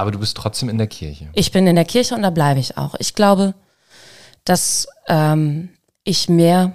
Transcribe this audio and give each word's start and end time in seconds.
Aber 0.00 0.12
du 0.12 0.18
bist 0.18 0.34
trotzdem 0.34 0.70
in 0.70 0.78
der 0.78 0.86
Kirche. 0.86 1.28
Ich 1.34 1.52
bin 1.52 1.66
in 1.66 1.76
der 1.76 1.84
Kirche 1.84 2.14
und 2.14 2.22
da 2.22 2.30
bleibe 2.30 2.58
ich 2.58 2.78
auch. 2.78 2.94
Ich 3.00 3.14
glaube, 3.14 3.52
dass 4.44 4.88
ähm, 5.08 5.68
ich 6.04 6.30
mehr 6.30 6.74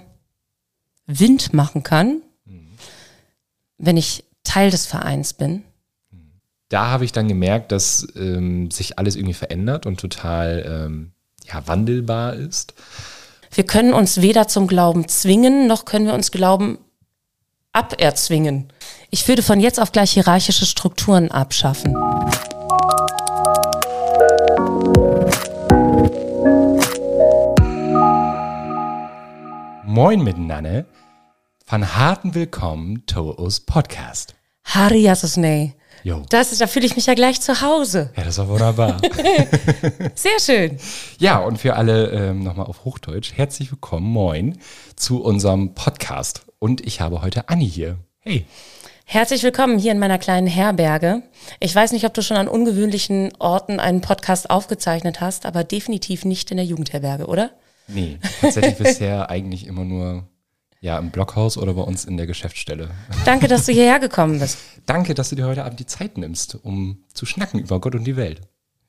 Wind 1.08 1.52
machen 1.52 1.82
kann, 1.82 2.22
wenn 3.78 3.96
ich 3.96 4.22
Teil 4.44 4.70
des 4.70 4.86
Vereins 4.86 5.32
bin. 5.32 5.64
Da 6.68 6.86
habe 6.86 7.04
ich 7.04 7.10
dann 7.10 7.26
gemerkt, 7.26 7.72
dass 7.72 8.06
ähm, 8.14 8.70
sich 8.70 8.96
alles 8.96 9.16
irgendwie 9.16 9.34
verändert 9.34 9.86
und 9.86 9.98
total 9.98 10.84
ähm, 10.86 11.10
ja, 11.52 11.66
wandelbar 11.66 12.34
ist. 12.34 12.74
Wir 13.50 13.66
können 13.66 13.92
uns 13.92 14.20
weder 14.20 14.46
zum 14.46 14.68
Glauben 14.68 15.08
zwingen, 15.08 15.66
noch 15.66 15.84
können 15.84 16.06
wir 16.06 16.14
uns 16.14 16.30
Glauben 16.30 16.78
aberzwingen. 17.72 18.72
Ich 19.10 19.26
würde 19.26 19.42
von 19.42 19.58
jetzt 19.58 19.80
auf 19.80 19.90
gleich 19.90 20.12
hierarchische 20.12 20.64
Strukturen 20.64 21.32
abschaffen. 21.32 21.96
Moin 29.96 30.22
miteinander. 30.22 30.84
Van 31.64 31.96
harten 31.96 32.34
willkommen 32.34 33.06
to 33.06 33.34
us 33.38 33.60
Podcast. 33.60 34.34
Harry 34.64 35.00
Jasosney. 35.00 35.72
Jo. 36.02 36.20
Das 36.28 36.52
ist, 36.52 36.60
da 36.60 36.66
fühle 36.66 36.84
ich 36.84 36.96
mich 36.96 37.06
ja 37.06 37.14
gleich 37.14 37.40
zu 37.40 37.62
Hause. 37.62 38.10
Ja, 38.14 38.24
das 38.24 38.36
war 38.36 38.46
wunderbar. 38.46 39.00
Sehr 40.14 40.38
schön. 40.38 40.76
ja, 41.18 41.38
und 41.38 41.56
für 41.56 41.76
alle 41.76 42.10
ähm, 42.10 42.42
nochmal 42.42 42.66
auf 42.66 42.84
Hochdeutsch, 42.84 43.32
herzlich 43.36 43.72
willkommen, 43.72 44.04
moin, 44.06 44.58
zu 44.96 45.24
unserem 45.24 45.72
Podcast. 45.72 46.44
Und 46.58 46.86
ich 46.86 47.00
habe 47.00 47.22
heute 47.22 47.48
Anni 47.48 47.66
hier. 47.66 47.96
Hey. 48.18 48.44
Herzlich 49.06 49.42
willkommen 49.44 49.78
hier 49.78 49.92
in 49.92 49.98
meiner 49.98 50.18
kleinen 50.18 50.46
Herberge. 50.46 51.22
Ich 51.58 51.74
weiß 51.74 51.92
nicht, 51.92 52.04
ob 52.04 52.12
du 52.12 52.20
schon 52.20 52.36
an 52.36 52.48
ungewöhnlichen 52.48 53.32
Orten 53.38 53.80
einen 53.80 54.02
Podcast 54.02 54.50
aufgezeichnet 54.50 55.22
hast, 55.22 55.46
aber 55.46 55.64
definitiv 55.64 56.26
nicht 56.26 56.50
in 56.50 56.58
der 56.58 56.66
Jugendherberge, 56.66 57.28
oder? 57.28 57.52
Nee, 57.88 58.18
tatsächlich 58.40 58.76
bisher 58.76 59.30
eigentlich 59.30 59.66
immer 59.66 59.84
nur 59.84 60.28
ja, 60.80 60.98
im 60.98 61.10
Blockhaus 61.10 61.56
oder 61.56 61.74
bei 61.74 61.82
uns 61.82 62.04
in 62.04 62.16
der 62.16 62.26
Geschäftsstelle. 62.26 62.90
Danke, 63.24 63.48
dass 63.48 63.66
du 63.66 63.72
hierher 63.72 63.98
gekommen 63.98 64.38
bist. 64.38 64.58
Danke, 64.86 65.14
dass 65.14 65.30
du 65.30 65.36
dir 65.36 65.46
heute 65.46 65.64
Abend 65.64 65.80
die 65.80 65.86
Zeit 65.86 66.18
nimmst, 66.18 66.54
um 66.62 67.04
zu 67.12 67.26
schnacken 67.26 67.60
über 67.60 67.80
Gott 67.80 67.94
und 67.94 68.04
die 68.04 68.16
Welt. 68.16 68.42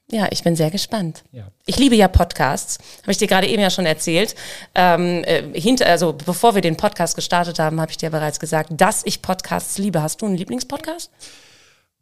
Ja, 0.09 0.28
ich 0.31 0.42
bin 0.42 0.56
sehr 0.56 0.72
gespannt. 0.72 1.23
Ja. 1.31 1.52
Ich 1.66 1.78
liebe 1.78 1.95
ja 1.95 2.08
Podcasts, 2.08 2.78
habe 3.02 3.12
ich 3.12 3.18
dir 3.18 3.28
gerade 3.28 3.48
eben 3.48 3.62
ja 3.62 3.70
schon 3.70 3.86
erzählt. 3.86 4.36
Ähm, 4.73 5.23
äh, 5.25 5.59
hinter, 5.59 5.86
also 5.86 6.14
bevor 6.14 6.56
wir 6.56 6.62
den 6.62 6.78
Podcast 6.78 7.16
gestartet 7.16 7.59
haben, 7.59 7.81
habe 7.81 7.92
ich 7.92 7.98
dir 7.98 8.09
bereits 8.09 8.40
gesagt, 8.40 8.70
dass 8.78 9.02
ich 9.06 9.22
Podcasts 9.22 9.78
liebe. 9.78 10.02
Hast 10.02 10.22
du 10.22 10.28
einen 10.28 10.38
Lieblingspodcast? 10.38 11.12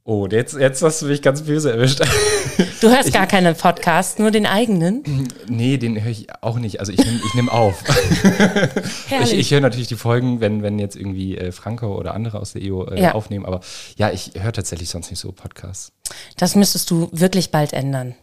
Oh, 0.07 0.27
jetzt, 0.27 0.53
jetzt 0.55 0.83
hast 0.83 1.01
du 1.01 1.07
mich 1.07 1.23
ganz 1.23 1.41
böse 1.41 1.71
erwischt. 1.71 2.01
Du 2.79 2.89
hörst 2.89 3.11
gar 3.11 3.25
keinen 3.25 3.55
Podcast, 3.55 4.19
nur 4.19 4.29
den 4.29 4.45
eigenen. 4.45 5.03
nee, 5.47 5.77
den 5.77 6.01
höre 6.01 6.11
ich 6.11 6.27
auch 6.41 6.59
nicht. 6.59 6.79
Also 6.79 6.91
ich 6.91 6.99
nehme 7.03 7.19
ich 7.25 7.33
nehm 7.33 7.49
auf. 7.49 7.83
Ich, 9.23 9.33
ich 9.33 9.51
höre 9.51 9.61
natürlich 9.61 9.87
die 9.87 9.95
Folgen, 9.95 10.39
wenn, 10.41 10.61
wenn 10.61 10.77
jetzt 10.77 10.95
irgendwie 10.95 11.35
äh, 11.37 11.51
Franco 11.51 11.95
oder 11.97 12.13
andere 12.13 12.39
aus 12.39 12.53
der 12.53 12.61
EU 12.71 12.83
äh, 12.85 13.01
Ja. 13.01 13.13
aufnehmen. 13.13 13.45
Aber 13.45 13.61
ja, 13.97 14.11
ich 14.11 14.31
höre 14.39 14.53
tatsächlich 14.53 14.89
sonst 14.89 15.09
nicht 15.09 15.19
so 15.19 15.31
Podcasts. 15.31 15.91
das 16.37 16.55
müsstest 16.55 16.91
du 16.91 17.09
wirklich 17.11 17.49
bald 17.49 17.73
ändern. 17.73 18.13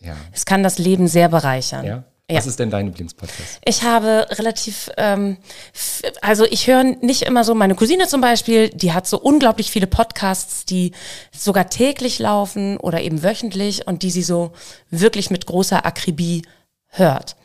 Ja. 0.00 0.14
Es 0.32 0.46
kann 0.46 0.62
das 0.62 0.78
Leben 0.78 1.08
sehr 1.08 1.28
bereichern. 1.28 1.84
ja? 1.84 2.04
Ja. 2.30 2.38
Was 2.38 2.46
ist 2.46 2.58
denn 2.58 2.70
dein 2.70 2.86
Lieblingspodcast? 2.86 3.60
Ich 3.64 3.82
habe 3.82 4.26
relativ, 4.30 4.90
ähm, 4.96 5.36
also 6.22 6.44
ich 6.44 6.66
höre 6.66 6.84
nicht 6.84 7.22
immer 7.22 7.44
so, 7.44 7.54
meine 7.54 7.74
Cousine 7.74 8.06
zum 8.06 8.20
Beispiel, 8.20 8.70
die 8.70 8.92
hat 8.92 9.06
so 9.06 9.18
unglaublich 9.20 9.70
viele 9.70 9.86
Podcasts, 9.86 10.64
die 10.64 10.92
sogar 11.30 11.68
täglich 11.68 12.18
laufen 12.18 12.78
oder 12.78 13.02
eben 13.02 13.22
wöchentlich 13.22 13.86
und 13.86 14.02
die 14.02 14.10
sie 14.10 14.22
so 14.22 14.52
wirklich 14.90 15.30
mit 15.30 15.46
großer 15.46 15.84
Akribie 15.84 16.42
hört. 16.88 17.36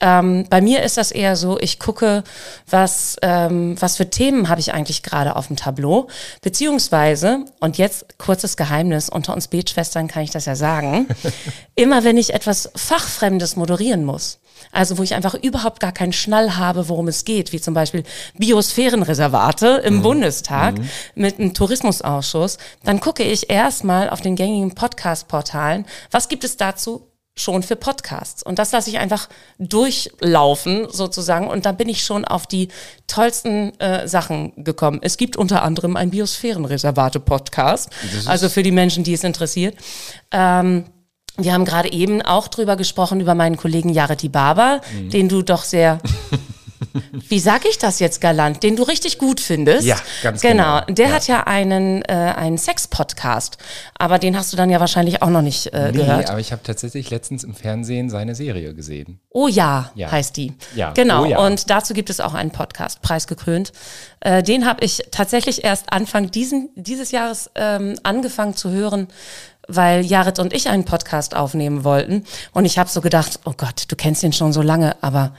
Ähm, 0.00 0.46
bei 0.48 0.62
mir 0.62 0.82
ist 0.82 0.96
das 0.96 1.12
eher 1.12 1.36
so, 1.36 1.58
ich 1.60 1.78
gucke, 1.78 2.24
was, 2.68 3.16
ähm, 3.20 3.76
was 3.80 3.98
für 3.98 4.08
Themen 4.08 4.48
habe 4.48 4.60
ich 4.60 4.72
eigentlich 4.72 5.02
gerade 5.02 5.36
auf 5.36 5.48
dem 5.48 5.56
Tableau, 5.56 6.08
beziehungsweise, 6.40 7.44
und 7.60 7.76
jetzt 7.76 8.18
kurzes 8.18 8.56
Geheimnis, 8.56 9.10
unter 9.10 9.34
uns 9.34 9.48
Betschwestern 9.48 10.08
kann 10.08 10.22
ich 10.22 10.30
das 10.30 10.46
ja 10.46 10.56
sagen, 10.56 11.06
immer 11.74 12.02
wenn 12.02 12.16
ich 12.16 12.32
etwas 12.32 12.70
Fachfremdes 12.74 13.56
moderieren 13.56 14.06
muss, 14.06 14.38
also 14.72 14.96
wo 14.96 15.02
ich 15.02 15.14
einfach 15.14 15.34
überhaupt 15.34 15.80
gar 15.80 15.92
keinen 15.92 16.14
Schnall 16.14 16.56
habe, 16.56 16.88
worum 16.88 17.08
es 17.08 17.26
geht, 17.26 17.52
wie 17.52 17.60
zum 17.60 17.74
Beispiel 17.74 18.04
Biosphärenreservate 18.38 19.82
im 19.84 20.00
Bundestag 20.00 20.76
mit 21.14 21.38
einem 21.38 21.52
Tourismusausschuss, 21.52 22.56
dann 22.84 23.00
gucke 23.00 23.22
ich 23.22 23.50
erstmal 23.50 24.08
auf 24.08 24.22
den 24.22 24.36
gängigen 24.36 24.74
Podcast-Portalen, 24.74 25.84
was 26.10 26.28
gibt 26.28 26.44
es 26.44 26.56
dazu 26.56 27.09
schon 27.36 27.62
für 27.62 27.76
Podcasts. 27.76 28.42
Und 28.42 28.58
das 28.58 28.72
lasse 28.72 28.90
ich 28.90 28.98
einfach 28.98 29.28
durchlaufen 29.58 30.88
sozusagen. 30.90 31.48
Und 31.48 31.64
dann 31.66 31.76
bin 31.76 31.88
ich 31.88 32.02
schon 32.02 32.24
auf 32.24 32.46
die 32.46 32.68
tollsten 33.06 33.78
äh, 33.80 34.06
Sachen 34.06 34.52
gekommen. 34.64 34.98
Es 35.02 35.16
gibt 35.16 35.36
unter 35.36 35.62
anderem 35.62 35.96
ein 35.96 36.10
Biosphärenreservate-Podcast. 36.10 37.90
Also 38.26 38.48
für 38.48 38.62
die 38.62 38.72
Menschen, 38.72 39.04
die 39.04 39.14
es 39.14 39.24
interessiert. 39.24 39.76
Ähm, 40.32 40.84
wir 41.36 41.54
haben 41.54 41.64
gerade 41.64 41.90
eben 41.92 42.20
auch 42.20 42.48
drüber 42.48 42.76
gesprochen, 42.76 43.20
über 43.20 43.34
meinen 43.34 43.56
Kollegen 43.56 43.88
Jareti 43.88 44.28
Barber, 44.28 44.80
den 45.12 45.28
du 45.28 45.42
doch 45.42 45.64
sehr, 45.64 45.98
wie 47.28 47.38
sag 47.38 47.64
ich 47.66 47.78
das 47.78 47.98
jetzt 48.00 48.20
galant, 48.20 48.62
den 48.62 48.76
du 48.76 48.82
richtig 48.82 49.18
gut 49.18 49.40
findest. 49.40 49.86
Ja, 49.86 49.96
ganz 50.22 50.40
genau. 50.40 50.80
genau. 50.80 50.94
Der 50.94 51.08
Ja. 51.08 51.14
hat 51.14 51.26
ja 51.28 51.40
einen, 51.46 52.02
äh, 52.02 52.12
einen 52.36 52.58
Sex-Podcast, 52.58 53.58
aber 53.98 54.18
den 54.18 54.36
hast 54.36 54.52
du 54.52 54.56
dann 54.56 54.70
ja 54.70 54.80
wahrscheinlich 54.80 55.22
auch 55.22 55.28
noch 55.30 55.42
nicht 55.42 55.68
äh, 55.74 55.92
Nee, 55.92 55.98
gehört. 55.98 56.30
aber 56.30 56.40
ich 56.40 56.52
habe 56.52 56.62
tatsächlich 56.62 57.10
letztens 57.10 57.44
im 57.44 57.54
Fernsehen 57.54 58.10
seine 58.10 58.34
Serie 58.34 58.74
gesehen. 58.74 59.20
Oh 59.30 59.48
ja, 59.48 59.90
Ja. 59.94 60.10
heißt 60.10 60.36
die. 60.36 60.54
Ja, 60.74 60.92
Genau. 60.92 61.22
oh 61.22 61.26
ja. 61.26 61.38
Und 61.38 61.70
dazu 61.70 61.94
gibt 61.94 62.10
es 62.10 62.20
auch 62.20 62.34
einen 62.34 62.50
Podcast, 62.50 63.02
preisgekrönt. 63.02 63.72
Äh, 64.20 64.42
den 64.42 64.66
habe 64.66 64.84
ich 64.84 65.02
tatsächlich 65.10 65.64
erst 65.64 65.92
Anfang 65.92 66.30
diesen, 66.30 66.70
dieses 66.74 67.10
Jahres 67.10 67.50
ähm, 67.54 67.94
angefangen 68.02 68.54
zu 68.56 68.70
hören, 68.70 69.08
weil 69.68 70.04
Jared 70.04 70.38
und 70.38 70.52
ich 70.52 70.68
einen 70.68 70.84
Podcast 70.84 71.36
aufnehmen 71.36 71.84
wollten. 71.84 72.24
Und 72.52 72.64
ich 72.64 72.78
habe 72.78 72.90
so 72.90 73.00
gedacht, 73.00 73.40
oh 73.44 73.52
Gott, 73.56 73.84
du 73.88 73.94
kennst 73.96 74.22
ihn 74.22 74.32
schon 74.32 74.52
so 74.52 74.62
lange, 74.62 74.96
aber 75.02 75.32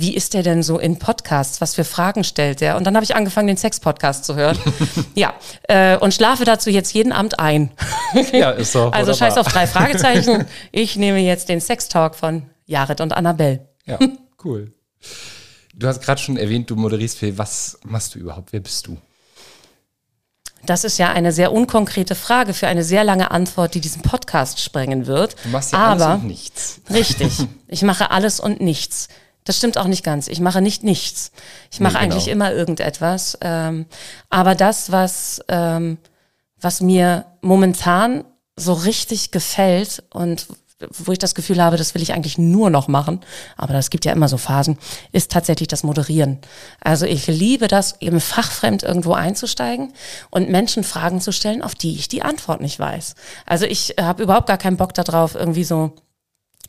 wie 0.00 0.14
ist 0.14 0.34
der 0.34 0.42
denn 0.42 0.62
so 0.62 0.78
in 0.78 0.98
Podcasts? 0.98 1.60
Was 1.60 1.74
für 1.74 1.84
Fragen 1.84 2.24
stellt 2.24 2.60
der? 2.60 2.76
Und 2.76 2.84
dann 2.84 2.94
habe 2.94 3.04
ich 3.04 3.14
angefangen, 3.14 3.48
den 3.48 3.56
Sex-Podcast 3.56 4.24
zu 4.24 4.34
hören. 4.34 4.58
ja, 5.14 5.34
äh, 5.68 5.96
und 5.98 6.14
schlafe 6.14 6.44
dazu 6.44 6.70
jetzt 6.70 6.92
jeden 6.94 7.12
Abend 7.12 7.38
ein. 7.38 7.70
Ja, 8.32 8.50
ist 8.50 8.74
doch 8.74 8.92
Also 8.92 9.12
wunderbar. 9.12 9.14
scheiß 9.14 9.36
auf 9.38 9.48
drei 9.52 9.66
Fragezeichen. 9.66 10.46
Ich 10.72 10.96
nehme 10.96 11.18
jetzt 11.20 11.48
den 11.48 11.60
Sex-Talk 11.60 12.14
von 12.14 12.42
Jared 12.66 13.00
und 13.00 13.12
Annabelle. 13.12 13.68
Ja, 13.86 13.98
cool. 14.44 14.72
Du 15.74 15.86
hast 15.86 16.02
gerade 16.02 16.20
schon 16.20 16.36
erwähnt, 16.36 16.70
du 16.70 16.76
moderierst 16.76 17.18
viel. 17.18 17.36
Was 17.38 17.78
machst 17.84 18.14
du 18.14 18.18
überhaupt? 18.18 18.52
Wer 18.52 18.60
bist 18.60 18.86
du? 18.86 18.96
Das 20.66 20.84
ist 20.84 20.98
ja 20.98 21.10
eine 21.10 21.32
sehr 21.32 21.52
unkonkrete 21.52 22.14
Frage 22.14 22.52
für 22.52 22.66
eine 22.68 22.84
sehr 22.84 23.02
lange 23.02 23.30
Antwort, 23.30 23.74
die 23.74 23.80
diesen 23.80 24.02
Podcast 24.02 24.60
sprengen 24.60 25.06
wird. 25.06 25.36
Du 25.44 25.48
machst 25.48 25.72
ja 25.72 25.78
Aber 25.78 26.06
alles 26.06 26.22
und 26.22 26.26
nichts. 26.28 26.80
richtig, 26.90 27.32
ich 27.66 27.82
mache 27.82 28.10
alles 28.10 28.40
und 28.40 28.60
nichts. 28.60 29.08
Das 29.44 29.56
stimmt 29.56 29.78
auch 29.78 29.86
nicht 29.86 30.04
ganz. 30.04 30.28
Ich 30.28 30.40
mache 30.40 30.60
nicht 30.60 30.84
nichts. 30.84 31.32
Ich 31.70 31.80
mache 31.80 31.94
Nee, 31.94 32.00
genau. 32.00 32.14
eigentlich 32.14 32.28
immer 32.28 32.52
irgendetwas. 32.52 33.38
Ähm, 33.40 33.86
aber 34.28 34.54
das, 34.54 34.92
was, 34.92 35.40
ähm, 35.48 35.98
was 36.60 36.80
mir 36.80 37.24
momentan 37.40 38.24
so 38.56 38.74
richtig 38.74 39.30
gefällt 39.30 40.02
und 40.10 40.46
wo 40.88 41.12
ich 41.12 41.18
das 41.18 41.34
Gefühl 41.34 41.62
habe, 41.62 41.76
das 41.76 41.94
will 41.94 42.02
ich 42.02 42.14
eigentlich 42.14 42.38
nur 42.38 42.70
noch 42.70 42.88
machen, 42.88 43.20
aber 43.56 43.72
das 43.74 43.90
gibt 43.90 44.04
ja 44.04 44.12
immer 44.12 44.28
so 44.28 44.38
Phasen, 44.38 44.78
ist 45.12 45.30
tatsächlich 45.30 45.68
das 45.68 45.82
Moderieren. 45.82 46.38
Also 46.80 47.06
ich 47.06 47.26
liebe 47.26 47.68
das, 47.68 47.96
eben 48.00 48.20
fachfremd 48.20 48.82
irgendwo 48.82 49.12
einzusteigen 49.12 49.92
und 50.30 50.48
Menschen 50.48 50.84
Fragen 50.84 51.20
zu 51.20 51.32
stellen, 51.32 51.62
auf 51.62 51.74
die 51.74 51.96
ich 51.96 52.08
die 52.08 52.22
Antwort 52.22 52.60
nicht 52.60 52.78
weiß. 52.78 53.14
Also 53.46 53.66
ich 53.66 53.96
habe 54.00 54.22
überhaupt 54.22 54.46
gar 54.46 54.58
keinen 54.58 54.78
Bock 54.78 54.94
darauf, 54.94 55.34
irgendwie 55.34 55.64
so 55.64 55.92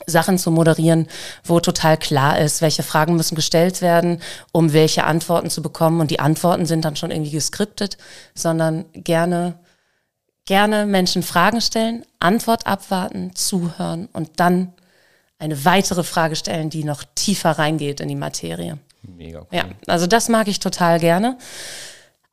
Sachen 0.06 0.38
zu 0.38 0.52
moderieren, 0.52 1.08
wo 1.44 1.60
total 1.60 1.98
klar 1.98 2.40
ist, 2.40 2.62
welche 2.62 2.84
Fragen 2.84 3.16
müssen 3.16 3.36
gestellt 3.36 3.82
werden, 3.82 4.22
um 4.52 4.74
welche 4.74 5.04
Antworten 5.04 5.50
zu 5.50 5.62
bekommen. 5.62 6.02
Und 6.02 6.12
die 6.12 6.20
Antworten 6.20 6.66
sind 6.66 6.86
dann 6.86 6.96
schon 6.96 7.12
irgendwie 7.12 7.32
geskriptet, 7.32 7.98
sondern 8.36 8.86
gerne, 8.94 9.60
gerne 10.46 10.86
Menschen 10.86 11.24
Fragen 11.24 11.62
stellen, 11.62 12.06
Antwort 12.20 12.68
abwarten, 12.68 13.36
zuhören 13.36 14.10
und 14.14 14.40
dann 14.40 14.74
eine 15.40 15.66
weitere 15.66 16.04
Frage 16.04 16.36
stellen, 16.36 16.70
die 16.70 16.84
noch 16.84 17.04
tiefer 17.16 17.52
reingeht 17.52 18.00
in 18.00 18.08
die 18.08 18.16
Materie. 18.16 18.78
Mega 19.02 19.40
cool. 19.40 19.48
Ja, 19.52 19.66
also 19.88 20.06
das 20.06 20.30
mag 20.30 20.48
ich 20.48 20.60
total 20.60 21.00
gerne. 21.00 21.38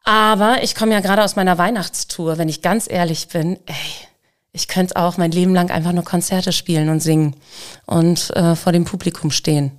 Aber 0.04 0.62
ich 0.62 0.74
komme 0.74 0.92
ja 0.92 1.00
gerade 1.00 1.24
aus 1.24 1.36
meiner 1.36 1.58
Weihnachtstour, 1.58 2.38
wenn 2.38 2.48
ich 2.48 2.62
ganz 2.62 2.88
ehrlich 2.90 3.28
bin, 3.28 3.58
ey, 3.66 3.74
ich 4.52 4.68
könnte 4.68 4.96
auch 4.96 5.16
mein 5.16 5.30
Leben 5.30 5.54
lang 5.54 5.70
einfach 5.70 5.92
nur 5.92 6.04
Konzerte 6.04 6.52
spielen 6.52 6.88
und 6.88 7.00
singen 7.00 7.36
und 7.86 8.30
äh, 8.36 8.54
vor 8.56 8.72
dem 8.72 8.84
Publikum 8.84 9.30
stehen. 9.30 9.72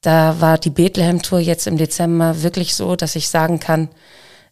Da 0.00 0.40
war 0.40 0.58
die 0.58 0.70
Bethlehem-Tour 0.70 1.40
jetzt 1.40 1.66
im 1.66 1.78
Dezember 1.78 2.42
wirklich 2.42 2.74
so, 2.74 2.96
dass 2.96 3.16
ich 3.16 3.28
sagen 3.28 3.60
kann, 3.60 3.88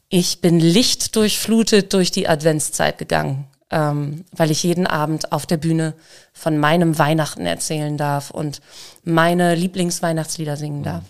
ich 0.09 0.41
bin 0.41 0.61
lichtdurchflutet 0.61 1.93
durch 1.93 2.11
die 2.11 2.29
Adventszeit 2.29 2.99
gegangen. 2.99 3.47
ähm, 3.71 4.25
weil 4.31 4.51
ich 4.53 4.63
jeden 4.63 4.87
Abend 4.87 5.33
auf 5.33 5.47
der 5.47 5.57
Bühne 5.57 5.95
von 6.33 6.59
meinem 6.59 6.99
Weihnachten 6.99 7.45
erzählen 7.45 7.97
darf 7.97 8.31
und 8.31 8.61
meine 9.03 9.55
Lieblingsweihnachtslieder 9.57 10.57
singen 10.57 10.85
darf. 10.85 11.03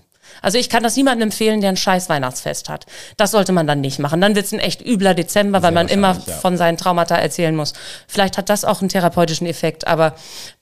Also 0.42 0.58
ich 0.58 0.68
kann 0.68 0.82
das 0.82 0.96
niemandem 0.96 1.28
empfehlen, 1.28 1.60
der 1.60 1.70
ein 1.70 1.76
scheiß 1.76 2.08
Weihnachtsfest 2.08 2.68
hat. 2.68 2.86
Das 3.16 3.30
sollte 3.30 3.52
man 3.52 3.66
dann 3.66 3.80
nicht 3.80 3.98
machen. 3.98 4.20
Dann 4.20 4.34
wird 4.34 4.46
es 4.46 4.52
ein 4.52 4.60
echt 4.60 4.84
übler 4.84 5.14
Dezember, 5.14 5.62
weil 5.62 5.72
man 5.72 5.88
immer 5.88 6.18
ja. 6.26 6.34
von 6.34 6.56
seinen 6.56 6.76
Traumata 6.76 7.16
erzählen 7.16 7.54
muss. 7.54 7.72
Vielleicht 8.06 8.38
hat 8.38 8.48
das 8.48 8.64
auch 8.64 8.80
einen 8.80 8.88
therapeutischen 8.88 9.46
Effekt, 9.46 9.86
aber 9.86 10.14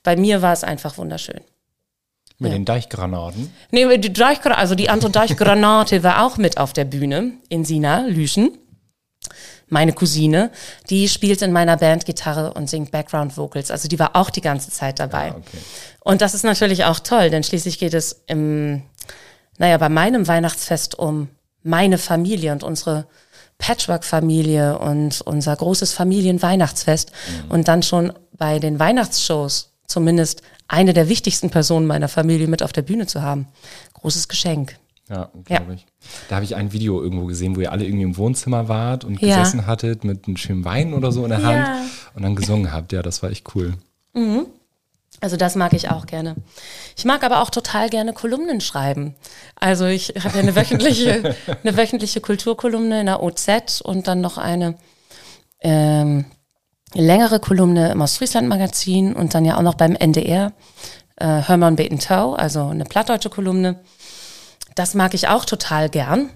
bei 0.03 0.15
mir 0.15 0.41
war 0.41 0.53
es 0.53 0.63
einfach 0.63 0.97
wunderschön. 0.97 1.41
Mit 2.39 2.51
Ja. 2.51 2.57
den 2.57 2.65
Deichgranaten. 2.65 3.53
Nee, 3.71 3.97
die 3.97 4.11
Deichgra 4.11 4.55
also 4.55 4.75
die 4.75 4.89
andere 4.89 5.11
Deichgranate 5.11 6.03
war 6.03 6.25
auch 6.25 6.37
mit 6.37 6.57
auf 6.57 6.73
der 6.73 6.85
Bühne 6.85 7.33
in 7.49 7.63
Sina, 7.63 8.05
Lüschen. 8.07 8.57
Meine 9.69 9.93
Cousine, 9.93 10.51
die 10.89 11.07
spielt 11.07 11.41
in 11.41 11.51
meiner 11.51 11.77
Band 11.77 12.05
Gitarre 12.05 12.53
und 12.53 12.69
singt 12.69 12.91
Background 12.91 13.37
Vocals. 13.37 13.71
Also 13.71 13.87
die 13.87 13.97
war 13.97 14.15
auch 14.15 14.29
die 14.29 14.41
ganze 14.41 14.69
Zeit 14.69 14.99
dabei. 14.99 15.31
Ah, 15.31 15.37
okay. 15.37 15.57
Und 16.01 16.21
das 16.21 16.33
ist 16.33 16.43
natürlich 16.43 16.83
auch 16.85 16.99
toll, 16.99 17.29
denn 17.29 17.43
schließlich 17.43 17.79
geht 17.79 17.93
es 17.93 18.23
im, 18.27 18.83
naja, 19.57 19.77
bei 19.77 19.89
meinem 19.89 20.27
Weihnachtsfest 20.27 20.97
um 20.97 21.27
meine 21.63 21.97
Familie 21.97 22.51
und 22.51 22.63
unsere 22.63 23.05
Patchwork-Familie 23.57 24.77
und 24.79 25.21
unser 25.21 25.55
großes 25.55 25.93
Familienweihnachtsfest. 25.93 27.11
Und 27.49 27.67
dann 27.67 27.83
schon 27.83 28.11
bei 28.33 28.59
den 28.59 28.79
Weihnachtsshows 28.79 29.69
zumindest 29.87 30.41
eine 30.67 30.93
der 30.93 31.07
wichtigsten 31.09 31.49
Personen 31.49 31.85
meiner 31.85 32.07
Familie 32.09 32.47
mit 32.47 32.63
auf 32.63 32.73
der 32.73 32.81
Bühne 32.81 33.05
zu 33.07 33.21
haben. 33.21 33.47
Großes 33.93 34.27
Geschenk. 34.27 34.77
Ja, 35.09 35.29
glaube 35.45 35.75
ich. 35.75 35.85
Da 36.29 36.35
habe 36.35 36.45
ich 36.45 36.55
ein 36.55 36.71
Video 36.71 37.01
irgendwo 37.03 37.25
gesehen, 37.25 37.55
wo 37.55 37.61
ihr 37.61 37.71
alle 37.71 37.85
irgendwie 37.85 38.03
im 38.03 38.17
Wohnzimmer 38.17 38.67
wart 38.69 39.03
und 39.03 39.21
Ja. 39.21 39.37
gesessen 39.37 39.67
hattet 39.67 40.03
mit 40.03 40.27
einem 40.27 40.37
schönen 40.37 40.65
Wein 40.65 40.93
oder 40.93 41.11
so 41.11 41.23
in 41.23 41.29
der 41.29 41.39
Ja. 41.39 41.47
Hand 41.47 41.89
und 42.15 42.23
dann 42.23 42.35
gesungen 42.35 42.71
habt. 42.71 42.91
Ja, 42.93 43.01
das 43.01 43.21
war 43.21 43.29
echt 43.29 43.53
cool. 43.55 43.73
Also 45.23 45.37
das 45.37 45.55
mag 45.55 45.71
ich 45.71 45.89
auch 45.89 46.05
gerne. 46.05 46.35
Ich 46.97 47.05
mag 47.05 47.23
aber 47.23 47.41
auch 47.41 47.49
total 47.49 47.89
gerne 47.89 48.11
Kolumnen 48.11 48.59
schreiben. 48.59 49.15
Also 49.55 49.85
ich 49.85 50.09
habe 50.21 50.35
ja 50.35 50.41
eine 50.41 50.57
wöchentliche, 50.57 51.37
eine 51.63 51.77
wöchentliche 51.77 52.19
Kulturkolumne 52.19 52.99
in 52.99 53.05
der 53.05 53.23
OZ 53.23 53.79
und 53.81 54.09
dann 54.09 54.19
noch 54.19 54.37
eine 54.37 54.75
ähm, 55.61 56.25
längere 56.93 57.39
Kolumne 57.39 57.93
im 57.93 58.01
Ostfriesland-Magazin 58.01 59.13
und 59.13 59.33
dann 59.33 59.45
ja 59.45 59.55
auch 59.55 59.61
noch 59.61 59.75
beim 59.75 59.95
NDR, 59.95 60.51
äh, 61.15 61.47
Hörmann 61.47 61.77
Beten 61.77 61.99
Tau, 61.99 62.33
also 62.33 62.65
eine 62.65 62.83
plattdeutsche 62.83 63.29
Kolumne. 63.29 63.79
Das 64.75 64.93
mag 64.93 65.13
ich 65.13 65.29
auch 65.29 65.45
total 65.45 65.87
gern. 65.87 66.31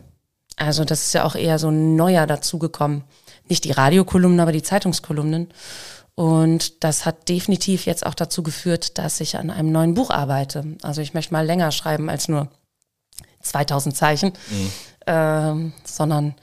Also 0.55 0.85
das 0.85 1.07
ist 1.07 1.13
ja 1.13 1.25
auch 1.25 1.35
eher 1.35 1.59
so 1.59 1.67
ein 1.67 1.97
neuer 1.97 2.25
dazugekommen. 2.25 3.03
Nicht 3.49 3.65
die 3.65 3.71
Radiokolumnen, 3.71 4.39
aber 4.39 4.53
die 4.53 4.63
Zeitungskolumnen. 4.63 5.49
Und 6.17 6.83
das 6.83 7.05
hat 7.05 7.29
definitiv 7.29 7.85
jetzt 7.85 8.03
auch 8.03 8.15
dazu 8.15 8.41
geführt, 8.41 8.97
dass 8.97 9.21
ich 9.21 9.37
an 9.37 9.51
einem 9.51 9.71
neuen 9.71 9.93
Buch 9.93 10.09
arbeite. 10.09 10.65
Also 10.81 10.99
ich 10.99 11.13
möchte 11.13 11.31
mal 11.31 11.45
länger 11.45 11.71
schreiben 11.71 12.09
als 12.09 12.27
nur 12.27 12.49
2000 13.43 13.95
Zeichen, 13.95 14.33
ähm, 15.05 15.73
sondern 15.83 16.33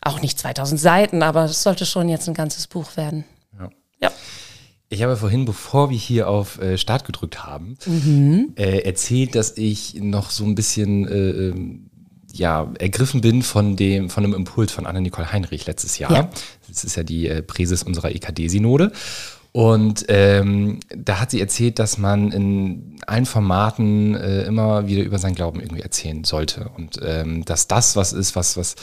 auch 0.00 0.20
nicht 0.22 0.38
2000 0.38 0.80
Seiten, 0.80 1.24
aber 1.24 1.46
es 1.46 1.64
sollte 1.64 1.84
schon 1.84 2.08
jetzt 2.08 2.28
ein 2.28 2.34
ganzes 2.34 2.68
Buch 2.68 2.96
werden. 2.96 3.24
Ja. 3.58 3.70
Ja. 4.00 4.12
Ich 4.88 5.02
habe 5.02 5.16
vorhin, 5.16 5.46
bevor 5.46 5.90
wir 5.90 5.98
hier 5.98 6.28
auf 6.28 6.60
äh, 6.60 6.78
Start 6.78 7.04
gedrückt 7.04 7.44
haben, 7.44 7.76
äh, 8.56 8.82
erzählt, 8.82 9.34
dass 9.34 9.56
ich 9.56 9.94
noch 9.94 10.30
so 10.30 10.44
ein 10.44 10.54
bisschen 10.54 11.08
äh, 11.08 11.48
ähm, 11.48 11.90
ja, 12.34 12.70
ergriffen 12.78 13.20
bin 13.20 13.42
von 13.42 13.76
dem, 13.76 14.10
von 14.10 14.24
einem 14.24 14.34
Impuls 14.34 14.72
von 14.72 14.86
Anna-Nicole 14.86 15.32
Heinrich 15.32 15.66
letztes 15.66 15.98
Jahr. 15.98 16.12
Ja. 16.12 16.28
Das 16.68 16.84
ist 16.84 16.96
ja 16.96 17.04
die 17.04 17.28
äh, 17.28 17.42
Präses 17.42 17.82
unserer 17.82 18.10
EKD-Synode. 18.10 18.92
Und 19.52 20.06
ähm, 20.08 20.80
da 20.88 21.20
hat 21.20 21.30
sie 21.30 21.40
erzählt, 21.40 21.78
dass 21.78 21.96
man 21.96 22.32
in 22.32 22.96
allen 23.06 23.24
Formaten 23.24 24.16
äh, 24.16 24.42
immer 24.42 24.88
wieder 24.88 25.04
über 25.04 25.20
seinen 25.20 25.36
Glauben 25.36 25.60
irgendwie 25.60 25.82
erzählen 25.82 26.24
sollte. 26.24 26.70
Und 26.76 26.98
ähm, 27.04 27.44
dass 27.44 27.68
das 27.68 27.94
was 27.94 28.12
ist, 28.12 28.34
was, 28.34 28.56
was 28.56 28.74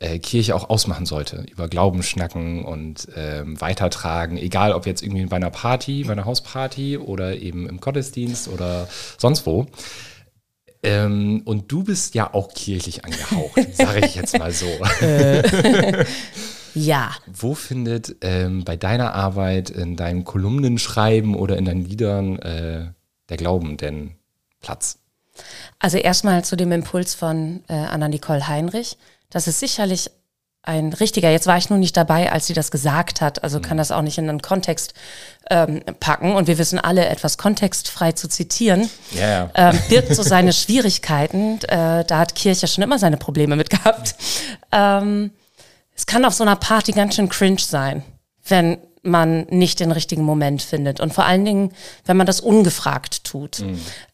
äh, 0.00 0.18
Kirche 0.18 0.56
auch 0.56 0.68
ausmachen 0.68 1.06
sollte. 1.06 1.46
Über 1.52 1.68
Glauben 1.68 2.02
schnacken 2.02 2.64
und 2.64 3.06
ähm, 3.14 3.60
weitertragen. 3.60 4.36
Egal, 4.36 4.72
ob 4.72 4.86
jetzt 4.86 5.00
irgendwie 5.00 5.26
bei 5.26 5.36
einer 5.36 5.50
Party, 5.50 6.02
bei 6.02 6.12
einer 6.12 6.24
Hausparty 6.24 6.98
oder 6.98 7.36
eben 7.36 7.68
im 7.68 7.78
Gottesdienst 7.78 8.48
oder 8.48 8.88
sonst 9.18 9.46
wo. 9.46 9.68
Ähm, 10.86 11.42
und 11.44 11.70
du 11.70 11.84
bist 11.84 12.14
ja 12.14 12.32
auch 12.32 12.48
kirchlich 12.54 13.04
angehaucht, 13.04 13.60
sage 13.72 14.06
ich 14.06 14.14
jetzt 14.14 14.38
mal 14.38 14.52
so. 14.52 14.66
Ja, 16.78 17.12
Wo 17.26 17.54
findet 17.54 18.16
ähm, 18.20 18.62
bei 18.62 18.76
deiner 18.76 19.14
Arbeit, 19.14 19.70
in 19.70 19.96
deinem 19.96 20.24
Kolumnenschreiben 20.24 21.34
oder 21.34 21.56
in 21.56 21.64
deinen 21.64 21.86
Liedern 21.86 22.38
äh, 22.40 22.90
der 23.30 23.36
Glauben 23.38 23.78
denn 23.78 24.16
Platz? 24.60 24.98
also 25.78 25.98
erstmal 25.98 26.44
zu 26.44 26.56
dem 26.56 26.72
Impuls 26.72 27.14
von 27.14 27.62
äh, 27.68 27.74
Anna-Nicole 27.74 28.48
Heinrich. 28.48 28.96
Das 29.30 29.48
ist 29.48 29.60
sicherlich 29.60 30.10
ein 30.66 30.92
richtiger. 30.92 31.30
Jetzt 31.30 31.46
war 31.46 31.56
ich 31.56 31.70
nur 31.70 31.78
nicht 31.78 31.96
dabei, 31.96 32.30
als 32.30 32.46
sie 32.46 32.52
das 32.52 32.70
gesagt 32.70 33.20
hat, 33.20 33.42
also 33.42 33.60
kann 33.60 33.76
das 33.76 33.92
auch 33.92 34.02
nicht 34.02 34.18
in 34.18 34.28
einen 34.28 34.42
Kontext 34.42 34.94
ähm, 35.48 35.82
packen. 36.00 36.34
Und 36.34 36.48
wir 36.48 36.58
wissen 36.58 36.78
alle, 36.78 37.06
etwas 37.06 37.38
kontextfrei 37.38 38.12
zu 38.12 38.28
zitieren. 38.28 38.90
Ja. 39.12 39.50
ähm, 39.54 39.78
birgt 39.88 40.14
so 40.14 40.22
seine 40.22 40.52
Schwierigkeiten. 40.54 41.60
Äh, 41.68 42.04
da 42.04 42.18
hat 42.18 42.34
Kirche 42.34 42.66
schon 42.66 42.82
immer 42.82 42.98
seine 42.98 43.16
Probleme 43.16 43.56
mit 43.56 43.70
gehabt. 43.70 44.16
Ähm, 44.72 45.30
es 45.94 46.04
kann 46.04 46.24
auf 46.24 46.34
so 46.34 46.44
einer 46.44 46.56
Party 46.56 46.92
ganz 46.92 47.14
schön 47.14 47.28
cringe 47.28 47.60
sein, 47.60 48.02
wenn 48.46 48.78
man 49.02 49.46
nicht 49.50 49.78
den 49.78 49.92
richtigen 49.92 50.24
Moment 50.24 50.62
findet. 50.62 50.98
Und 50.98 51.14
vor 51.14 51.24
allen 51.24 51.44
Dingen, 51.44 51.72
wenn 52.04 52.16
man 52.16 52.26
das 52.26 52.40
ungefragt 52.40 53.22
tut. 53.22 53.64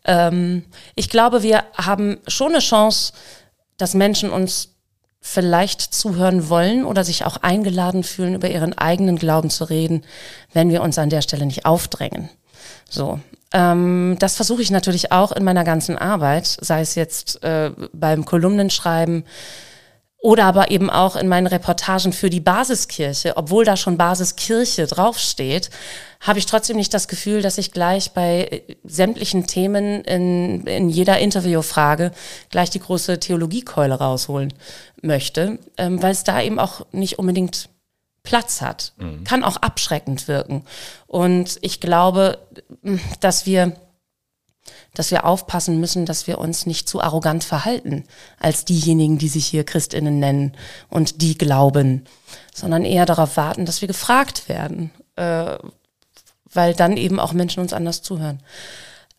Ähm, 0.04 0.64
ich 0.94 1.08
glaube, 1.08 1.42
wir 1.42 1.64
haben 1.74 2.18
schon 2.28 2.52
eine 2.52 2.60
Chance, 2.60 3.14
dass 3.78 3.94
Menschen 3.94 4.30
uns 4.30 4.71
vielleicht 5.24 5.80
zuhören 5.94 6.48
wollen 6.48 6.84
oder 6.84 7.04
sich 7.04 7.24
auch 7.24 7.38
eingeladen 7.38 8.02
fühlen, 8.02 8.34
über 8.34 8.50
ihren 8.50 8.76
eigenen 8.76 9.16
Glauben 9.16 9.48
zu 9.48 9.64
reden, 9.64 10.02
wenn 10.52 10.68
wir 10.68 10.82
uns 10.82 10.98
an 10.98 11.10
der 11.10 11.22
Stelle 11.22 11.46
nicht 11.46 11.64
aufdrängen. 11.64 12.28
So. 12.90 13.20
Ähm, 13.54 14.16
das 14.18 14.34
versuche 14.36 14.62
ich 14.62 14.70
natürlich 14.70 15.12
auch 15.12 15.30
in 15.30 15.44
meiner 15.44 15.62
ganzen 15.62 15.96
Arbeit, 15.96 16.46
sei 16.60 16.80
es 16.80 16.96
jetzt 16.96 17.42
äh, 17.44 17.70
beim 17.92 18.24
Kolumnenschreiben 18.24 19.24
oder 20.22 20.44
aber 20.44 20.70
eben 20.70 20.88
auch 20.88 21.16
in 21.16 21.26
meinen 21.26 21.48
Reportagen 21.48 22.12
für 22.12 22.30
die 22.30 22.40
Basiskirche. 22.40 23.36
Obwohl 23.36 23.64
da 23.64 23.76
schon 23.76 23.98
Basiskirche 23.98 24.86
draufsteht, 24.86 25.68
habe 26.20 26.38
ich 26.38 26.46
trotzdem 26.46 26.76
nicht 26.76 26.94
das 26.94 27.08
Gefühl, 27.08 27.42
dass 27.42 27.58
ich 27.58 27.72
gleich 27.72 28.12
bei 28.12 28.44
äh, 28.44 28.76
sämtlichen 28.84 29.48
Themen 29.48 30.02
in, 30.04 30.64
in 30.66 30.88
jeder 30.88 31.18
Interviewfrage 31.18 32.12
gleich 32.50 32.70
die 32.70 32.78
große 32.78 33.18
Theologiekeule 33.18 33.94
rausholen 33.94 34.54
möchte, 35.02 35.58
ähm, 35.76 36.00
weil 36.00 36.12
es 36.12 36.22
da 36.22 36.40
eben 36.40 36.60
auch 36.60 36.86
nicht 36.92 37.18
unbedingt 37.18 37.68
Platz 38.22 38.60
hat. 38.60 38.92
Kann 39.24 39.42
auch 39.42 39.56
abschreckend 39.56 40.28
wirken. 40.28 40.64
Und 41.08 41.58
ich 41.62 41.80
glaube, 41.80 42.38
dass 43.18 43.44
wir, 43.44 43.72
dass 44.94 45.10
wir 45.10 45.24
aufpassen 45.24 45.80
müssen, 45.80 46.06
dass 46.06 46.26
wir 46.26 46.38
uns 46.38 46.66
nicht 46.66 46.88
zu 46.88 47.00
arrogant 47.00 47.44
verhalten 47.44 48.04
als 48.38 48.64
diejenigen, 48.64 49.18
die 49.18 49.28
sich 49.28 49.46
hier 49.46 49.64
Christinnen 49.64 50.18
nennen 50.18 50.56
und 50.88 51.22
die 51.22 51.36
glauben, 51.36 52.04
sondern 52.54 52.84
eher 52.84 53.06
darauf 53.06 53.36
warten, 53.36 53.66
dass 53.66 53.80
wir 53.80 53.88
gefragt 53.88 54.48
werden, 54.48 54.90
äh, 55.16 55.56
weil 56.52 56.74
dann 56.74 56.96
eben 56.96 57.18
auch 57.18 57.32
Menschen 57.32 57.60
uns 57.60 57.72
anders 57.72 58.02
zuhören. 58.02 58.42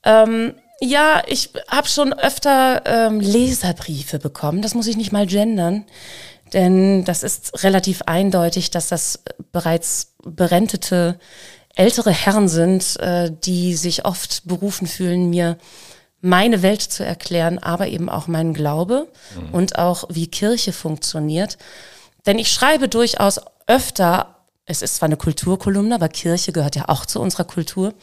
Ähm, 0.04 0.54
ja, 0.80 1.24
ich 1.28 1.52
habe 1.70 1.88
schon 1.88 2.14
öfter 2.14 2.84
ähm, 2.86 3.20
Leserbriefe 3.20 4.20
bekommen. 4.20 4.62
Das 4.62 4.76
muss 4.76 4.88
ich 4.88 4.98
nicht 4.98 5.12
mal 5.12 5.26
gendern, 5.26 5.86
denn 6.52 7.04
das 7.06 7.24
ist 7.24 7.64
relativ 7.64 8.04
eindeutig, 8.04 8.70
dass 8.70 8.90
das 8.90 9.24
bereits 9.52 10.14
berentete 10.24 11.20
ältere 11.76 12.12
Herren 12.12 12.48
sind, 12.48 13.00
äh, 13.00 13.32
die 13.32 13.76
sich 13.76 14.06
oft 14.06 14.48
berufen 14.48 14.88
fühlen, 14.88 15.30
mir 15.30 15.58
meine 16.22 16.62
Welt 16.62 16.82
zu 16.82 17.06
erklären, 17.06 17.60
aber 17.60 17.88
eben 17.88 18.10
auch 18.10 18.28
meinen 18.28 18.54
Glaube 18.54 19.10
und 19.52 19.78
auch 19.78 20.06
wie 20.10 20.28
Kirche 20.28 20.72
funktioniert. 20.72 21.58
Denn 22.26 22.40
ich 22.40 22.50
schreibe 22.50 22.88
durchaus 22.88 23.42
öfter, 23.68 24.38
es 24.66 24.82
ist 24.82 24.96
zwar 24.96 25.08
eine 25.08 25.18
Kulturkolumne, 25.18 25.96
aber 25.96 26.08
Kirche 26.08 26.54
gehört 26.54 26.78
ja 26.78 26.88
auch 26.88 27.06
zu 27.06 27.20
unserer 27.20 27.44
Kultur. 27.44 27.94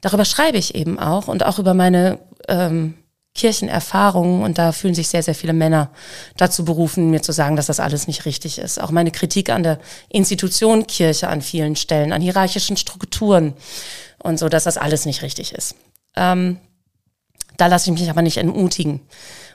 Darüber 0.00 0.24
schreibe 0.24 0.56
ich 0.56 0.74
eben 0.74 0.98
auch 0.98 1.28
und 1.28 1.44
auch 1.44 1.58
über 1.58 1.74
meine 1.74 2.20
ähm, 2.48 2.94
Kirchenerfahrungen 3.34 4.42
und 4.42 4.58
da 4.58 4.72
fühlen 4.72 4.94
sich 4.94 5.08
sehr, 5.08 5.22
sehr 5.22 5.34
viele 5.34 5.54
Männer 5.54 5.90
dazu 6.36 6.64
berufen, 6.64 7.10
mir 7.10 7.22
zu 7.22 7.32
sagen, 7.32 7.56
dass 7.56 7.66
das 7.66 7.80
alles 7.80 8.06
nicht 8.06 8.26
richtig 8.26 8.58
ist. 8.58 8.80
Auch 8.80 8.90
meine 8.90 9.10
Kritik 9.10 9.48
an 9.50 9.62
der 9.62 9.78
Institution 10.10 10.86
Kirche 10.86 11.28
an 11.28 11.40
vielen 11.40 11.76
Stellen, 11.76 12.12
an 12.12 12.20
hierarchischen 12.20 12.76
Strukturen 12.76 13.54
und 14.18 14.38
so, 14.38 14.48
dass 14.48 14.64
das 14.64 14.76
alles 14.76 15.06
nicht 15.06 15.22
richtig 15.22 15.52
ist. 15.54 15.74
Ähm, 16.14 16.58
da 17.56 17.66
lasse 17.66 17.90
ich 17.90 17.98
mich 17.98 18.10
aber 18.10 18.22
nicht 18.22 18.36
entmutigen. 18.36 19.00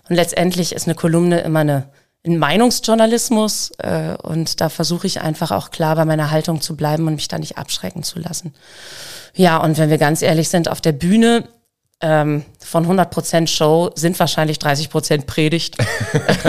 Und 0.09 0.15
letztendlich 0.15 0.73
ist 0.73 0.87
eine 0.87 0.95
Kolumne 0.95 1.41
immer 1.41 1.59
eine 1.59 1.89
in 2.23 2.39
Meinungsjournalismus 2.39 3.71
äh, 3.77 4.15
und 4.21 4.59
da 4.59 4.69
versuche 4.69 5.07
ich 5.07 5.21
einfach 5.21 5.51
auch 5.51 5.71
klar 5.71 5.95
bei 5.95 6.03
meiner 6.03 6.29
Haltung 6.29 6.61
zu 6.61 6.75
bleiben 6.75 7.07
und 7.07 7.15
mich 7.15 7.29
da 7.29 7.39
nicht 7.39 7.57
abschrecken 7.57 8.03
zu 8.03 8.19
lassen. 8.19 8.53
Ja, 9.33 9.57
und 9.57 9.77
wenn 9.77 9.89
wir 9.89 9.97
ganz 9.97 10.21
ehrlich 10.21 10.49
sind, 10.49 10.67
auf 10.67 10.81
der 10.81 10.91
Bühne 10.91 11.47
ähm, 11.99 12.45
von 12.59 12.85
100% 12.85 13.47
Show 13.47 13.91
sind 13.95 14.19
wahrscheinlich 14.19 14.57
30% 14.59 15.25
Predigt 15.25 15.77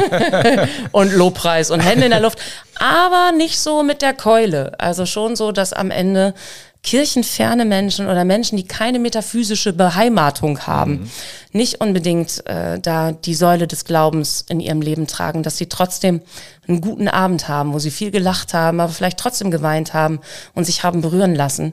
und 0.93 1.12
Lobpreis 1.12 1.71
und 1.71 1.81
Hände 1.81 2.05
in 2.05 2.11
der 2.11 2.21
Luft, 2.21 2.38
aber 2.76 3.33
nicht 3.37 3.59
so 3.59 3.83
mit 3.83 4.02
der 4.02 4.12
Keule. 4.12 4.78
Also 4.78 5.07
schon 5.07 5.37
so, 5.37 5.52
dass 5.52 5.73
am 5.73 5.90
Ende 5.90 6.35
kirchenferne 6.83 7.64
Menschen 7.64 8.09
oder 8.09 8.25
Menschen, 8.25 8.57
die 8.57 8.67
keine 8.67 8.99
metaphysische 8.99 9.73
Beheimatung 9.73 10.61
haben, 10.61 10.93
mhm. 10.93 11.11
nicht 11.52 11.81
unbedingt 11.81 12.47
äh, 12.47 12.78
da 12.78 13.12
die 13.12 13.35
Säule 13.35 13.67
des 13.67 13.85
Glaubens 13.85 14.45
in 14.49 14.61
ihrem 14.61 14.81
Leben 14.81 15.07
tragen, 15.07 15.43
dass 15.43 15.57
sie 15.57 15.67
trotzdem 15.67 16.21
einen 16.69 16.81
guten 16.81 17.09
Abend 17.09 17.49
haben, 17.49 17.73
wo 17.73 17.78
sie 17.78 17.90
viel 17.90 18.11
gelacht 18.11 18.55
haben, 18.55 18.81
aber 18.81 18.93
vielleicht 18.93 19.19
trotzdem 19.19 19.50
geweint 19.50 19.93
haben 19.93 20.21
und 20.55 20.64
sich 20.64 20.83
haben 20.83 21.00
berühren 21.00 21.35
lassen. 21.35 21.73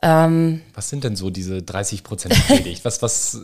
Ähm, 0.00 0.62
was 0.74 0.88
sind 0.88 1.02
denn 1.02 1.16
so 1.16 1.28
diese 1.28 1.60
30 1.60 2.04
Prozent 2.04 2.34
Predigt? 2.46 2.84
Was, 2.84 3.02
was, 3.02 3.34
äh, 3.34 3.38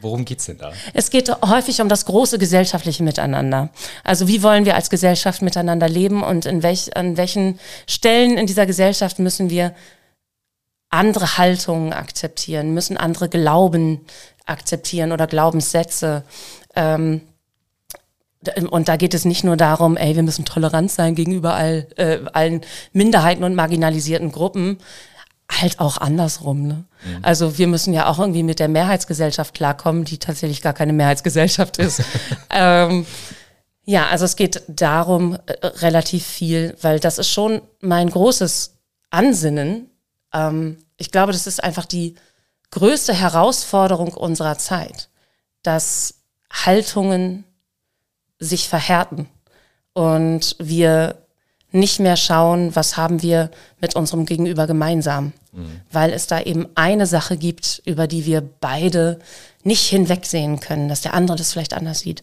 worum 0.00 0.24
geht's 0.24 0.46
denn 0.46 0.58
da? 0.58 0.72
Es 0.92 1.10
geht 1.10 1.30
häufig 1.42 1.80
um 1.80 1.88
das 1.88 2.04
große 2.04 2.38
gesellschaftliche 2.38 3.04
Miteinander. 3.04 3.70
Also 4.02 4.26
wie 4.26 4.42
wollen 4.42 4.64
wir 4.64 4.74
als 4.74 4.90
Gesellschaft 4.90 5.40
miteinander 5.40 5.88
leben 5.88 6.24
und 6.24 6.46
in 6.46 6.64
welch, 6.64 6.96
an 6.96 7.16
welchen 7.16 7.60
Stellen 7.86 8.36
in 8.38 8.46
dieser 8.46 8.66
Gesellschaft 8.66 9.20
müssen 9.20 9.50
wir 9.50 9.72
andere 10.90 11.38
Haltungen 11.38 11.92
akzeptieren, 11.92 12.74
müssen 12.74 12.96
andere 12.96 13.28
Glauben 13.28 14.00
akzeptieren 14.46 15.12
oder 15.12 15.28
Glaubenssätze. 15.28 16.24
Ähm, 16.74 17.20
und 18.70 18.88
da 18.88 18.96
geht 18.96 19.14
es 19.14 19.24
nicht 19.24 19.44
nur 19.44 19.56
darum, 19.56 19.96
ey, 19.96 20.16
wir 20.16 20.22
müssen 20.22 20.44
tolerant 20.44 20.90
sein 20.90 21.14
gegenüber 21.14 21.54
all, 21.54 21.86
äh, 21.96 22.18
allen 22.32 22.62
Minderheiten 22.92 23.44
und 23.44 23.54
marginalisierten 23.54 24.32
Gruppen, 24.32 24.78
halt 25.50 25.80
auch 25.80 25.98
andersrum. 25.98 26.66
Ne? 26.66 26.84
Mhm. 27.04 27.18
Also 27.22 27.58
wir 27.58 27.66
müssen 27.66 27.92
ja 27.92 28.06
auch 28.06 28.18
irgendwie 28.18 28.42
mit 28.42 28.58
der 28.60 28.68
Mehrheitsgesellschaft 28.68 29.54
klarkommen, 29.54 30.04
die 30.04 30.18
tatsächlich 30.18 30.62
gar 30.62 30.72
keine 30.72 30.92
Mehrheitsgesellschaft 30.92 31.78
ist. 31.78 32.02
ähm, 32.50 33.06
ja, 33.84 34.06
also 34.08 34.24
es 34.24 34.36
geht 34.36 34.62
darum 34.68 35.34
äh, 35.46 35.66
relativ 35.66 36.24
viel, 36.26 36.76
weil 36.80 37.00
das 37.00 37.18
ist 37.18 37.30
schon 37.30 37.60
mein 37.80 38.08
großes 38.08 38.74
Ansinnen, 39.10 39.90
ähm, 40.32 40.78
ich 40.96 41.10
glaube, 41.10 41.32
das 41.32 41.46
ist 41.46 41.62
einfach 41.62 41.86
die 41.86 42.14
größte 42.70 43.14
Herausforderung 43.14 44.12
unserer 44.14 44.58
Zeit, 44.58 45.08
dass 45.62 46.22
Haltungen 46.50 47.44
sich 48.38 48.68
verhärten 48.68 49.28
und 49.92 50.56
wir 50.58 51.23
nicht 51.74 51.98
mehr 51.98 52.16
schauen, 52.16 52.74
was 52.76 52.96
haben 52.96 53.20
wir 53.20 53.50
mit 53.80 53.96
unserem 53.96 54.26
Gegenüber 54.26 54.66
gemeinsam, 54.66 55.32
mhm. 55.52 55.80
weil 55.90 56.12
es 56.12 56.26
da 56.26 56.40
eben 56.40 56.68
eine 56.76 57.06
Sache 57.06 57.36
gibt, 57.36 57.82
über 57.84 58.06
die 58.06 58.26
wir 58.26 58.42
beide 58.60 59.18
nicht 59.64 59.84
hinwegsehen 59.88 60.60
können, 60.60 60.88
dass 60.88 61.00
der 61.00 61.14
andere 61.14 61.36
das 61.36 61.52
vielleicht 61.52 61.74
anders 61.74 62.00
sieht. 62.00 62.22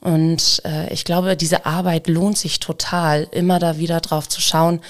Und 0.00 0.62
äh, 0.64 0.92
ich 0.92 1.04
glaube, 1.04 1.36
diese 1.36 1.66
Arbeit 1.66 2.08
lohnt 2.08 2.38
sich 2.38 2.58
total, 2.58 3.26
immer 3.32 3.58
da 3.58 3.76
wieder 3.78 4.00
drauf 4.00 4.28
zu 4.28 4.40
schauen, 4.40 4.80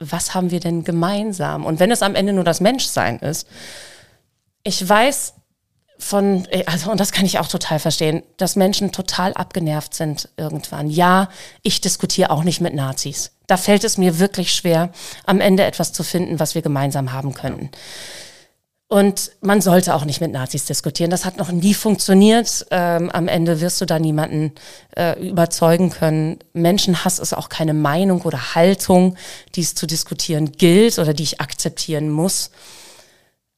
was 0.00 0.34
haben 0.34 0.50
wir 0.50 0.60
denn 0.60 0.82
gemeinsam? 0.82 1.66
Und 1.66 1.78
wenn 1.78 1.90
es 1.90 2.02
am 2.02 2.14
Ende 2.14 2.32
nur 2.32 2.44
das 2.44 2.60
Menschsein 2.60 3.18
ist, 3.18 3.46
ich 4.64 4.86
weiß 4.88 5.34
von, 6.00 6.48
also, 6.66 6.90
und 6.90 6.98
das 6.98 7.12
kann 7.12 7.26
ich 7.26 7.38
auch 7.38 7.48
total 7.48 7.78
verstehen, 7.78 8.22
dass 8.36 8.56
Menschen 8.56 8.90
total 8.90 9.32
abgenervt 9.34 9.94
sind 9.94 10.28
irgendwann. 10.36 10.88
Ja, 10.88 11.28
ich 11.62 11.80
diskutiere 11.80 12.30
auch 12.30 12.42
nicht 12.42 12.60
mit 12.60 12.74
Nazis. 12.74 13.32
Da 13.46 13.56
fällt 13.56 13.84
es 13.84 13.98
mir 13.98 14.18
wirklich 14.18 14.52
schwer, 14.52 14.90
am 15.26 15.40
Ende 15.40 15.64
etwas 15.64 15.92
zu 15.92 16.02
finden, 16.02 16.40
was 16.40 16.54
wir 16.54 16.62
gemeinsam 16.62 17.12
haben 17.12 17.34
könnten. 17.34 17.70
Und 18.92 19.30
man 19.40 19.60
sollte 19.60 19.94
auch 19.94 20.04
nicht 20.04 20.20
mit 20.20 20.32
Nazis 20.32 20.64
diskutieren. 20.64 21.12
Das 21.12 21.24
hat 21.24 21.36
noch 21.36 21.52
nie 21.52 21.74
funktioniert. 21.74 22.66
Ähm, 22.72 23.08
am 23.10 23.28
Ende 23.28 23.60
wirst 23.60 23.80
du 23.80 23.86
da 23.86 24.00
niemanden 24.00 24.52
äh, 24.96 25.28
überzeugen 25.28 25.90
können. 25.90 26.40
Menschenhass 26.54 27.20
ist 27.20 27.32
auch 27.32 27.48
keine 27.48 27.72
Meinung 27.72 28.22
oder 28.22 28.56
Haltung, 28.56 29.16
die 29.54 29.60
es 29.60 29.76
zu 29.76 29.86
diskutieren 29.86 30.50
gilt 30.50 30.98
oder 30.98 31.14
die 31.14 31.22
ich 31.22 31.40
akzeptieren 31.40 32.10
muss. 32.10 32.50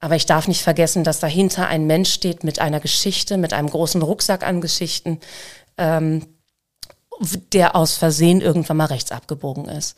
Aber 0.03 0.17
ich 0.17 0.27
darf 0.27 0.49
nicht 0.49 0.63
vergessen, 0.63 1.05
dass 1.05 1.21
dahinter 1.21 1.69
ein 1.69 1.87
Mensch 1.87 2.13
steht 2.13 2.43
mit 2.43 2.59
einer 2.59 2.81
Geschichte, 2.81 3.39
mit 3.39 3.53
einem 3.53 3.71
großen 3.71 4.03
Rucksack 4.03 4.45
an 4.45 4.61
Geschichten, 4.61 5.21
ähm, 5.79 6.27
der 7.53 7.77
aus 7.77 7.97
Versehen 7.97 8.41
irgendwann 8.41 8.79
mal 8.79 8.87
rechts 8.87 9.13
abgebogen 9.13 9.67
ist 9.67 9.97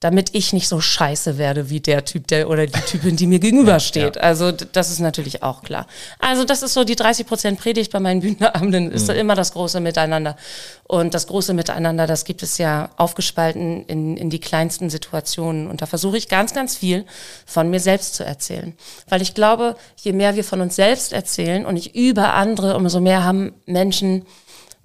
damit 0.00 0.32
ich 0.32 0.52
nicht 0.52 0.68
so 0.68 0.80
scheiße 0.80 1.38
werde 1.38 1.70
wie 1.70 1.80
der 1.80 2.04
Typ, 2.04 2.28
der 2.28 2.48
oder 2.48 2.68
die 2.68 2.80
Typin, 2.82 3.16
die 3.16 3.26
mir 3.26 3.40
gegenübersteht. 3.40 4.14
Ja, 4.14 4.22
ja. 4.22 4.28
Also 4.28 4.52
das 4.52 4.90
ist 4.90 5.00
natürlich 5.00 5.42
auch 5.42 5.62
klar. 5.62 5.88
Also 6.20 6.44
das 6.44 6.62
ist 6.62 6.74
so 6.74 6.84
die 6.84 6.94
30 6.94 7.26
Prozent 7.26 7.58
Predigt 7.58 7.90
bei 7.90 7.98
meinen 7.98 8.20
Bühnenabenden, 8.20 8.92
ist 8.92 9.08
mhm. 9.08 9.16
immer 9.16 9.34
das 9.34 9.52
große 9.52 9.80
Miteinander. 9.80 10.36
Und 10.84 11.14
das 11.14 11.26
große 11.26 11.52
Miteinander, 11.52 12.06
das 12.06 12.24
gibt 12.24 12.44
es 12.44 12.58
ja 12.58 12.90
aufgespalten 12.96 13.86
in, 13.86 14.16
in 14.16 14.30
die 14.30 14.38
kleinsten 14.38 14.88
Situationen. 14.88 15.66
Und 15.66 15.82
da 15.82 15.86
versuche 15.86 16.16
ich 16.16 16.28
ganz, 16.28 16.54
ganz 16.54 16.76
viel 16.76 17.04
von 17.44 17.68
mir 17.68 17.80
selbst 17.80 18.14
zu 18.14 18.24
erzählen. 18.24 18.74
Weil 19.08 19.20
ich 19.20 19.34
glaube, 19.34 19.74
je 19.96 20.12
mehr 20.12 20.36
wir 20.36 20.44
von 20.44 20.60
uns 20.60 20.76
selbst 20.76 21.12
erzählen 21.12 21.66
und 21.66 21.74
nicht 21.74 21.96
über 21.96 22.34
andere, 22.34 22.76
umso 22.76 23.00
mehr 23.00 23.24
haben 23.24 23.52
Menschen 23.66 24.26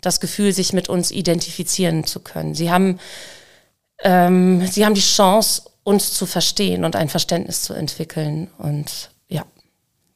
das 0.01 0.19
Gefühl, 0.19 0.53
sich 0.53 0.73
mit 0.73 0.89
uns 0.89 1.11
identifizieren 1.11 2.03
zu 2.03 2.19
können. 2.19 2.55
Sie 2.55 2.71
haben 2.71 2.99
ähm, 4.03 4.65
sie 4.67 4.85
haben 4.85 4.93
die 4.93 5.01
Chance, 5.01 5.63
uns 5.83 6.13
zu 6.13 6.25
verstehen 6.25 6.85
und 6.85 6.95
ein 6.95 7.09
Verständnis 7.09 7.63
zu 7.63 7.73
entwickeln. 7.73 8.49
Und 8.57 9.11
ja, 9.27 9.45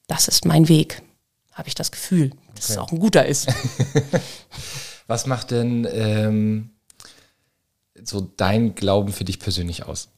das 0.07 0.27
ist 0.27 0.45
mein 0.45 0.69
Weg, 0.69 1.01
habe 1.53 1.67
ich 1.67 1.75
das 1.75 1.91
Gefühl, 1.91 2.31
dass 2.55 2.65
okay. 2.65 2.73
es 2.73 2.77
auch 2.77 2.91
ein 2.91 2.99
guter 2.99 3.25
ist. 3.25 3.47
Was 5.07 5.25
macht 5.25 5.51
denn 5.51 5.87
ähm, 5.91 6.71
so 8.03 8.21
dein 8.21 8.75
Glauben 8.75 9.11
für 9.11 9.23
dich 9.23 9.39
persönlich 9.39 9.85
aus? 9.85 10.09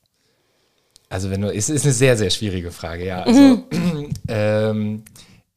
Also 1.09 1.31
wenn 1.31 1.41
du, 1.41 1.53
es 1.53 1.69
ist 1.69 1.85
eine 1.85 1.93
sehr, 1.93 2.17
sehr 2.17 2.29
schwierige 2.29 2.71
Frage, 2.71 3.05
ja. 3.05 3.23
Also, 3.23 3.39
mhm. 3.39 4.09
ähm, 4.27 5.03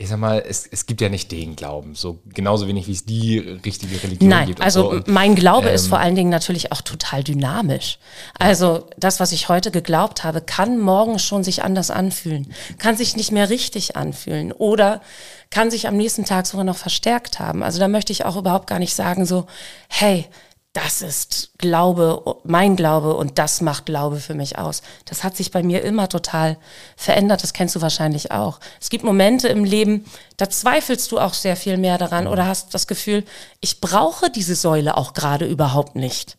ich 0.02 0.08
sag 0.08 0.18
mal, 0.18 0.42
es, 0.44 0.66
es 0.66 0.86
gibt 0.86 1.00
ja 1.00 1.08
nicht 1.08 1.30
den 1.30 1.54
Glauben, 1.54 1.94
so 1.94 2.18
genauso 2.34 2.66
wenig 2.66 2.88
wie 2.88 2.92
es 2.92 3.04
die 3.04 3.38
richtige 3.38 4.02
Religion 4.02 4.28
Nein, 4.28 4.46
gibt. 4.48 4.58
Nein, 4.58 4.64
also 4.64 4.94
so. 4.94 5.00
mein 5.06 5.36
Glaube 5.36 5.68
ähm, 5.68 5.74
ist 5.76 5.86
vor 5.86 6.00
allen 6.00 6.16
Dingen 6.16 6.28
natürlich 6.28 6.72
auch 6.72 6.80
total 6.80 7.22
dynamisch. 7.22 7.98
Also 8.36 8.88
das, 8.96 9.20
was 9.20 9.30
ich 9.30 9.48
heute 9.48 9.70
geglaubt 9.70 10.24
habe, 10.24 10.40
kann 10.40 10.80
morgen 10.80 11.20
schon 11.20 11.44
sich 11.44 11.62
anders 11.62 11.92
anfühlen, 11.92 12.52
kann 12.78 12.96
sich 12.96 13.14
nicht 13.14 13.30
mehr 13.30 13.48
richtig 13.48 13.96
anfühlen 13.96 14.50
oder 14.50 15.02
kann 15.50 15.70
sich 15.70 15.86
am 15.86 15.96
nächsten 15.96 16.24
Tag 16.24 16.46
sogar 16.46 16.64
noch 16.64 16.78
verstärkt 16.78 17.38
haben. 17.38 17.62
Also 17.62 17.78
da 17.78 17.86
möchte 17.86 18.12
ich 18.12 18.24
auch 18.24 18.36
überhaupt 18.36 18.66
gar 18.66 18.80
nicht 18.80 18.94
sagen 18.94 19.24
so, 19.24 19.46
hey, 19.88 20.26
das 20.72 21.02
ist 21.02 21.50
Glaube, 21.58 22.36
mein 22.44 22.76
Glaube 22.76 23.14
und 23.14 23.38
das 23.38 23.60
macht 23.60 23.86
Glaube 23.86 24.16
für 24.16 24.34
mich 24.34 24.58
aus. 24.58 24.82
Das 25.04 25.22
hat 25.22 25.36
sich 25.36 25.50
bei 25.50 25.62
mir 25.62 25.82
immer 25.82 26.08
total 26.08 26.56
verändert, 26.96 27.42
das 27.42 27.52
kennst 27.52 27.76
du 27.76 27.82
wahrscheinlich 27.82 28.30
auch. 28.30 28.58
Es 28.80 28.88
gibt 28.88 29.04
Momente 29.04 29.48
im 29.48 29.64
Leben, 29.64 30.06
da 30.38 30.48
zweifelst 30.48 31.12
du 31.12 31.18
auch 31.18 31.34
sehr 31.34 31.56
viel 31.56 31.76
mehr 31.76 31.98
daran 31.98 32.26
oder 32.26 32.46
hast 32.46 32.72
das 32.72 32.86
Gefühl, 32.86 33.24
ich 33.60 33.80
brauche 33.80 34.30
diese 34.30 34.54
Säule 34.54 34.96
auch 34.96 35.12
gerade 35.12 35.46
überhaupt 35.46 35.94
nicht. 35.94 36.38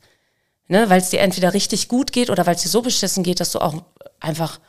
Ne, 0.70 0.90
weil 0.90 1.02
es 1.02 1.10
dir 1.10 1.20
entweder 1.20 1.54
richtig 1.54 1.90
gut 1.90 2.14
geht 2.14 2.30
oder 2.30 2.46
weil 2.46 2.56
es 2.56 2.64
dir 2.64 2.70
so 2.70 2.82
beschissen 2.82 3.22
geht, 3.22 3.42
dass 3.42 3.52
du 3.52 3.60
auch 3.60 3.84
einfach 4.22 4.60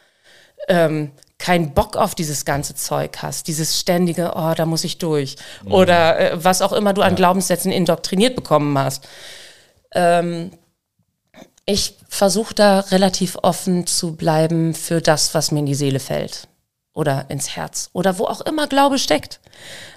ähm, 0.68 1.12
keinen 1.38 1.72
Bock 1.72 1.96
auf 1.96 2.14
dieses 2.14 2.44
ganze 2.44 2.74
Zeug 2.74 3.18
hast, 3.22 3.48
dieses 3.48 3.78
ständige, 3.78 4.32
oh, 4.34 4.52
da 4.56 4.66
muss 4.66 4.84
ich 4.84 4.98
durch. 4.98 5.36
Mhm. 5.64 5.72
Oder 5.72 6.18
äh, 6.18 6.44
was 6.44 6.62
auch 6.62 6.72
immer 6.72 6.92
du 6.92 7.02
an 7.02 7.12
ja. 7.12 7.16
Glaubenssätzen 7.16 7.70
indoktriniert 7.70 8.34
bekommen 8.34 8.76
hast. 8.76 9.06
Ähm, 9.94 10.50
ich 11.66 11.96
versuche 12.08 12.54
da 12.54 12.80
relativ 12.80 13.38
offen 13.42 13.86
zu 13.86 14.16
bleiben 14.16 14.74
für 14.74 15.00
das, 15.00 15.34
was 15.34 15.50
mir 15.50 15.60
in 15.60 15.66
die 15.66 15.74
Seele 15.74 16.00
fällt 16.00 16.48
oder 16.92 17.26
ins 17.30 17.56
Herz 17.56 17.90
oder 17.92 18.18
wo 18.18 18.24
auch 18.26 18.42
immer 18.42 18.66
Glaube 18.66 18.98
steckt. 18.98 19.40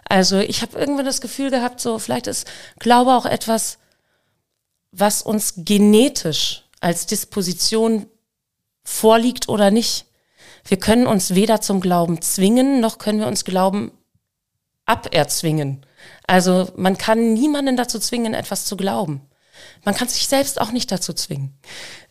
Also 0.05 0.39
ich 0.39 0.61
habe 0.61 0.79
irgendwann 0.79 1.05
das 1.05 1.21
Gefühl 1.21 1.51
gehabt, 1.51 1.81
so 1.81 1.99
vielleicht 1.99 2.27
ist 2.27 2.47
Glaube 2.79 3.11
auch 3.11 3.25
etwas, 3.25 3.77
was 4.91 5.21
uns 5.21 5.53
genetisch 5.57 6.63
als 6.79 7.05
Disposition 7.05 8.07
vorliegt 8.83 9.49
oder 9.49 9.69
nicht. 9.69 10.05
Wir 10.63 10.79
können 10.79 11.07
uns 11.07 11.35
weder 11.35 11.61
zum 11.61 11.81
Glauben 11.81 12.21
zwingen, 12.21 12.79
noch 12.79 12.97
können 12.97 13.19
wir 13.19 13.27
uns 13.27 13.45
Glauben 13.45 13.91
aberzwingen. 14.85 15.85
Also 16.25 16.69
man 16.75 16.97
kann 16.97 17.33
niemanden 17.33 17.75
dazu 17.77 17.99
zwingen, 17.99 18.33
etwas 18.33 18.65
zu 18.65 18.77
glauben. 18.77 19.21
Man 19.83 19.95
kann 19.95 20.07
sich 20.07 20.27
selbst 20.27 20.59
auch 20.59 20.71
nicht 20.71 20.91
dazu 20.91 21.13
zwingen. 21.13 21.57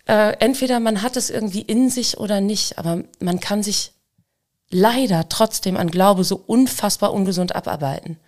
Äh, 0.07 0.37
entweder 0.39 0.81
man 0.81 1.03
hat 1.03 1.17
es 1.17 1.31
irgendwie 1.31 1.63
in 1.63 1.91
sich 1.91 2.19
oder 2.19 2.41
nicht, 2.41 2.79
aber 2.79 3.03
man 3.19 3.41
kann 3.41 3.63
sich 3.63 3.93
leider 4.71 5.29
trotzdem 5.29 5.77
an 5.77 5.91
Glaube 5.91 6.25
so 6.25 6.43
unfassbar 6.47 7.13
ungesund 7.13 7.55
abarbeiten. 7.55 8.19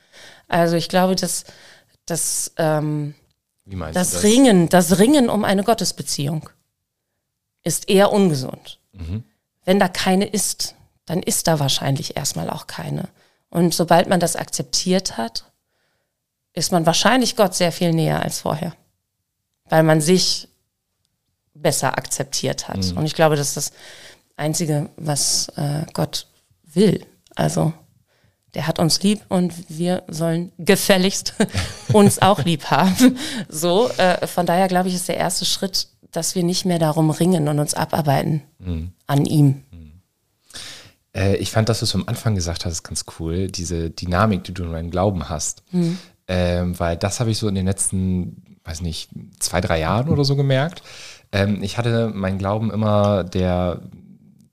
Also 0.49 0.77
ich 0.77 0.89
glaube, 0.89 1.15
dass, 1.17 1.45
dass 2.07 2.53
ähm, 2.57 3.15
Wie 3.65 3.77
das 3.93 4.13
das? 4.13 4.23
Ringen, 4.23 4.69
das 4.69 4.99
Ringen 4.99 5.29
um 5.29 5.45
eine 5.45 5.63
Gottesbeziehung 5.63 6.49
ist 7.65 7.89
eher 7.89 8.13
ungesund. 8.13 8.79
Mhm. 8.93 9.25
Wenn 9.65 9.79
da 9.79 9.89
keine 9.89 10.27
ist, 10.27 10.75
dann 11.07 11.23
ist 11.23 11.47
da 11.47 11.59
wahrscheinlich 11.59 12.17
erstmal 12.17 12.51
auch 12.51 12.67
keine. 12.67 13.09
Und 13.51 13.75
sobald 13.75 14.09
man 14.09 14.21
das 14.21 14.37
akzeptiert 14.37 15.17
hat, 15.17 15.45
ist 16.55 16.73
man 16.73 16.87
wahrscheinlich 16.87 17.37
Gott 17.37 17.55
sehr 17.55 17.73
viel 17.73 17.93
näher 17.93 18.23
als 18.23 18.41
vorher. 18.41 18.75
Weil 19.69 19.83
man 19.83 20.01
sich 20.01 20.49
besser 21.55 21.99
akzeptiert 21.99 22.69
hat. 22.69 22.79
Und 22.97 23.05
ich 23.07 23.15
glaube, 23.15 23.37
das 23.37 23.49
ist 23.49 23.57
das 23.57 23.73
Einzige, 24.37 24.89
was 24.97 25.49
äh, 25.57 25.85
Gott 25.93 26.27
will. 26.65 27.05
Also 27.35 27.73
der 28.55 28.67
hat 28.67 28.79
uns 28.79 29.03
lieb 29.03 29.21
und 29.29 29.53
wir 29.69 30.03
sollen 30.09 30.53
gefälligst 30.59 31.35
uns 31.93 32.21
auch 32.21 32.45
lieb 32.45 32.67
haben. 32.67 33.19
So, 33.49 33.89
äh, 33.99 34.27
von 34.27 34.47
daher 34.47 34.69
glaube 34.69 34.89
ich, 34.89 34.95
ist 34.95 35.09
der 35.09 35.17
erste 35.17 35.45
Schritt, 35.45 35.89
dass 36.13 36.35
wir 36.35 36.43
nicht 36.43 36.65
mehr 36.65 36.79
darum 36.79 37.11
ringen 37.11 37.49
und 37.49 37.59
uns 37.59 37.75
abarbeiten 37.75 38.43
an 39.07 39.27
ihm. 39.27 39.65
Äh, 41.15 41.37
ich 41.37 41.51
fand, 41.51 41.69
dass 41.69 41.81
du 41.81 41.85
es 41.85 41.95
am 41.95 42.05
Anfang 42.07 42.35
gesagt 42.35 42.65
hast, 42.65 42.83
ganz 42.85 43.05
cool, 43.19 43.49
diese 43.49 43.91
Dynamik, 43.91 44.45
die 44.45 44.55
du 44.55 44.65
in 44.65 44.73
deinem 44.73 44.91
Glauben 44.91 45.29
hast. 45.29 45.63
Ähm, 46.29 46.79
weil 46.79 46.97
das 46.97 47.21
habe 47.21 47.31
ich 47.31 47.39
so 47.39 47.49
in 47.49 47.55
den 47.55 47.67
letzten, 47.67 48.59
weiß 48.65 48.83
nicht, 48.83 49.11
zwei, 49.41 49.61
drei 49.61 49.81
Jahren 49.81 50.11
oder 50.11 50.25
so 50.25 50.37
gemerkt. 50.37 50.83
Ähm, 51.33 51.63
ich 51.63 51.79
hatte 51.79 52.09
meinen 52.09 52.39
Glauben 52.39 52.71
immer, 52.71 53.25
der, 53.25 53.81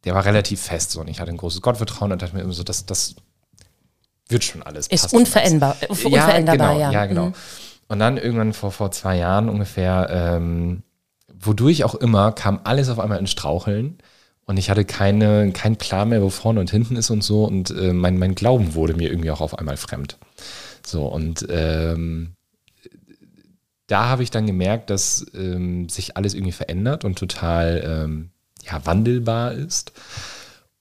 der 0.06 0.16
war 0.16 0.24
relativ 0.26 0.62
fest. 0.62 0.92
So. 0.92 1.02
Und 1.02 1.10
ich 1.10 1.20
hatte 1.20 1.32
ein 1.32 1.38
großes 1.38 1.62
Gottvertrauen 1.62 2.12
und 2.12 2.22
dachte 2.22 2.36
mir 2.36 2.42
immer 2.42 2.54
so, 2.54 2.64
das, 2.64 2.86
das 2.86 3.16
wird 4.30 4.44
schon 4.44 4.64
alles. 4.64 4.88
Ist 4.88 5.14
unveränderbar, 5.14 5.76
äh, 5.82 5.88
alles. 5.88 6.06
unveränderbar, 6.06 6.74
ja. 6.74 6.78
ja. 6.78 6.88
Genau, 6.88 6.94
ja, 6.94 7.06
genau. 7.06 7.26
Mhm. 7.28 7.34
Und 7.88 8.00
dann 8.00 8.18
irgendwann 8.18 8.54
vor, 8.54 8.72
vor 8.72 8.92
zwei 8.92 9.18
Jahren 9.18 9.50
ungefähr, 9.50 10.08
ähm, 10.10 10.82
wodurch 11.40 11.84
auch 11.84 11.96
immer, 11.96 12.32
kam 12.32 12.62
alles 12.64 12.90
auf 12.90 13.00
einmal 13.00 13.20
in 13.20 13.28
Straucheln. 13.28 14.00
Und 14.48 14.58
ich 14.58 14.70
hatte 14.70 14.86
keine, 14.86 15.52
keinen 15.52 15.76
Plan 15.76 16.10
mehr, 16.10 16.22
wo 16.22 16.30
vorne 16.30 16.60
und 16.60 16.70
hinten 16.70 16.96
ist 16.96 17.10
und 17.10 17.24
so. 17.24 17.46
Und 17.46 17.72
äh, 17.72 17.94
mein, 17.94 18.18
mein 18.18 18.36
Glauben 18.36 18.76
wurde 18.76 18.94
mir 18.94 19.10
irgendwie 19.10 19.32
auch 19.32 19.42
auf 19.42 19.58
einmal 19.58 19.78
fremd. 19.78 20.18
So, 20.86 21.06
und 21.08 21.46
ähm, 21.50 22.36
da 23.88 24.08
habe 24.10 24.24
ich 24.24 24.32
dann 24.32 24.48
gemerkt, 24.48 24.90
dass 24.90 25.26
ähm, 25.36 25.90
sich 25.90 26.18
alles 26.18 26.34
irgendwie 26.34 26.52
verändert 26.52 27.06
und 27.06 27.18
total 27.20 27.84
ähm, 27.86 28.30
ja, 28.64 28.86
wandelbar 28.86 29.54
ist. 29.54 29.94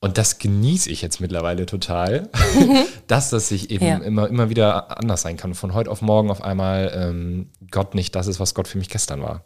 Und 0.00 0.18
das 0.18 0.38
genieße 0.38 0.90
ich 0.90 1.00
jetzt 1.02 1.20
mittlerweile 1.20 1.64
total, 1.66 2.28
dass 3.06 3.30
das 3.30 3.48
sich 3.48 3.70
eben 3.70 3.86
Ja. 3.86 3.96
immer, 3.98 4.28
immer 4.28 4.50
wieder 4.50 4.98
anders 4.98 5.22
sein 5.22 5.36
kann. 5.36 5.54
Von 5.54 5.72
heute 5.74 5.90
auf 5.90 6.02
morgen 6.02 6.30
auf 6.30 6.42
einmal 6.42 6.92
ähm, 6.94 7.50
Gott 7.70 7.94
nicht 7.94 8.14
das 8.14 8.26
ist, 8.26 8.40
was 8.40 8.54
Gott 8.54 8.68
für 8.68 8.78
mich 8.78 8.90
gestern 8.90 9.22
war. 9.22 9.44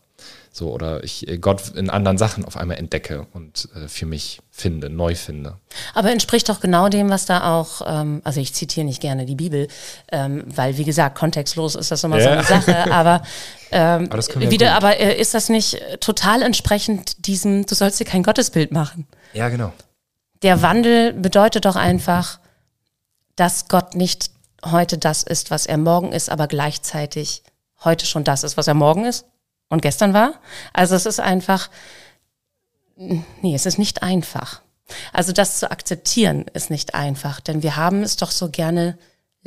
So, 0.59 0.73
oder 0.73 1.05
ich 1.05 1.29
äh, 1.29 1.38
Gott 1.38 1.69
in 1.77 1.88
anderen 1.88 2.19
Sachen 2.19 2.45
auf 2.45 2.57
einmal 2.57 2.79
entdecke 2.79 3.29
und 3.33 3.69
äh, 3.77 3.87
für 3.87 4.07
mich 4.07 4.41
finde, 4.50 4.91
neu 4.91 5.15
finde. 5.15 5.57
Aber 5.95 6.11
entspricht 6.11 6.49
doch 6.49 6.59
genau 6.59 6.88
dem, 6.88 7.11
was 7.11 7.27
da 7.27 7.55
auch, 7.55 7.81
ähm, 7.87 8.23
also 8.25 8.41
ich 8.41 8.53
zitiere 8.55 8.85
nicht 8.85 9.00
gerne 9.00 9.25
die 9.25 9.37
Bibel, 9.37 9.69
ähm, 10.11 10.43
weil 10.47 10.77
wie 10.77 10.83
gesagt, 10.83 11.17
kontextlos 11.17 11.77
ist 11.77 11.93
das 11.93 12.03
immer 12.03 12.21
so 12.21 12.27
Ja. 12.27 12.33
eine 12.33 12.43
Sache, 12.43 12.77
aber, 12.93 13.23
ähm, 13.71 14.09
Aber 14.11 14.50
wieder, 14.50 14.75
aber 14.75 14.99
äh, 14.99 15.17
ist 15.21 15.33
das 15.33 15.49
nicht 15.49 15.81
total 16.00 16.43
entsprechend 16.43 17.25
diesem, 17.29 17.65
du 17.65 17.77
sollst 17.77 18.00
dir 18.00 18.05
kein 18.05 18.25
Gottesbild 18.25 18.73
machen? 18.73 19.07
Ja, 19.35 19.50
genau. 19.50 19.73
Der 20.43 20.61
Wandel 20.61 21.12
bedeutet 21.12 21.67
doch 21.67 21.77
einfach, 21.77 22.41
dass 23.37 23.69
Gott 23.69 23.95
nicht 23.95 24.33
heute 24.65 24.99
das 24.99 25.23
ist, 25.23 25.53
was 25.53 25.67
er 25.67 25.79
morgen 25.79 26.11
ist, 26.12 26.29
aber 26.31 26.49
gleichzeitig 26.49 27.45
heute 27.85 28.07
schon 28.07 28.25
das 28.25 28.43
ist, 28.43 28.57
was 28.57 28.67
er 28.67 28.75
morgen 28.75 29.05
ist 29.05 29.25
und 29.69 29.83
gestern 29.83 30.15
war. 30.15 30.35
Also 30.73 30.95
es 30.95 31.07
ist 31.07 31.21
einfach, 31.21 31.71
nee, 32.97 33.55
es 33.55 33.67
ist 33.67 33.79
nicht 33.79 34.03
einfach. 34.03 34.63
Also 35.13 35.33
das 35.33 35.59
zu 35.59 35.71
akzeptieren 35.71 36.47
ist 36.55 36.71
nicht 36.71 36.95
einfach, 36.95 37.41
denn 37.41 37.63
wir 37.63 37.77
haben 37.77 38.03
es 38.03 38.17
doch 38.17 38.31
so 38.31 38.51
gerne 38.51 38.99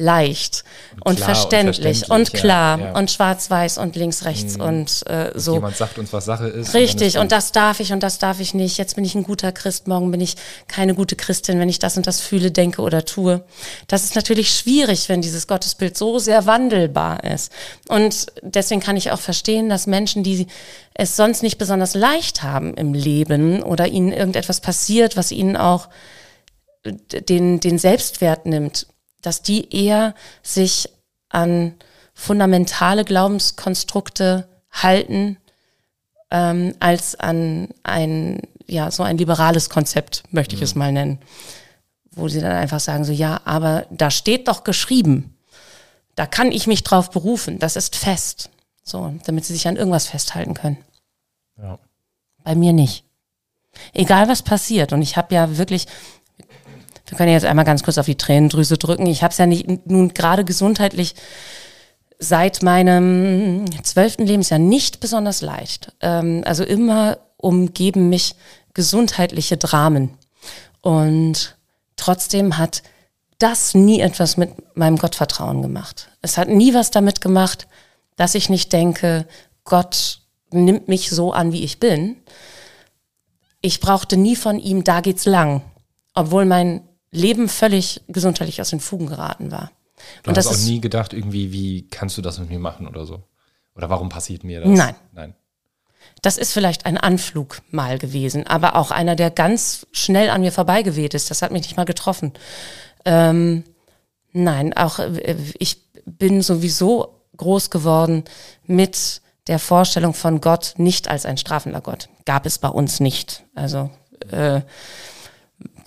leicht 0.02 0.64
und, 1.04 1.16
klar 1.16 1.30
und 1.30 1.36
verständlich 1.36 2.02
und, 2.04 2.08
verständlich, 2.08 2.34
ja, 2.34 2.40
klar 2.40 2.80
ja. 2.80 2.98
und 2.98 3.12
schwarz-weiß 3.12 3.78
und 3.78 3.96
links-rechts 3.96 4.58
und 4.58 5.08
äh, 5.08 5.32
so. 5.36 5.54
Jemand 5.54 5.78
sagt 5.78 5.98
uns, 5.98 6.12
was 6.12 6.26
Sache 6.26 6.48
ist. 6.48 6.74
Richtig, 6.74 7.18
und 7.18 7.26
ist 7.26 7.32
das 7.32 7.52
darf 7.52 7.80
ich 7.80 7.94
und 7.94 8.04
das 8.04 8.20
darf 8.20 8.40
ich 8.40 8.54
nicht. 8.54 8.78
Jetzt 8.78 8.96
bin 8.96 9.06
ich 9.06 9.16
ein 9.16 9.24
guter 9.24 9.52
Christ, 9.52 9.88
morgen 9.88 10.12
bin 10.12 10.22
ich 10.22 10.36
keine 10.68 10.96
gute 10.96 11.16
Christin, 11.16 11.60
wenn 11.60 11.70
ich 11.70 11.80
das 11.80 11.96
und 11.98 12.08
das 12.08 12.20
fühle, 12.20 12.52
denke 12.52 12.82
oder 12.82 13.06
tue. 13.06 13.44
Das 13.88 14.04
ist 14.04 14.16
natürlich 14.16 14.52
schwierig, 14.52 15.08
wenn 15.08 15.22
dieses 15.22 15.48
Gottesbild 15.48 15.98
so 15.98 16.20
sehr 16.20 16.46
wandelbar 16.46 17.24
ist. 17.24 17.52
Und 17.88 18.28
deswegen 18.42 18.82
kann 18.82 18.98
ich 18.98 19.12
auch 19.12 19.20
verstehen, 19.20 19.70
dass 19.70 19.88
Menschen, 19.88 20.24
die 20.24 20.48
es 20.94 21.16
sonst 21.16 21.44
nicht 21.44 21.58
besonders 21.58 21.94
leicht 21.94 22.44
haben 22.44 22.74
im 22.74 22.94
Leben 22.94 23.64
oder 23.64 23.88
ihnen 23.88 24.12
irgendetwas 24.12 24.60
passiert, 24.60 25.16
was 25.16 25.32
ihnen 25.32 25.56
auch 25.56 25.88
den, 26.84 27.60
den 27.60 27.78
Selbstwert 27.78 28.46
nimmt, 28.46 28.88
dass 29.22 29.42
die 29.42 29.74
eher 29.76 30.16
sich 30.44 30.90
an 31.30 31.76
fundamentale 32.14 33.06
Glaubenskonstrukte 33.06 34.48
halten, 34.72 35.38
ähm, 36.30 36.76
als 36.80 37.16
an 37.16 37.70
ein, 37.84 38.42
ja, 38.68 38.90
so 38.92 39.04
ein 39.04 39.18
liberales 39.18 39.70
Konzept, 39.70 40.24
möchte 40.32 40.56
ich 40.56 40.62
es 40.62 40.76
mal 40.76 40.92
nennen. 40.92 41.20
Wo 42.12 42.28
sie 42.28 42.42
dann 42.42 42.52
einfach 42.52 42.80
sagen, 42.80 43.04
so, 43.06 43.12
ja, 43.12 43.42
aber 43.46 43.86
da 43.90 44.12
steht 44.12 44.48
doch 44.48 44.64
geschrieben. 44.64 45.36
Da 46.16 46.26
kann 46.26 46.52
ich 46.52 46.68
mich 46.68 46.84
drauf 46.84 47.10
berufen. 47.10 47.60
Das 47.60 47.76
ist 47.76 47.96
fest. 47.96 48.50
So, 48.84 49.14
damit 49.26 49.46
sie 49.46 49.54
sich 49.54 49.68
an 49.68 49.78
irgendwas 49.78 50.08
festhalten 50.08 50.54
können. 50.54 50.78
Ja. 51.58 51.80
Bei 52.44 52.56
mir 52.56 52.74
nicht. 52.74 53.06
Egal 53.94 54.28
was 54.28 54.42
passiert. 54.42 54.92
Und 54.92 55.02
ich 55.02 55.16
habe 55.16 55.34
ja 55.34 55.58
wirklich, 55.58 55.88
wir 57.12 57.18
können 57.18 57.34
jetzt 57.34 57.46
einmal 57.46 57.66
ganz 57.66 57.84
kurz 57.84 57.98
auf 57.98 58.06
die 58.06 58.16
Tränendrüse 58.16 58.78
drücken. 58.78 59.06
Ich 59.06 59.22
habe 59.22 59.34
es 59.34 59.38
ja 59.38 59.46
nicht 59.46 59.86
nun 59.86 60.14
gerade 60.14 60.46
gesundheitlich 60.46 61.14
seit 62.20 62.64
meinem 62.64 63.66
zwölften 63.84 64.26
Lebensjahr 64.26 64.60
nicht 64.60 65.02
besonders 65.02 65.42
leicht. 65.42 65.92
Ähm, 66.00 66.42
also 66.46 66.64
immer 66.64 67.18
umgeben 67.36 68.08
mich 68.08 68.36
gesundheitliche 68.74 69.58
Dramen. 69.58 70.12
Und 70.80 71.58
trotzdem 71.98 72.58
hat 72.58 72.82
das 73.40 73.76
nie 73.76 74.00
etwas 74.00 74.38
mit 74.38 74.78
meinem 74.78 74.98
Gottvertrauen 74.98 75.62
gemacht. 75.62 76.08
Es 76.22 76.38
hat 76.38 76.48
nie 76.48 76.74
was 76.74 76.92
damit 76.92 77.20
gemacht, 77.20 77.68
dass 78.16 78.36
ich 78.36 78.50
nicht 78.50 78.72
denke, 78.72 79.28
Gott 79.66 80.22
nimmt 80.50 80.88
mich 80.88 81.10
so 81.10 81.34
an, 81.34 81.52
wie 81.52 81.66
ich 81.66 81.78
bin. 81.82 82.16
Ich 83.60 83.82
brauchte 83.82 84.16
nie 84.16 84.38
von 84.38 84.60
ihm, 84.60 84.86
da 84.86 85.02
geht's 85.02 85.26
lang, 85.26 85.62
obwohl 86.14 86.46
mein 86.46 86.88
Leben 87.12 87.50
völlig 87.50 88.02
gesundheitlich 88.08 88.62
aus 88.62 88.70
den 88.70 88.80
Fugen 88.80 89.08
geraten 89.08 89.52
war. 89.52 89.72
Du 90.24 90.32
Und 90.32 90.38
hast 90.38 90.46
das 90.46 90.48
auch 90.48 90.58
ist 90.58 90.68
nie 90.68 90.82
gedacht, 90.82 91.14
irgendwie, 91.14 91.52
wie 91.52 91.88
kannst 91.88 92.18
du 92.18 92.22
das 92.22 92.40
mit 92.40 92.50
mir 92.50 92.60
machen 92.60 92.88
oder 92.88 93.06
so? 93.06 93.24
Oder 93.76 93.90
warum 93.90 94.10
passiert 94.10 94.44
mir 94.44 94.62
das? 94.62 94.70
Nein. 94.70 94.96
Nein. 95.14 95.36
Das 96.22 96.38
ist 96.38 96.54
vielleicht 96.54 96.86
ein 96.86 96.98
Anflug 96.98 97.62
mal 97.72 97.98
gewesen, 97.98 98.46
aber 98.48 98.76
auch 98.76 98.92
einer, 98.92 99.16
der 99.16 99.32
ganz 99.32 99.88
schnell 99.92 100.30
an 100.30 100.42
mir 100.42 100.52
vorbeigeweht 100.52 101.14
ist. 101.14 101.32
Das 101.32 101.42
hat 101.42 101.52
mich 101.52 101.64
nicht 101.64 101.78
mal 101.78 101.86
getroffen. 101.86 102.34
Ähm, 103.06 103.64
nein, 104.32 104.76
auch 104.76 105.00
äh, 105.00 105.36
ich 105.58 105.78
bin 106.06 106.42
sowieso 106.42 107.22
groß 107.38 107.70
geworden 107.70 108.24
mit 108.66 109.22
der 109.48 109.60
Vorstellung 109.60 110.14
von 110.14 110.42
Gott 110.42 110.76
nicht 110.78 111.08
als 111.08 111.26
ein 111.26 111.38
strafender 111.38 111.82
Gott. 111.82 112.10
Gab 112.26 112.46
es 112.46 112.60
bei 112.60 112.70
uns 112.70 113.00
nicht. 113.00 113.44
Also 113.56 113.90
äh, 114.30 114.62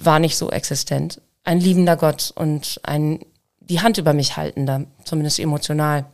war 0.04 0.18
nicht 0.18 0.36
so 0.36 0.50
existent. 0.50 1.20
Ein 1.44 1.60
liebender 1.60 1.96
Gott 1.96 2.32
und 2.34 2.80
ein 2.82 3.20
die 3.60 3.80
Hand 3.80 3.98
über 3.98 4.12
mich 4.12 4.36
haltender, 4.36 4.84
zumindest 5.04 5.38
emotional 5.38 6.04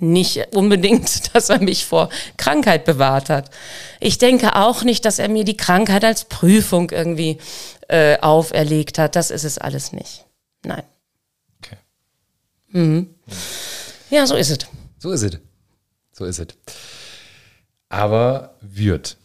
nicht 0.00 0.54
unbedingt, 0.54 1.34
dass 1.34 1.48
er 1.48 1.60
mich 1.60 1.86
vor 1.86 2.08
Krankheit 2.36 2.84
bewahrt 2.84 3.30
hat. 3.30 3.50
Ich 4.00 4.18
denke 4.18 4.56
auch 4.56 4.82
nicht, 4.82 5.04
dass 5.04 5.18
er 5.18 5.28
mir 5.28 5.44
die 5.44 5.56
Krankheit 5.56 6.04
als 6.04 6.24
Prüfung 6.24 6.90
irgendwie 6.90 7.38
äh, 7.88 8.18
auferlegt 8.18 8.98
hat. 8.98 9.16
Das 9.16 9.30
ist 9.30 9.44
es 9.44 9.58
alles 9.58 9.92
nicht. 9.92 10.26
Nein. 10.64 10.82
Okay. 11.58 11.76
Ja, 14.10 14.26
so 14.26 14.34
ist 14.34 14.50
es. 14.50 14.58
So 14.98 15.12
ist 15.12 15.22
es. 15.22 15.38
So 16.12 16.24
ist 16.24 16.38
es. 16.38 16.48
Aber 17.88 18.56
wird 18.60 19.16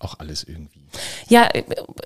auch 0.00 0.18
alles 0.18 0.44
irgendwie. 0.44 0.86
Ja, 1.28 1.48
äh, 1.52 1.64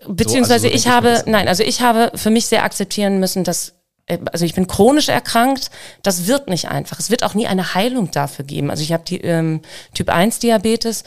beziehungsweise 0.09 0.61
so 0.61 0.62
denke 0.64 0.76
ich 0.76 0.87
ich 0.87 0.90
habe, 0.90 1.22
nein, 1.26 1.48
also 1.48 1.62
ich 1.62 1.81
habe 1.81 2.12
für 2.14 2.31
mich 2.31 2.46
sehr 2.46 2.64
akzeptieren 2.64 3.18
müssen, 3.18 3.44
dass 3.44 3.74
äh, 4.07 4.18
also 4.33 4.44
ich 4.44 4.55
bin 4.55 4.66
chronisch 4.66 5.09
erkrankt, 5.09 5.70
das 6.03 6.26
wird 6.26 6.48
nicht 6.48 6.68
einfach. 6.68 6.98
Es 6.98 7.11
wird 7.11 7.24
auch 7.24 7.35
nie 7.35 7.46
eine 7.46 7.74
Heilung 7.74 8.11
dafür 8.11 8.44
geben. 8.44 8.70
Also 8.70 8.83
ich 8.83 8.92
habe 8.92 9.05
die 9.05 9.20
ähm, 9.20 9.61
Typ 9.94 10.09
1 10.09 10.38
Diabetes 10.38 11.05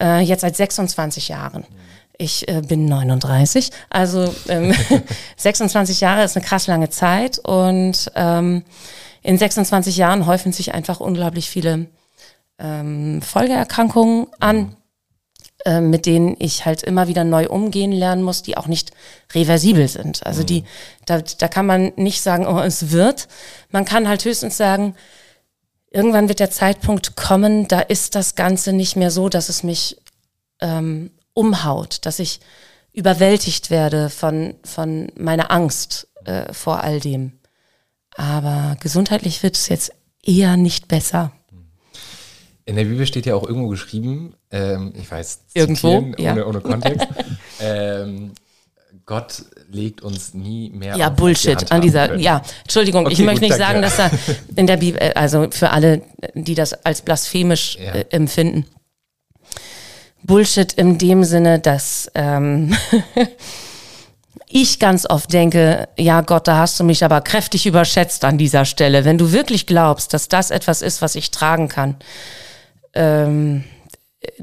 äh, 0.00 0.20
jetzt 0.20 0.42
seit 0.42 0.56
26 0.56 1.28
Jahren. 1.28 1.64
Ich 2.18 2.46
äh, 2.48 2.60
bin 2.60 2.84
39, 2.84 3.70
also 3.90 4.32
ähm, 4.48 4.74
26 5.36 6.00
Jahre 6.00 6.24
ist 6.24 6.36
eine 6.36 6.44
krass 6.44 6.66
lange 6.66 6.90
Zeit 6.90 7.38
und 7.38 8.10
ähm, 8.14 8.64
in 9.22 9.38
26 9.38 9.96
Jahren 9.96 10.26
häufen 10.26 10.52
sich 10.52 10.74
einfach 10.74 11.00
unglaublich 11.00 11.48
viele 11.48 11.86
ähm, 12.58 13.22
Folgeerkrankungen 13.22 14.26
an, 14.40 14.76
äh, 15.64 15.80
mit 15.80 16.06
denen 16.06 16.36
ich 16.38 16.64
halt 16.66 16.82
immer 16.82 17.08
wieder 17.08 17.24
neu 17.24 17.48
umgehen 17.48 17.92
lernen 17.92 18.22
muss, 18.22 18.42
die 18.42 18.56
auch 18.56 18.66
nicht 18.66 18.90
reversibel 19.34 19.88
sind. 19.88 20.26
Also 20.26 20.42
die, 20.42 20.64
da, 21.06 21.20
da 21.20 21.48
kann 21.48 21.66
man 21.66 21.92
nicht 21.96 22.20
sagen, 22.20 22.46
oh, 22.46 22.58
es 22.60 22.90
wird. 22.90 23.28
Man 23.70 23.84
kann 23.84 24.08
halt 24.08 24.24
höchstens 24.24 24.56
sagen, 24.56 24.94
irgendwann 25.90 26.28
wird 26.28 26.40
der 26.40 26.50
Zeitpunkt 26.50 27.16
kommen, 27.16 27.68
da 27.68 27.80
ist 27.80 28.14
das 28.14 28.34
Ganze 28.34 28.72
nicht 28.72 28.96
mehr 28.96 29.10
so, 29.10 29.28
dass 29.28 29.48
es 29.48 29.62
mich 29.62 29.98
ähm, 30.60 31.10
umhaut, 31.34 32.06
dass 32.06 32.18
ich 32.18 32.40
überwältigt 32.92 33.70
werde 33.70 34.10
von, 34.10 34.54
von 34.64 35.12
meiner 35.16 35.50
Angst 35.50 36.08
äh, 36.24 36.52
vor 36.52 36.82
all 36.82 37.00
dem. 37.00 37.38
Aber 38.14 38.76
gesundheitlich 38.80 39.42
wird 39.42 39.56
es 39.56 39.68
jetzt 39.68 39.92
eher 40.22 40.56
nicht 40.56 40.88
besser. 40.88 41.32
In 42.72 42.76
der 42.76 42.84
Bibel 42.84 43.06
steht 43.06 43.26
ja 43.26 43.34
auch 43.34 43.46
irgendwo 43.46 43.68
geschrieben, 43.68 44.32
ähm, 44.50 44.94
ich 44.98 45.10
weiß, 45.10 45.40
Irgendwo, 45.52 46.00
zitieren, 46.00 46.16
ja. 46.16 46.32
ohne, 46.32 46.46
ohne 46.46 46.60
Kontext, 46.62 47.06
ähm, 47.60 48.32
Gott 49.04 49.44
legt 49.70 50.00
uns 50.00 50.32
nie 50.32 50.70
mehr 50.70 50.96
Ja, 50.96 51.10
Bullshit 51.10 51.70
an 51.70 51.82
dieser, 51.82 52.14
ja, 52.16 52.40
Entschuldigung, 52.62 53.06
ich 53.08 53.18
Okay, 53.18 53.24
möchte 53.24 53.40
gut, 53.42 53.50
nicht 53.50 53.58
sagen, 53.58 53.82
dass 53.82 53.98
da 53.98 54.10
in 54.56 54.66
der 54.66 54.78
Bibel, 54.78 55.02
äh, 55.02 55.12
also 55.14 55.48
für 55.50 55.68
alle, 55.68 56.00
die 56.32 56.54
das 56.54 56.72
als 56.72 57.02
blasphemisch 57.02 57.76
Ja. 57.78 57.92
äh, 57.92 58.06
empfinden. 58.08 58.64
Bullshit 60.22 60.72
in 60.72 60.96
dem 60.96 61.24
Sinne, 61.24 61.58
dass 61.58 62.10
ähm, 62.14 62.74
ich 64.48 64.78
ganz 64.78 65.04
oft 65.04 65.30
denke, 65.30 65.90
ja 65.98 66.22
Gott, 66.22 66.48
da 66.48 66.56
hast 66.56 66.80
du 66.80 66.84
mich 66.84 67.04
aber 67.04 67.20
kräftig 67.20 67.66
überschätzt 67.66 68.24
an 68.24 68.38
dieser 68.38 68.64
Stelle. 68.64 69.04
Wenn 69.04 69.18
du 69.18 69.30
wirklich 69.32 69.66
glaubst, 69.66 70.14
dass 70.14 70.28
das 70.28 70.50
etwas 70.50 70.80
ist, 70.80 71.02
was 71.02 71.16
ich 71.16 71.30
tragen 71.30 71.68
kann, 71.68 71.96
ähm, 72.94 73.64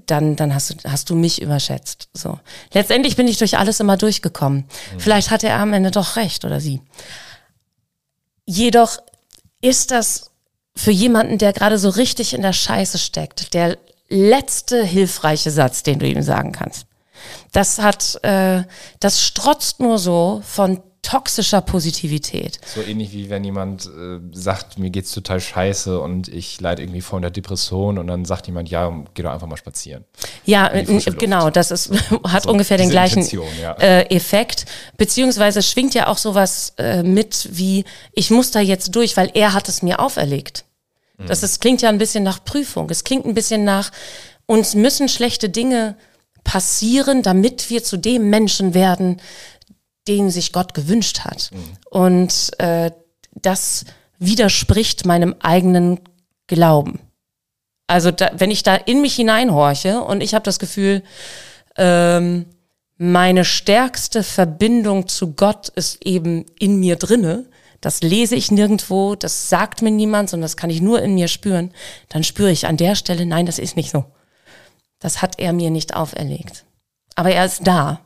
dann, 0.06 0.36
dann 0.36 0.54
hast, 0.54 0.70
du, 0.72 0.76
hast 0.90 1.10
du 1.10 1.16
mich 1.16 1.42
überschätzt. 1.42 2.10
So. 2.14 2.40
Letztendlich 2.74 3.16
bin 3.16 3.28
ich 3.28 3.38
durch 3.38 3.58
alles 3.58 3.80
immer 3.80 3.98
durchgekommen. 3.98 4.66
Vielleicht 4.98 5.32
hat 5.32 5.44
er 5.44 5.58
am 5.58 5.74
Ende 5.74 5.92
doch 5.92 6.16
recht 6.16 6.46
oder 6.46 6.60
sie. 6.60 6.82
Jedoch 8.46 8.98
ist 9.62 9.92
das 9.92 10.32
für 10.76 10.92
jemanden, 10.92 11.38
der 11.38 11.54
gerade 11.54 11.78
so 11.78 11.90
richtig 11.90 12.34
in 12.34 12.42
der 12.42 12.54
Scheiße 12.54 12.98
steckt, 12.98 13.54
der 13.54 13.78
letzte 14.10 14.84
hilfreiche 14.84 15.52
Satz, 15.52 15.84
den 15.84 16.00
du 16.00 16.08
ihm 16.08 16.24
sagen 16.24 16.52
kannst. 16.52 16.86
Das 17.52 17.80
hat, 17.80 18.24
äh, 18.24 18.64
das 19.00 19.22
strotzt 19.22 19.80
nur 19.80 19.98
so 20.00 20.42
von 20.46 20.82
toxischer 21.10 21.62
Positivität. 21.62 22.60
So 22.66 22.84
ähnlich 22.84 23.12
wie 23.14 23.32
wenn 23.32 23.44
jemand 23.44 23.88
äh, 23.88 24.20
sagt, 24.32 24.78
mir 24.78 24.92
geht's 24.92 25.12
total 25.12 25.42
scheiße 25.42 26.00
und 26.00 26.28
ich 26.28 26.62
leide 26.62 26.84
irgendwie 26.84 27.02
vor 27.02 27.18
einer 27.18 27.32
Depression 27.32 27.98
und 27.98 28.06
dann 28.06 28.26
sagt 28.26 28.46
jemand, 28.46 28.70
ja, 28.70 28.94
geh 29.16 29.24
doch 29.24 29.32
einfach 29.32 29.48
mal 29.48 29.58
spazieren. 29.58 30.06
Ja, 30.46 30.68
genau, 30.70 31.50
das 31.50 31.72
ist, 31.72 31.92
hat 32.28 32.44
So, 32.44 32.52
ungefähr 32.52 32.78
den 32.78 32.92
gleichen 32.92 33.28
ja. 33.60 33.74
äh, 33.80 34.04
Effekt. 34.16 34.66
Beziehungsweise 34.98 35.64
schwingt 35.64 35.96
ja 35.96 36.08
auch 36.08 36.20
sowas 36.20 36.74
äh, 36.78 37.02
mit 37.02 37.50
wie, 37.54 37.86
ich 38.14 38.30
muss 38.30 38.52
da 38.52 38.60
jetzt 38.60 38.96
durch, 38.96 39.18
weil 39.18 39.32
er 39.34 39.54
hat 39.54 39.68
es 39.68 39.82
mir 39.82 40.00
auferlegt. 40.00 40.66
Mhm. 41.18 41.26
Das 41.26 41.42
ist, 41.42 41.60
klingt 41.60 41.82
ja 41.82 41.90
ein 41.90 41.98
bisschen 41.98 42.24
nach 42.24 42.44
Prüfung. 42.44 42.88
Es 42.92 43.04
klingt 43.04 43.26
ein 43.26 43.34
bisschen 43.34 43.64
nach, 43.64 43.92
uns 44.46 44.76
müssen 44.76 45.10
schlechte 45.10 45.50
Dinge 45.50 45.96
passieren, 46.44 47.24
damit 47.24 47.72
wir 47.72 47.84
zu 47.84 47.98
dem 47.98 48.30
Menschen 48.30 48.76
werden, 48.76 49.20
den 50.08 50.30
sich 50.30 50.54
Gott 50.54 50.74
gewünscht 50.74 51.22
hat. 51.22 51.52
Mhm. 51.52 51.78
Und 51.90 52.60
äh, 52.60 52.92
das 53.36 53.86
widerspricht 54.20 55.06
meinem 55.06 55.36
eigenen 55.40 56.00
Glauben. 56.48 57.00
Also 57.88 58.12
da, 58.12 58.32
wenn 58.36 58.52
ich 58.52 58.64
da 58.64 58.76
in 58.76 59.02
mich 59.02 59.16
hineinhorche 59.16 60.02
und 60.02 60.22
ich 60.22 60.34
habe 60.34 60.44
das 60.44 60.60
Gefühl, 60.60 61.04
ähm, 61.78 62.46
meine 62.98 63.46
stärkste 63.46 64.24
Verbindung 64.24 65.08
zu 65.08 65.34
Gott 65.34 65.70
ist 65.70 66.06
eben 66.06 66.46
in 66.60 66.80
mir 66.80 66.98
drinne, 66.98 67.46
das 67.82 68.02
lese 68.02 68.36
ich 68.36 68.52
nirgendwo, 68.52 69.16
das 69.16 69.50
sagt 69.50 69.82
mir 69.82 69.92
niemand, 69.92 70.30
sondern 70.30 70.46
das 70.46 70.58
kann 70.58 70.70
ich 70.70 70.82
nur 70.82 71.02
in 71.02 71.16
mir 71.16 71.30
spüren, 71.30 71.72
dann 72.10 72.24
spüre 72.24 72.52
ich 72.52 72.68
an 72.68 72.78
der 72.78 72.96
Stelle, 72.96 73.26
nein, 73.26 73.46
das 73.46 73.58
ist 73.58 73.78
nicht 73.78 73.90
so. 73.90 74.06
Das 75.00 75.22
hat 75.22 75.40
er 75.40 75.54
mir 75.54 75.72
nicht 75.72 75.96
auferlegt. 75.96 76.66
Aber 77.16 77.32
er 77.32 77.46
ist 77.46 77.66
da, 77.66 78.02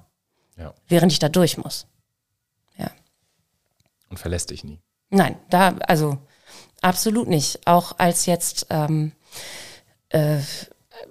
Ja. 0.58 0.74
während 0.88 1.12
ich 1.12 1.20
da 1.20 1.30
durch 1.30 1.58
muss. 1.58 1.88
Ja. 2.78 2.92
Und 4.10 4.20
verlässt 4.20 4.50
dich 4.50 4.64
nie. 4.64 4.80
Nein, 5.10 5.38
da, 5.50 5.76
also 5.88 6.18
absolut 6.82 7.28
nicht. 7.28 7.66
Auch 7.66 7.96
als 7.98 8.26
jetzt, 8.26 8.68
ähm, 8.70 9.12
äh, 10.10 10.40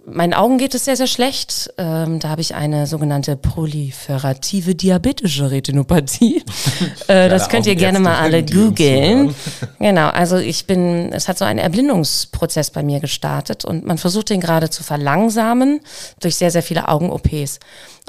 meinen 0.07 0.35
Augen 0.35 0.59
geht 0.59 0.74
es 0.74 0.85
sehr, 0.85 0.96
sehr 0.96 1.07
schlecht. 1.07 1.72
Ähm, 1.78 2.18
da 2.18 2.28
habe 2.28 2.40
ich 2.40 2.55
eine 2.55 2.87
sogenannte 2.87 3.37
proliferative 3.37 4.74
diabetische 4.74 5.50
Retinopathie. 5.50 6.42
äh, 7.09 7.28
das 7.28 7.48
könnt 7.48 7.66
ihr 7.66 7.76
gerne 7.76 8.00
mal 8.00 8.16
alle 8.16 8.44
googeln. 8.44 9.35
Genau, 9.78 10.09
also 10.09 10.37
ich 10.37 10.66
bin, 10.66 11.12
es 11.12 11.26
hat 11.28 11.38
so 11.38 11.44
ein 11.44 11.59
Erblindungsprozess 11.59 12.70
bei 12.70 12.83
mir 12.83 13.00
gestartet 13.00 13.64
und 13.64 13.85
man 13.85 13.98
versucht 13.98 14.31
den 14.31 14.40
gerade 14.40 14.70
zu 14.70 14.85
verlangsamen 14.85 15.81
durch 16.20 16.37
sehr, 16.37 16.50
sehr 16.50 16.62
viele 16.62 16.88
Augen-OPs. 16.88 17.59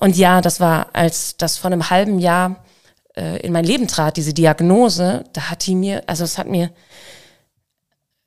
Und 0.03 0.17
ja, 0.17 0.41
das 0.41 0.59
war, 0.59 0.89
als 0.91 1.37
das 1.37 1.57
vor 1.57 1.71
einem 1.71 1.89
halben 1.89 2.19
Jahr 2.19 2.65
äh, 3.15 3.39
in 3.39 3.53
mein 3.53 3.63
Leben 3.63 3.87
trat, 3.87 4.17
diese 4.17 4.33
Diagnose, 4.33 5.23
da 5.31 5.49
hat 5.49 5.65
die 5.65 5.75
mir, 5.75 6.03
also 6.07 6.25
es 6.25 6.37
hat 6.37 6.45
mir 6.45 6.71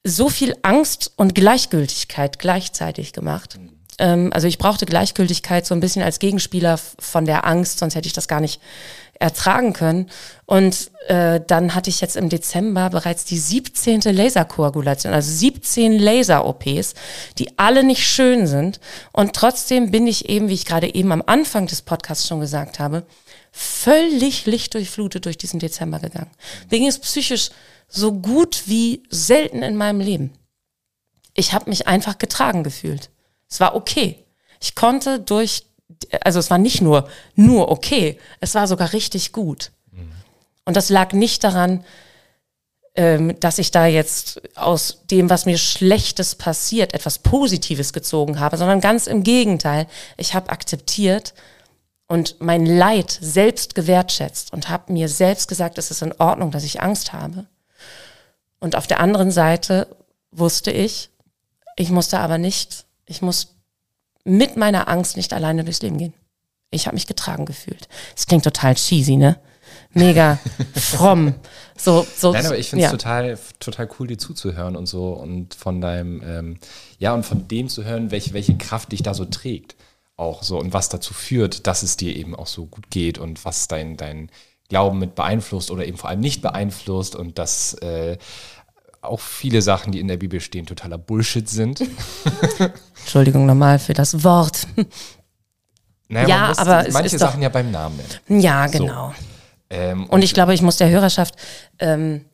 so 0.02 0.30
viel 0.30 0.56
Angst 0.62 1.12
und 1.16 1.34
Gleichgültigkeit 1.34 2.38
gleichzeitig 2.38 3.12
gemacht. 3.12 3.58
Ähm, 3.98 4.30
also 4.32 4.46
ich 4.46 4.58
brauchte 4.58 4.86
Gleichgültigkeit 4.86 5.66
so 5.66 5.74
ein 5.74 5.80
bisschen 5.80 6.02
als 6.02 6.18
Gegenspieler 6.18 6.78
von 6.98 7.24
der 7.24 7.46
Angst, 7.46 7.78
sonst 7.78 7.94
hätte 7.94 8.06
ich 8.06 8.12
das 8.12 8.28
gar 8.28 8.40
nicht 8.40 8.60
ertragen 9.18 9.72
können. 9.72 10.10
Und 10.44 10.90
äh, 11.08 11.40
dann 11.46 11.74
hatte 11.74 11.90
ich 11.90 12.00
jetzt 12.00 12.16
im 12.16 12.28
Dezember 12.28 12.90
bereits 12.90 13.24
die 13.24 13.38
17. 13.38 14.00
Laserkoagulation, 14.00 15.12
also 15.12 15.30
17 15.30 15.98
Laser-OPs, 15.98 16.94
die 17.38 17.58
alle 17.58 17.84
nicht 17.84 18.06
schön 18.06 18.46
sind. 18.46 18.80
Und 19.12 19.34
trotzdem 19.34 19.90
bin 19.90 20.06
ich 20.06 20.28
eben, 20.28 20.48
wie 20.48 20.54
ich 20.54 20.66
gerade 20.66 20.94
eben 20.94 21.12
am 21.12 21.22
Anfang 21.24 21.66
des 21.66 21.82
Podcasts 21.82 22.28
schon 22.28 22.40
gesagt 22.40 22.78
habe, 22.78 23.04
völlig 23.52 24.44
lichtdurchflutet 24.46 25.24
durch 25.24 25.38
diesen 25.38 25.60
Dezember 25.60 25.98
gegangen. 25.98 26.30
Mir 26.70 26.78
ging 26.78 26.88
es 26.88 26.98
psychisch 26.98 27.50
so 27.88 28.12
gut 28.12 28.64
wie 28.66 29.02
selten 29.08 29.62
in 29.62 29.76
meinem 29.76 30.00
Leben. 30.00 30.32
Ich 31.34 31.52
habe 31.52 31.70
mich 31.70 31.86
einfach 31.86 32.18
getragen 32.18 32.64
gefühlt. 32.64 33.10
Es 33.48 33.60
war 33.60 33.74
okay. 33.74 34.24
Ich 34.60 34.74
konnte 34.74 35.20
durch, 35.20 35.64
also 36.22 36.38
es 36.38 36.50
war 36.50 36.58
nicht 36.58 36.80
nur 36.80 37.08
nur 37.34 37.70
okay, 37.70 38.18
es 38.40 38.54
war 38.54 38.66
sogar 38.66 38.92
richtig 38.92 39.32
gut. 39.32 39.70
Und 40.66 40.76
das 40.76 40.90
lag 40.90 41.12
nicht 41.12 41.44
daran, 41.44 41.84
ähm, 42.96 43.38
dass 43.40 43.58
ich 43.58 43.70
da 43.70 43.86
jetzt 43.86 44.40
aus 44.56 45.02
dem, 45.10 45.30
was 45.30 45.46
mir 45.46 45.58
Schlechtes 45.58 46.34
passiert, 46.34 46.92
etwas 46.92 47.20
Positives 47.20 47.92
gezogen 47.92 48.40
habe, 48.40 48.56
sondern 48.56 48.80
ganz 48.80 49.06
im 49.06 49.22
Gegenteil. 49.22 49.86
Ich 50.16 50.34
habe 50.34 50.50
akzeptiert 50.50 51.34
und 52.08 52.40
mein 52.40 52.66
Leid 52.66 53.16
selbst 53.20 53.74
gewertschätzt 53.74 54.52
und 54.52 54.68
habe 54.68 54.92
mir 54.92 55.08
selbst 55.08 55.46
gesagt, 55.46 55.78
es 55.78 55.90
ist 55.90 56.02
in 56.02 56.14
Ordnung, 56.18 56.50
dass 56.50 56.64
ich 56.64 56.82
Angst 56.82 57.12
habe. 57.12 57.46
Und 58.58 58.74
auf 58.74 58.86
der 58.86 59.00
anderen 59.00 59.30
Seite 59.30 59.86
wusste 60.32 60.70
ich, 60.72 61.10
ich 61.76 61.90
musste 61.90 62.18
aber 62.18 62.38
nicht, 62.38 62.86
ich 63.06 63.22
muss 63.22 63.56
mit 64.24 64.56
meiner 64.56 64.88
Angst 64.88 65.16
nicht 65.16 65.32
alleine 65.32 65.64
durchs 65.64 65.82
Leben 65.82 65.98
gehen. 65.98 66.14
Ich 66.70 66.86
habe 66.86 66.96
mich 66.96 67.06
getragen 67.06 67.46
gefühlt. 67.46 67.88
Es 68.16 68.26
klingt 68.26 68.44
total 68.44 68.74
cheesy, 68.74 69.16
ne? 69.16 69.38
Mega 69.92 70.38
fromm. 70.74 71.34
So, 71.76 72.06
so, 72.16 72.32
Nein, 72.32 72.46
aber 72.46 72.58
ich 72.58 72.68
finde 72.68 72.84
es 72.84 72.90
ja. 72.90 72.96
total, 72.96 73.38
total 73.60 73.88
cool, 73.98 74.08
dir 74.08 74.18
zuzuhören 74.18 74.76
und 74.76 74.86
so 74.86 75.10
und 75.12 75.54
von 75.54 75.80
deinem, 75.80 76.22
ähm, 76.24 76.58
ja, 76.98 77.14
und 77.14 77.24
von 77.24 77.48
dem 77.48 77.68
zu 77.68 77.84
hören, 77.84 78.10
welche, 78.10 78.32
welche 78.32 78.56
Kraft 78.58 78.92
dich 78.92 79.02
da 79.02 79.14
so 79.14 79.24
trägt. 79.24 79.76
Auch 80.16 80.42
so 80.42 80.58
und 80.58 80.72
was 80.72 80.88
dazu 80.88 81.12
führt, 81.12 81.66
dass 81.66 81.82
es 81.82 81.96
dir 81.96 82.16
eben 82.16 82.34
auch 82.34 82.46
so 82.46 82.66
gut 82.66 82.90
geht 82.90 83.18
und 83.18 83.44
was 83.44 83.68
dein, 83.68 83.96
dein 83.96 84.30
Glauben 84.68 84.98
mit 84.98 85.14
beeinflusst 85.14 85.70
oder 85.70 85.86
eben 85.86 85.98
vor 85.98 86.08
allem 86.08 86.20
nicht 86.20 86.42
beeinflusst 86.42 87.14
und 87.14 87.38
dass 87.38 87.74
äh, 87.74 88.16
auch 89.06 89.20
viele 89.20 89.62
Sachen, 89.62 89.92
die 89.92 90.00
in 90.00 90.08
der 90.08 90.16
Bibel 90.16 90.40
stehen, 90.40 90.66
totaler 90.66 90.98
Bullshit 90.98 91.48
sind. 91.48 91.82
Entschuldigung 93.00 93.46
nochmal 93.46 93.78
für 93.78 93.94
das 93.94 94.24
Wort. 94.24 94.66
Naja, 96.08 96.28
Ja, 96.28 96.38
man 96.38 96.48
muss 96.48 96.58
aber 96.58 96.86
manche 96.92 97.06
ist 97.06 97.22
doch- 97.22 97.28
Sachen 97.28 97.42
ja 97.42 97.48
beim 97.48 97.70
Namen 97.70 97.96
nennen. 98.28 98.40
Ja, 98.40 98.66
genau. 98.66 99.14
Ähm, 99.70 100.06
Und 100.06 100.22
ich 100.22 100.34
glaube, 100.34 100.54
ich 100.54 100.62
muss 100.62 100.76
der 100.76 100.88
Hörerschaft 100.90 101.34
ähm, 101.80 102.24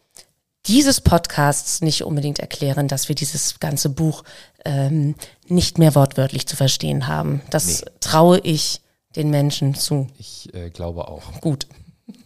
dieses 0.66 1.00
Podcasts 1.00 1.80
nicht 1.80 2.04
unbedingt 2.04 2.38
erklären, 2.38 2.86
dass 2.88 3.08
wir 3.08 3.14
dieses 3.14 3.58
ganze 3.58 3.88
Buch 3.88 4.22
ähm, 4.64 5.14
nicht 5.48 5.78
mehr 5.78 5.94
wortwörtlich 5.94 6.46
zu 6.46 6.56
verstehen 6.56 7.06
haben. 7.06 7.40
Das 7.50 7.84
traue 8.00 8.38
ich 8.40 8.80
den 9.16 9.30
Menschen 9.30 9.74
zu. 9.74 10.08
ich 10.18 10.54
äh, 10.54 10.70
glaube 10.70 11.08
auch. 11.08 11.40
Gut. 11.40 11.66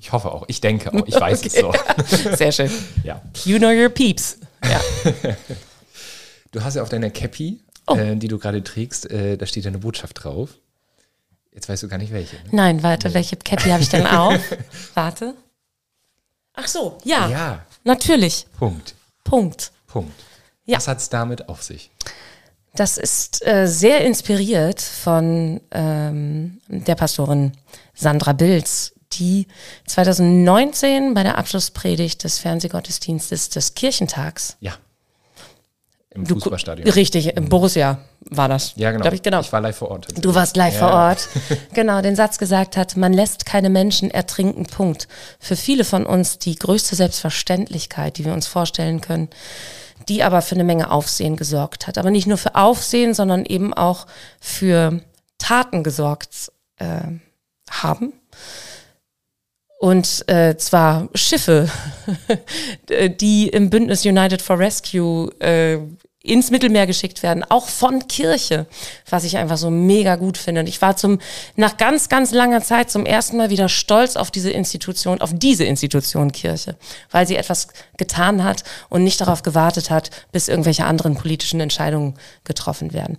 Ich 0.00 0.12
hoffe 0.12 0.30
auch. 0.32 0.44
Ich 0.48 0.60
denke 0.60 0.92
auch. 0.92 1.06
Ich 1.06 1.14
weiß 1.18 1.44
es 1.46 1.52
so. 1.54 1.72
Sehr 2.36 2.52
schön. 2.52 2.70
Ja. 3.04 3.20
You 3.44 3.58
know 3.58 3.68
your 3.70 3.88
peeps. 3.88 4.38
Ja. 4.64 4.80
Du 6.52 6.64
hast 6.64 6.74
ja 6.76 6.82
auf 6.82 6.88
deiner 6.88 7.10
Cappy 7.10 7.60
Oh. 7.88 7.94
äh, 7.96 8.16
die 8.16 8.26
du 8.28 8.38
gerade 8.38 8.64
trägst, 8.64 9.08
äh, 9.10 9.36
da 9.36 9.46
steht 9.46 9.64
ja 9.64 9.68
eine 9.68 9.78
Botschaft 9.78 10.24
drauf. 10.24 10.50
Jetzt 11.52 11.68
weißt 11.68 11.84
du 11.84 11.88
gar 11.88 11.98
nicht 11.98 12.12
welche. 12.12 12.34
Ne? 12.36 12.42
Nein, 12.50 12.82
warte, 12.82 13.14
welche 13.14 13.36
Cappy 13.36 13.68
habe 13.68 13.80
ich 13.82 13.88
denn 13.90 14.06
auf? 14.06 14.40
warte. 14.94 15.34
Ach 16.54 16.66
so, 16.66 16.98
ja, 17.04 17.28
Ja, 17.28 17.64
natürlich. 17.84 18.46
Punkt. 18.58 18.94
Punkt. 19.22 19.70
Punkt. 19.86 20.12
Ja. 20.64 20.78
Was 20.78 20.88
hat's 20.88 21.08
damit 21.10 21.48
auf 21.48 21.62
sich? 21.62 21.90
Das 22.74 22.98
ist 22.98 23.46
äh, 23.46 23.68
sehr 23.68 24.00
inspiriert 24.04 24.80
von 24.82 25.60
ähm, 25.70 26.58
der 26.66 26.94
Pastorin 26.96 27.52
Sandra 27.94 28.32
Bilz, 28.32 28.94
die 29.18 29.46
2019 29.86 31.14
bei 31.14 31.22
der 31.22 31.38
Abschlusspredigt 31.38 32.24
des 32.24 32.38
Fernsehgottesdienstes 32.38 33.50
des 33.50 33.74
Kirchentags, 33.74 34.56
Ja. 34.60 34.72
Im 36.10 36.24
Du- 36.24 36.34
Fußballstadion. 36.36 36.88
richtig, 36.88 37.36
im 37.36 37.50
Borussia 37.50 37.98
war 38.30 38.48
das. 38.48 38.72
Ja, 38.76 38.90
genau. 38.90 39.12
Ich, 39.12 39.20
genau. 39.22 39.40
Ich 39.40 39.52
war 39.52 39.60
live 39.60 39.76
vor 39.76 39.90
Ort. 39.90 40.06
Du 40.18 40.34
warst 40.34 40.56
live 40.56 40.72
Ja. 40.74 40.80
vor 40.80 40.92
Ort. 40.92 41.28
Genau, 41.74 42.00
den 42.00 42.16
Satz 42.16 42.38
gesagt 42.38 42.78
hat, 42.78 42.96
man 42.96 43.12
lässt 43.12 43.44
keine 43.44 43.68
Menschen 43.68 44.10
ertrinken, 44.10 44.64
Punkt. 44.64 45.08
Für 45.38 45.56
viele 45.56 45.84
von 45.84 46.06
uns 46.06 46.38
die 46.38 46.54
größte 46.56 46.96
Selbstverständlichkeit, 46.96 48.16
die 48.16 48.24
wir 48.24 48.32
uns 48.32 48.46
vorstellen 48.46 49.02
können, 49.02 49.28
die 50.08 50.22
aber 50.22 50.40
für 50.40 50.54
eine 50.54 50.64
Menge 50.64 50.90
Aufsehen 50.90 51.36
gesorgt 51.36 51.86
hat. 51.86 51.98
Aber 51.98 52.10
nicht 52.10 52.26
nur 52.26 52.38
für 52.38 52.54
Aufsehen, 52.54 53.12
sondern 53.12 53.44
eben 53.44 53.74
auch 53.74 54.06
für 54.40 55.00
Taten 55.36 55.82
gesorgt 55.82 56.50
äh, 56.78 57.02
haben. 57.70 58.14
Und 59.86 60.28
äh, 60.28 60.56
zwar 60.56 61.08
Schiffe, 61.14 61.70
die 63.20 63.46
im 63.46 63.70
Bündnis 63.70 64.04
United 64.04 64.42
for 64.42 64.58
Rescue 64.58 65.30
äh, 65.38 65.78
ins 66.24 66.50
Mittelmeer 66.50 66.88
geschickt 66.88 67.22
werden, 67.22 67.44
auch 67.48 67.68
von 67.68 68.08
Kirche, 68.08 68.66
was 69.08 69.22
ich 69.22 69.36
einfach 69.36 69.58
so 69.58 69.70
mega 69.70 70.16
gut 70.16 70.38
finde. 70.38 70.62
Und 70.62 70.68
ich 70.68 70.82
war 70.82 70.96
zum 70.96 71.20
nach 71.54 71.76
ganz, 71.76 72.08
ganz 72.08 72.32
langer 72.32 72.62
Zeit 72.62 72.90
zum 72.90 73.06
ersten 73.06 73.36
Mal 73.36 73.50
wieder 73.50 73.68
stolz 73.68 74.16
auf 74.16 74.32
diese 74.32 74.50
Institution, 74.50 75.20
auf 75.20 75.30
diese 75.32 75.62
Institution 75.62 76.32
Kirche, 76.32 76.74
weil 77.12 77.28
sie 77.28 77.36
etwas 77.36 77.68
getan 77.96 78.42
hat 78.42 78.64
und 78.88 79.04
nicht 79.04 79.20
darauf 79.20 79.44
gewartet 79.44 79.90
hat, 79.90 80.10
bis 80.32 80.48
irgendwelche 80.48 80.84
anderen 80.84 81.14
politischen 81.14 81.60
Entscheidungen 81.60 82.14
getroffen 82.42 82.92
werden. 82.92 83.18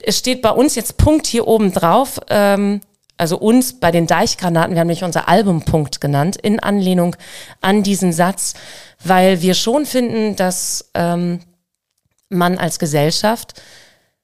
Es 0.00 0.18
steht 0.18 0.42
bei 0.42 0.50
uns 0.50 0.74
jetzt 0.74 0.96
Punkt 0.96 1.28
hier 1.28 1.46
oben 1.46 1.70
drauf. 1.70 2.18
Ähm, 2.28 2.80
also 3.18 3.36
uns 3.36 3.78
bei 3.78 3.90
den 3.90 4.06
Deichgranaten, 4.06 4.74
wir 4.74 4.80
haben 4.80 4.86
nämlich 4.86 5.04
unser 5.04 5.28
Albumpunkt 5.28 6.00
genannt, 6.00 6.36
in 6.36 6.60
Anlehnung 6.60 7.16
an 7.60 7.82
diesen 7.82 8.12
Satz, 8.12 8.54
weil 9.04 9.42
wir 9.42 9.54
schon 9.54 9.86
finden, 9.86 10.36
dass 10.36 10.90
ähm, 10.94 11.40
man 12.28 12.58
als 12.58 12.78
Gesellschaft 12.78 13.60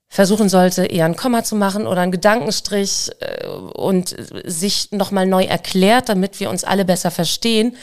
versuchen 0.09 0.48
sollte, 0.48 0.87
eher 0.87 1.07
ein 1.07 1.16
Komma 1.16 1.42
zu 1.42 1.57
machen 1.57 1.88
oder 1.88 2.02
einen 2.02 2.12
Gedankenstrich 2.12 3.11
äh, 3.18 3.46
und 3.48 4.14
sich 4.44 4.92
nochmal 4.92 5.26
neu 5.26 5.44
erklärt, 5.44 6.09
damit 6.09 6.38
wir 6.38 6.50
uns 6.50 6.62
alle 6.62 6.85
besser 6.85 7.11
verstehen. 7.11 7.76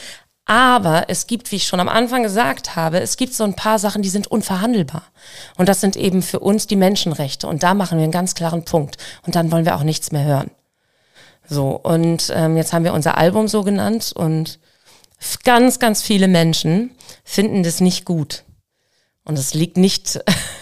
Aber 0.46 1.04
es 1.08 1.26
gibt, 1.26 1.52
wie 1.52 1.56
ich 1.56 1.66
schon 1.66 1.78
am 1.78 1.88
Anfang 1.88 2.22
gesagt 2.22 2.74
habe, 2.74 3.00
es 3.00 3.16
gibt 3.18 3.34
so 3.34 3.44
ein 3.44 3.54
paar 3.54 3.78
Sachen, 3.78 4.02
die 4.02 4.08
sind 4.08 4.28
unverhandelbar. 4.28 5.04
Und 5.56 5.68
das 5.68 5.80
sind 5.80 5.94
eben 5.94 6.22
für 6.22 6.40
uns 6.40 6.66
die 6.66 6.76
Menschenrechte. 6.76 7.46
Und 7.46 7.62
da 7.62 7.74
machen 7.74 7.98
wir 7.98 8.04
einen 8.04 8.12
ganz 8.12 8.34
klaren 8.34 8.64
Punkt. 8.64 8.96
Und 9.24 9.36
dann 9.36 9.52
wollen 9.52 9.66
wir 9.66 9.76
auch 9.76 9.84
nichts 9.84 10.10
mehr 10.10 10.24
hören. 10.24 10.50
So, 11.52 11.76
und 11.76 12.32
ähm, 12.34 12.56
jetzt 12.56 12.72
haben 12.72 12.84
wir 12.84 12.94
unser 12.94 13.18
Album 13.18 13.46
so 13.46 13.62
genannt 13.62 14.12
und 14.14 14.58
ganz, 15.44 15.78
ganz 15.78 16.00
viele 16.00 16.26
Menschen 16.26 16.92
finden 17.24 17.62
das 17.62 17.82
nicht 17.82 18.06
gut. 18.06 18.44
Und 19.24 19.38
es 19.38 19.52
liegt 19.52 19.76
nicht, 19.76 20.18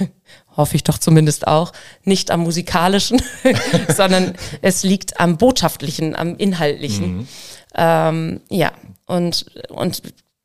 hoffe 0.57 0.75
ich 0.75 0.83
doch 0.83 0.99
zumindest 0.99 1.47
auch, 1.47 1.73
nicht 2.03 2.33
am 2.33 2.41
musikalischen, 2.41 3.23
sondern 3.95 4.35
es 4.63 4.83
liegt 4.83 5.21
am 5.21 5.39
botschaftlichen, 5.39 6.17
am 6.17 6.35
inhaltlichen. 6.37 7.29
Ähm, 7.77 8.41
ja, 8.49 8.73
und, 9.07 9.47
und 9.69 10.03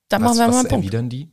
da 0.10 0.20
machen 0.20 0.32
Was, 0.32 0.38
wir 0.38 0.46
mal 0.46 0.50
was 0.52 0.60
einen 0.60 0.68
Punkt. 0.68 0.86
erwidern 0.86 1.10
die? 1.10 1.32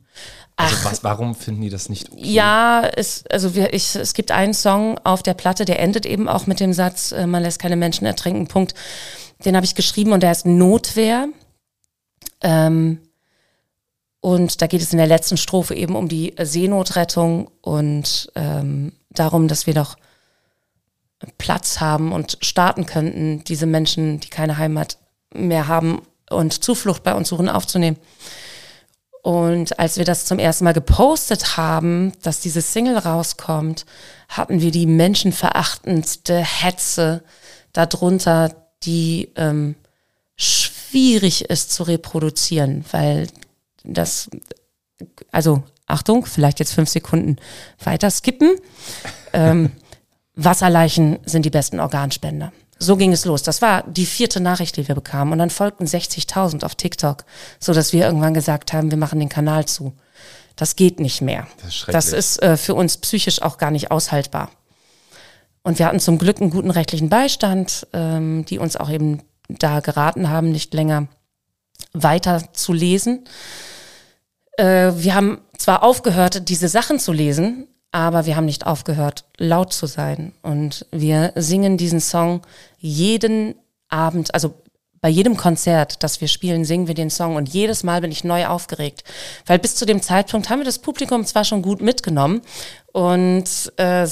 Also 0.55 0.85
was, 0.85 1.03
warum 1.03 1.33
finden 1.35 1.61
die 1.61 1.69
das 1.69 1.89
nicht 1.89 2.11
okay? 2.11 2.21
Ja, 2.23 2.87
es, 2.95 3.25
also 3.31 3.55
wir, 3.55 3.73
ich, 3.73 3.95
es 3.95 4.13
gibt 4.13 4.31
einen 4.31 4.53
Song 4.53 4.99
auf 5.03 5.23
der 5.23 5.33
Platte, 5.33 5.65
der 5.65 5.79
endet 5.79 6.05
eben 6.05 6.29
auch 6.29 6.45
mit 6.45 6.59
dem 6.59 6.73
Satz, 6.73 7.11
äh, 7.11 7.25
man 7.25 7.43
lässt 7.43 7.59
keine 7.59 7.75
Menschen 7.75 8.05
ertrinken, 8.05 8.47
Punkt. 8.47 8.73
Den 9.45 9.55
habe 9.55 9.65
ich 9.65 9.75
geschrieben 9.75 10.11
und 10.11 10.21
der 10.21 10.29
heißt 10.29 10.45
Notwehr. 10.45 11.27
Ähm, 12.41 12.99
und 14.21 14.61
da 14.61 14.67
geht 14.67 14.81
es 14.81 14.93
in 14.93 14.99
der 14.99 15.07
letzten 15.07 15.37
Strophe 15.37 15.75
eben 15.75 15.95
um 15.95 16.07
die 16.07 16.33
Seenotrettung 16.39 17.49
und 17.61 18.31
ähm, 18.35 18.93
darum, 19.09 19.47
dass 19.47 19.67
wir 19.67 19.73
doch 19.73 19.97
Platz 21.37 21.81
haben 21.81 22.11
und 22.11 22.37
starten 22.41 22.85
könnten, 22.85 23.43
diese 23.43 23.65
Menschen, 23.65 24.19
die 24.19 24.29
keine 24.29 24.57
Heimat 24.57 24.97
mehr 25.33 25.67
haben 25.67 26.01
und 26.29 26.63
Zuflucht 26.63 27.03
bei 27.03 27.13
uns 27.13 27.29
suchen, 27.29 27.49
aufzunehmen. 27.49 27.97
Und 29.23 29.79
als 29.79 29.97
wir 29.97 30.03
das 30.03 30.25
zum 30.25 30.37
ersten 30.37 30.65
Mal 30.65 30.73
gepostet 30.73 31.55
haben, 31.55 32.11
dass 32.23 32.41
diese 32.41 32.61
Single 32.61 32.97
rauskommt, 32.97 33.85
hatten 34.27 34.59
wir 34.59 34.69
die 34.69 34.85
menschenverachtendste 34.85 36.39
Hetze 36.39 37.23
darunter, 37.71 38.53
die 38.83 39.31
ähm, 39.37 39.75
schwierig 40.35 41.45
ist 41.45 41.71
zu 41.71 41.83
reproduzieren, 41.83 42.83
weil 42.91 43.27
das, 43.85 44.29
also 45.31 45.63
Achtung, 45.87 46.25
vielleicht 46.25 46.59
jetzt 46.59 46.73
fünf 46.73 46.89
Sekunden 46.89 47.37
weiter 47.81 48.11
skippen. 48.11 48.57
Ähm, 49.31 49.71
Wasserleichen 50.35 51.19
sind 51.25 51.45
die 51.45 51.49
besten 51.49 51.79
Organspender. 51.79 52.51
So 52.83 52.97
ging 52.97 53.13
es 53.13 53.25
los. 53.25 53.43
Das 53.43 53.61
war 53.61 53.83
die 53.83 54.05
vierte 54.05 54.39
Nachricht, 54.39 54.75
die 54.75 54.87
wir 54.87 54.95
bekamen. 54.95 55.31
Und 55.31 55.39
dann 55.39 55.49
folgten 55.49 55.85
60.000 55.85 56.65
auf 56.65 56.75
TikTok, 56.75 57.23
so 57.59 57.73
dass 57.73 57.93
wir 57.93 58.05
irgendwann 58.05 58.33
gesagt 58.33 58.73
haben, 58.73 58.91
wir 58.91 58.97
machen 58.97 59.19
den 59.19 59.29
Kanal 59.29 59.65
zu. 59.65 59.93
Das 60.55 60.75
geht 60.75 60.99
nicht 60.99 61.21
mehr. 61.21 61.47
Das 61.61 61.75
ist. 61.75 61.87
Das 61.87 62.13
ist 62.13 62.43
äh, 62.43 62.57
für 62.57 62.75
uns 62.75 62.97
psychisch 62.97 63.41
auch 63.41 63.57
gar 63.57 63.71
nicht 63.71 63.89
aushaltbar. 63.89 64.51
Und 65.63 65.79
wir 65.79 65.85
hatten 65.85 66.01
zum 66.01 66.17
Glück 66.17 66.41
einen 66.41 66.49
guten 66.49 66.71
rechtlichen 66.71 67.09
Beistand, 67.09 67.87
ähm, 67.93 68.43
die 68.45 68.59
uns 68.59 68.75
auch 68.75 68.89
eben 68.89 69.23
da 69.47 69.79
geraten 69.79 70.29
haben, 70.29 70.51
nicht 70.51 70.73
länger 70.73 71.07
weiter 71.93 72.43
zu 72.53 72.73
lesen. 72.73 73.23
Äh, 74.57 74.91
wir 74.95 75.15
haben 75.15 75.39
zwar 75.57 75.83
aufgehört, 75.83 76.49
diese 76.49 76.67
Sachen 76.67 76.99
zu 76.99 77.13
lesen, 77.13 77.67
aber 77.93 78.25
wir 78.25 78.35
haben 78.35 78.45
nicht 78.45 78.65
aufgehört, 78.65 79.23
laut 79.37 79.71
zu 79.71 79.85
sein. 79.85 80.33
Und 80.41 80.85
wir 80.91 81.31
singen 81.35 81.77
diesen 81.77 82.01
Song 82.01 82.41
jeden 82.79 83.55
Abend, 83.87 84.33
also 84.33 84.55
bei 84.99 85.09
jedem 85.09 85.37
Konzert, 85.37 86.01
das 86.01 86.19
wir 86.19 86.27
spielen, 86.27 86.65
singen 86.65 86.87
wir 86.87 86.95
den 86.95 87.11
Song 87.11 87.35
und 87.35 87.49
jedes 87.49 87.83
Mal 87.83 88.01
bin 88.01 88.11
ich 88.11 88.23
neu 88.23 88.47
aufgeregt. 88.47 89.03
Weil 89.45 89.59
bis 89.59 89.75
zu 89.75 89.85
dem 89.85 90.01
Zeitpunkt 90.01 90.49
haben 90.49 90.59
wir 90.59 90.65
das 90.65 90.79
Publikum 90.79 91.23
zwar 91.25 91.43
schon 91.43 91.61
gut 91.61 91.81
mitgenommen 91.81 92.41
und 92.93 93.73
äh, 93.77 94.07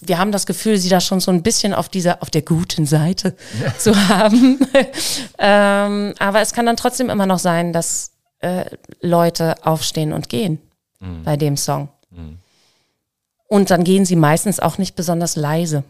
wir 0.00 0.18
haben 0.18 0.32
das 0.32 0.46
Gefühl, 0.46 0.78
sie 0.78 0.88
da 0.88 1.00
schon 1.00 1.20
so 1.20 1.30
ein 1.30 1.42
bisschen 1.42 1.74
auf 1.74 1.88
dieser, 1.90 2.22
auf 2.22 2.30
der 2.30 2.42
guten 2.42 2.86
Seite 2.86 3.36
zu 3.78 3.94
haben. 4.08 4.58
ähm, 5.38 6.14
aber 6.18 6.40
es 6.40 6.54
kann 6.54 6.64
dann 6.64 6.76
trotzdem 6.76 7.10
immer 7.10 7.26
noch 7.26 7.40
sein, 7.40 7.74
dass 7.74 8.12
äh, 8.38 8.64
Leute 9.02 9.66
aufstehen 9.66 10.14
und 10.14 10.30
gehen 10.30 10.60
bei 11.24 11.36
dem 11.36 11.56
Song. 11.56 11.90
Und 13.48 13.70
dann 13.70 13.82
gehen 13.82 14.04
sie 14.04 14.16
meistens 14.16 14.60
auch 14.60 14.78
nicht 14.78 14.94
besonders 14.94 15.34
leise. 15.34 15.82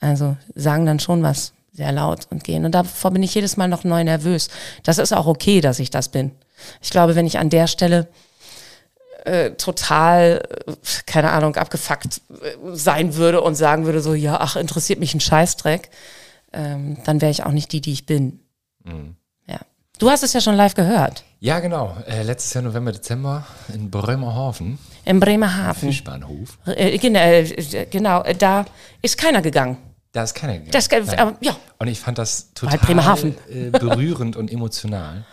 Also 0.00 0.36
sagen 0.54 0.86
dann 0.86 1.00
schon 1.00 1.22
was 1.22 1.52
sehr 1.72 1.92
laut 1.92 2.26
und 2.30 2.44
gehen. 2.44 2.64
Und 2.64 2.72
davor 2.72 3.10
bin 3.10 3.22
ich 3.22 3.34
jedes 3.34 3.56
Mal 3.56 3.68
noch 3.68 3.84
neu 3.84 4.02
nervös. 4.02 4.48
Das 4.82 4.98
ist 4.98 5.12
auch 5.12 5.26
okay, 5.26 5.60
dass 5.60 5.78
ich 5.78 5.90
das 5.90 6.08
bin. 6.08 6.32
Ich 6.80 6.90
glaube, 6.90 7.16
wenn 7.16 7.26
ich 7.26 7.38
an 7.38 7.50
der 7.50 7.66
Stelle 7.66 8.08
äh, 9.24 9.52
total, 9.52 10.42
keine 11.06 11.30
Ahnung, 11.30 11.56
abgefuckt 11.56 12.22
äh, 12.30 12.56
sein 12.72 13.16
würde 13.16 13.42
und 13.42 13.54
sagen 13.54 13.84
würde 13.84 14.00
so, 14.00 14.14
ja, 14.14 14.38
ach, 14.40 14.56
interessiert 14.56 14.98
mich 14.98 15.14
ein 15.14 15.20
Scheißdreck, 15.20 15.90
ähm, 16.52 16.96
dann 17.04 17.20
wäre 17.20 17.30
ich 17.30 17.44
auch 17.44 17.52
nicht 17.52 17.72
die, 17.72 17.80
die 17.80 17.92
ich 17.92 18.06
bin. 18.06 18.40
Ja. 18.86 18.92
Du 20.00 20.10
hast 20.10 20.22
es 20.22 20.32
ja 20.32 20.40
schon 20.40 20.56
live 20.56 20.72
gehört. 20.74 21.24
Ja, 21.40 21.60
genau. 21.60 21.94
Äh, 22.06 22.22
letztes 22.22 22.54
Jahr 22.54 22.64
November, 22.64 22.90
Dezember 22.90 23.44
in 23.72 23.90
Bremerhaven, 23.90 24.78
Im 25.04 25.20
Bremerhaven. 25.20 25.90
Fischbahnhof. 25.90 26.56
Äh, 26.64 26.96
genau, 26.96 27.20
äh, 27.20 27.86
genau, 27.90 28.22
äh, 28.22 28.34
da 28.34 28.64
ist 29.02 29.18
keiner 29.18 29.42
gegangen. 29.42 29.76
Da 30.12 30.22
ist 30.22 30.32
keiner 30.34 30.54
gegangen. 30.54 30.70
Das, 30.72 30.88
äh, 30.88 31.16
aber, 31.18 31.36
ja, 31.42 31.54
Und 31.78 31.88
ich 31.88 32.00
fand 32.00 32.16
das 32.16 32.54
total 32.54 32.78
Bremerhaven. 32.78 33.34
äh, 33.50 33.68
berührend 33.68 34.36
und 34.36 34.50
emotional, 34.50 35.24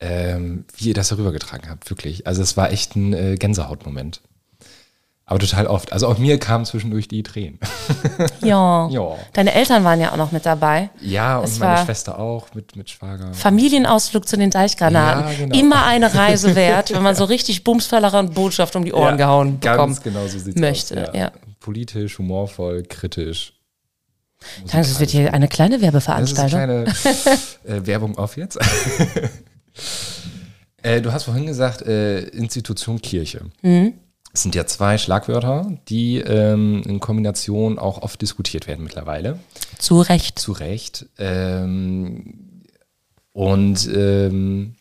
ähm, 0.00 0.64
wie 0.76 0.88
ihr 0.88 0.94
das 0.94 1.12
herübergetragen 1.12 1.70
habt, 1.70 1.88
wirklich. 1.88 2.26
Also 2.26 2.42
es 2.42 2.56
war 2.56 2.72
echt 2.72 2.96
ein 2.96 3.12
äh, 3.12 3.36
Gänsehautmoment. 3.36 4.22
Aber 5.30 5.38
total 5.38 5.68
oft. 5.68 5.92
Also 5.92 6.08
auch 6.08 6.18
mir 6.18 6.40
kamen 6.40 6.64
zwischendurch 6.64 7.06
die 7.06 7.22
Tränen. 7.22 7.60
ja. 8.42 8.88
Ja. 8.90 9.16
Deine 9.32 9.54
Eltern 9.54 9.84
waren 9.84 10.00
ja 10.00 10.10
auch 10.10 10.16
noch 10.16 10.32
mit 10.32 10.44
dabei. 10.44 10.90
Ja, 11.00 11.38
und 11.38 11.44
Es 11.44 11.60
meine 11.60 11.84
Schwester 11.84 12.18
auch 12.18 12.52
mit, 12.54 12.74
mit 12.74 12.90
Schwager. 12.90 13.32
Familienausflug 13.32 14.26
zu 14.26 14.36
den 14.36 14.50
Deichgranaten. 14.50 15.30
Ja, 15.30 15.38
genau. 15.38 15.56
Immer 15.56 15.86
eine 15.86 16.12
Reise 16.12 16.54
wert, 16.56 16.92
wenn 16.92 17.04
man 17.04 17.14
so 17.14 17.22
richtig 17.22 17.62
Bumsfallerer 17.62 18.18
und 18.18 18.34
Botschaft 18.34 18.74
um 18.74 18.84
die 18.84 18.92
Ohren 18.92 19.10
Ja, 19.12 19.26
gehauen 19.26 19.60
ganz 19.60 20.00
bekommt. 20.00 20.16
genau 20.16 20.26
so 20.26 20.36
sieht's 20.40 20.58
möchte. 20.60 21.08
aus, 21.08 21.14
Ja. 21.14 21.20
ja. 21.20 21.32
politisch, 21.60 22.18
humorvoll, 22.18 22.82
kritisch. 22.82 23.52
Das 24.72 24.98
wird 24.98 25.10
hier 25.10 25.32
eine 25.32 25.46
kleine 25.46 25.80
Werbeveranstaltung. 25.80 26.86
Das 26.86 27.04
ist 27.04 27.16
eine 27.16 27.36
kleine 27.64 27.82
äh, 27.82 27.86
Werbung 27.86 28.18
auf 28.18 28.36
jetzt. 28.36 28.58
äh, 30.82 31.00
du 31.00 31.12
hast 31.12 31.24
vorhin 31.24 31.46
gesagt, 31.46 31.82
äh, 31.82 32.20
Institution 32.30 33.00
Kirche. 33.00 33.42
Mhm. 33.62 33.94
Es 34.32 34.42
sind 34.42 34.54
ja 34.54 34.64
zwei 34.66 34.96
Schlagwörter, 34.96 35.76
die 35.88 36.18
ähm, 36.18 36.82
in 36.86 37.00
Kombination 37.00 37.78
auch 37.78 38.02
oft 38.02 38.22
diskutiert 38.22 38.66
werden 38.66 38.84
mittlerweile. 38.84 39.40
Zu 39.78 40.00
Recht. 40.00 40.38
Zu 40.38 40.52
Recht. 40.52 41.06
Ähm, 41.18 42.62
und 43.32 43.88
ähm, 43.92 44.76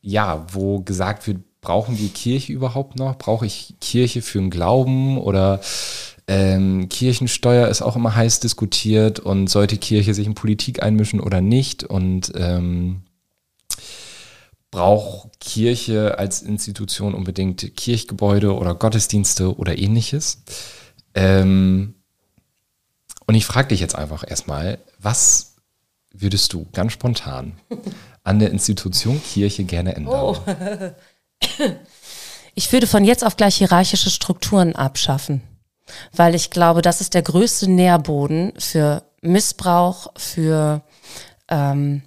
ja, 0.00 0.46
wo 0.52 0.80
gesagt 0.80 1.26
wird, 1.26 1.38
brauchen 1.60 1.98
wir 1.98 2.08
Kirche 2.08 2.52
überhaupt 2.52 2.96
noch? 2.98 3.18
Brauche 3.18 3.44
ich 3.44 3.74
Kirche 3.80 4.22
für 4.22 4.38
den 4.38 4.50
Glauben 4.50 5.18
oder 5.18 5.60
ähm, 6.26 6.88
Kirchensteuer 6.88 7.68
ist 7.68 7.82
auch 7.82 7.96
immer 7.96 8.14
heiß 8.14 8.40
diskutiert 8.40 9.18
und 9.18 9.48
sollte 9.48 9.76
Kirche 9.76 10.14
sich 10.14 10.26
in 10.26 10.34
Politik 10.34 10.82
einmischen 10.82 11.20
oder 11.20 11.40
nicht? 11.40 11.84
Und 11.84 12.32
ähm, 12.36 13.02
braucht 14.70 15.40
Kirche 15.40 16.18
als 16.18 16.42
Institution 16.42 17.14
unbedingt 17.14 17.76
Kirchgebäude 17.76 18.54
oder 18.54 18.74
Gottesdienste 18.74 19.56
oder 19.56 19.78
ähnliches? 19.78 20.42
Ähm, 21.14 21.94
und 23.26 23.34
ich 23.34 23.46
frage 23.46 23.68
dich 23.68 23.80
jetzt 23.80 23.94
einfach 23.94 24.24
erstmal, 24.26 24.78
was 24.98 25.54
würdest 26.12 26.52
du 26.52 26.66
ganz 26.72 26.92
spontan 26.92 27.52
an 28.24 28.38
der 28.38 28.50
Institution 28.50 29.22
Kirche 29.22 29.64
gerne 29.64 29.94
ändern? 29.96 30.14
Oh. 30.14 30.36
Ich 32.54 32.72
würde 32.72 32.88
von 32.88 33.04
jetzt 33.04 33.24
auf 33.24 33.36
gleich 33.36 33.58
hierarchische 33.58 34.10
Strukturen 34.10 34.74
abschaffen, 34.74 35.42
weil 36.12 36.34
ich 36.34 36.50
glaube, 36.50 36.82
das 36.82 37.00
ist 37.00 37.14
der 37.14 37.22
größte 37.22 37.70
Nährboden 37.70 38.52
für 38.58 39.04
Missbrauch, 39.20 40.08
für 40.16 40.82
ähm, 41.46 42.02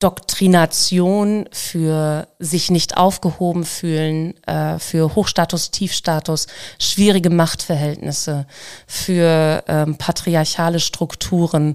Indoktrination, 0.00 1.48
für 1.50 2.28
sich 2.38 2.70
nicht 2.70 2.96
aufgehoben 2.96 3.64
fühlen, 3.64 4.34
äh, 4.46 4.78
für 4.78 5.16
Hochstatus, 5.16 5.72
Tiefstatus, 5.72 6.46
schwierige 6.78 7.30
Machtverhältnisse, 7.30 8.46
für 8.86 9.64
ähm, 9.66 9.96
patriarchale 9.96 10.78
Strukturen, 10.78 11.74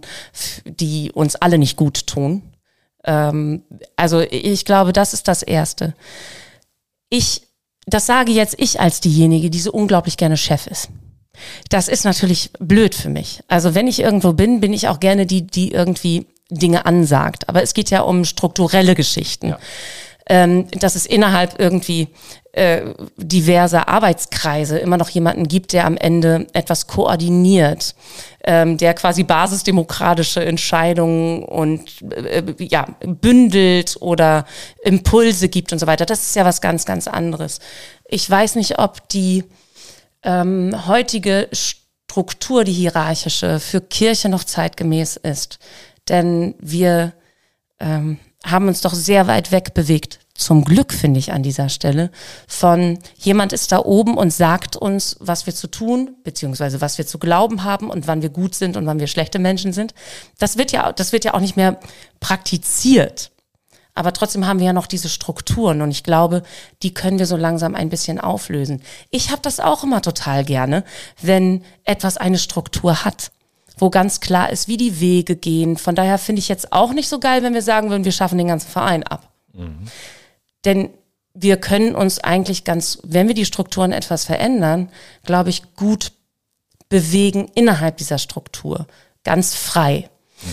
die 0.64 1.12
uns 1.12 1.36
alle 1.36 1.58
nicht 1.58 1.76
gut 1.76 2.08
tun. 2.08 2.44
Ähm, 3.04 3.64
also 3.98 4.22
ich 4.22 4.64
glaube, 4.64 4.94
das 4.94 5.14
ist 5.14 5.28
das 5.28 5.44
Erste. 5.44 5.94
Ich, 7.10 7.42
das 7.86 8.06
sage 8.06 8.32
jetzt 8.32 8.56
ich 8.58 8.80
als 8.80 9.02
diejenige, 9.02 9.50
die 9.50 9.60
so 9.60 9.74
unglaublich 9.74 10.16
gerne 10.16 10.38
Chef 10.38 10.68
ist. 10.68 10.88
Das 11.68 11.90
ist 11.90 12.06
natürlich 12.06 12.52
blöd 12.58 12.96
für 12.96 13.10
mich. 13.10 13.42
Also 13.50 13.76
wenn 13.76 13.88
ich 13.88 14.00
irgendwo 14.00 14.32
bin, 14.32 14.62
bin 14.62 14.72
ich 14.72 14.88
auch 14.88 15.02
gerne 15.02 15.26
die, 15.26 15.46
die 15.46 15.74
irgendwie 15.74 16.26
Dinge 16.54 16.86
ansagt. 16.86 17.50
Aber 17.50 17.63
es 17.63 17.74
geht 17.74 17.89
ja 17.89 18.02
um 18.02 18.26
strukturelle 18.26 18.96
Geschichten. 18.96 19.50
Ja. 19.50 19.60
Ähm, 20.26 20.68
dass 20.72 20.96
es 20.96 21.06
innerhalb 21.06 21.60
irgendwie 21.60 22.08
äh, 22.54 22.94
diverser 23.18 23.89
Arbeitskreise 23.89 24.78
immer 24.78 24.96
noch 24.96 25.10
jemanden 25.10 25.50
gibt, 25.50 25.74
der 25.74 25.86
am 25.86 25.98
Ende 25.98 26.48
etwas 26.54 26.88
koordiniert, 26.88 27.94
ähm, 28.46 28.78
der 28.78 28.94
quasi 28.94 29.24
basisdemokratische 29.24 30.46
Entscheidungen 30.46 31.44
und 31.44 31.82
äh, 32.13 32.44
ja, 32.60 32.88
bündelt 33.06 33.98
oder 34.00 34.46
Impulse 34.84 35.50
gibt 35.50 35.74
und 35.74 35.80
so 35.80 35.88
weiter. 35.88 36.06
Das 36.06 36.22
ist 36.22 36.36
ja 36.36 36.46
was 36.46 36.62
ganz, 36.62 36.86
ganz 36.86 37.08
anderes. 37.08 37.60
Ich 38.06 38.30
weiß 38.30 38.56
nicht, 38.56 38.80
ob 38.80 39.10
die 39.10 39.44
ähm, 40.24 40.88
heutige 40.88 41.50
Struktur, 41.52 42.63
die 42.63 42.72
hierarchische, 42.72 43.60
für 43.60 43.82
Kirche 43.82 44.30
noch 44.30 44.44
zeitgemäß 44.44 45.18
ist. 45.18 45.58
Denn 46.10 46.56
wir 46.60 47.13
ähm, 47.80 48.20
haben 48.46 48.68
uns 48.68 48.82
doch 48.82 48.94
sehr 48.94 49.28
weit 49.28 49.52
weg 49.52 49.74
bewegt 49.74 50.20
zum 50.36 50.66
Glück 50.66 50.94
finde 50.94 51.20
ich 51.20 51.32
an 51.32 51.44
dieser 51.44 51.70
Stelle, 51.70 52.10
von 52.48 52.98
jemand 53.18 53.54
ist 53.54 53.72
da 53.72 53.80
oben 53.80 54.18
und 54.18 54.34
sagt 54.34 54.76
uns, 54.76 55.16
was 55.20 55.46
wir 55.46 55.54
zu 55.54 55.68
tun, 55.68 56.16
beziehungsweise 56.24 56.82
was 56.82 56.98
wir 56.98 57.06
zu 57.06 57.20
glauben 57.20 57.63
haben 57.63 57.89
und 57.89 58.08
wann 58.08 58.24
wir 58.24 58.30
gut 58.30 58.56
sind 58.56 58.76
und 58.76 58.86
wann 58.88 59.00
wir 59.00 59.08
schlechte 59.08 59.38
Menschen 59.38 59.74
sind. 59.74 59.94
Das 60.39 60.58
wird 60.58 60.72
ja, 60.72 60.92
das 60.92 61.12
wird 61.12 61.24
ja 61.24 61.36
auch 61.36 61.39
nicht 61.39 61.56
mehr 61.56 61.80
praktiziert. 62.20 63.32
Aber 63.94 64.12
trotzdem 64.12 64.48
haben 64.48 64.58
wir 64.58 64.66
ja 64.66 64.74
noch 64.74 64.88
diese 64.88 65.08
Strukturen 65.08 65.84
und 65.84 65.92
ich 65.92 66.04
glaube, 66.04 66.42
die 66.82 66.96
können 66.96 67.20
wir 67.20 67.28
so 67.28 67.38
langsam 67.38 67.76
ein 67.76 67.89
bisschen 67.89 68.20
auflösen. 68.20 68.82
Ich 69.12 69.30
habe 69.30 69.44
das 69.44 69.60
auch 69.60 69.84
immer 69.84 70.02
total 70.02 70.44
gerne, 70.46 70.84
wenn 71.22 71.63
etwas 71.84 72.18
eine 72.18 72.39
Struktur 72.39 73.06
hat 73.06 73.32
wo 73.78 73.90
ganz 73.90 74.20
klar 74.20 74.52
ist, 74.52 74.68
wie 74.68 74.78
die 74.78 75.00
Wege 75.00 75.36
gehen. 75.36 75.78
Von 75.78 75.96
daher 75.96 76.18
finde 76.18 76.40
ich 76.40 76.48
jetzt 76.48 76.74
auch 76.74 76.94
nicht 76.94 77.10
so 77.10 77.20
geil, 77.20 77.44
wenn 77.44 77.54
wir 77.54 77.62
sagen 77.62 77.90
würden, 77.90 78.06
wir 78.06 78.12
schaffen 78.12 78.38
den 78.38 78.48
ganzen 78.48 78.70
Verein 78.70 79.04
ab. 79.04 79.32
Mhm. 79.54 79.88
Denn 80.66 80.90
wir 81.34 81.58
können 81.58 81.96
uns 81.96 82.20
eigentlich 82.20 82.64
ganz, 82.64 83.00
wenn 83.04 83.28
wir 83.28 83.36
die 83.36 83.46
Strukturen 83.46 83.92
etwas 83.92 84.26
verändern, 84.26 84.90
glaube 85.24 85.50
ich, 85.50 85.76
gut 85.76 86.12
bewegen 86.90 87.50
innerhalb 87.56 87.98
dieser 87.98 88.20
Struktur, 88.20 88.88
ganz 89.24 89.56
frei. 89.56 90.10
Mhm. 90.44 90.50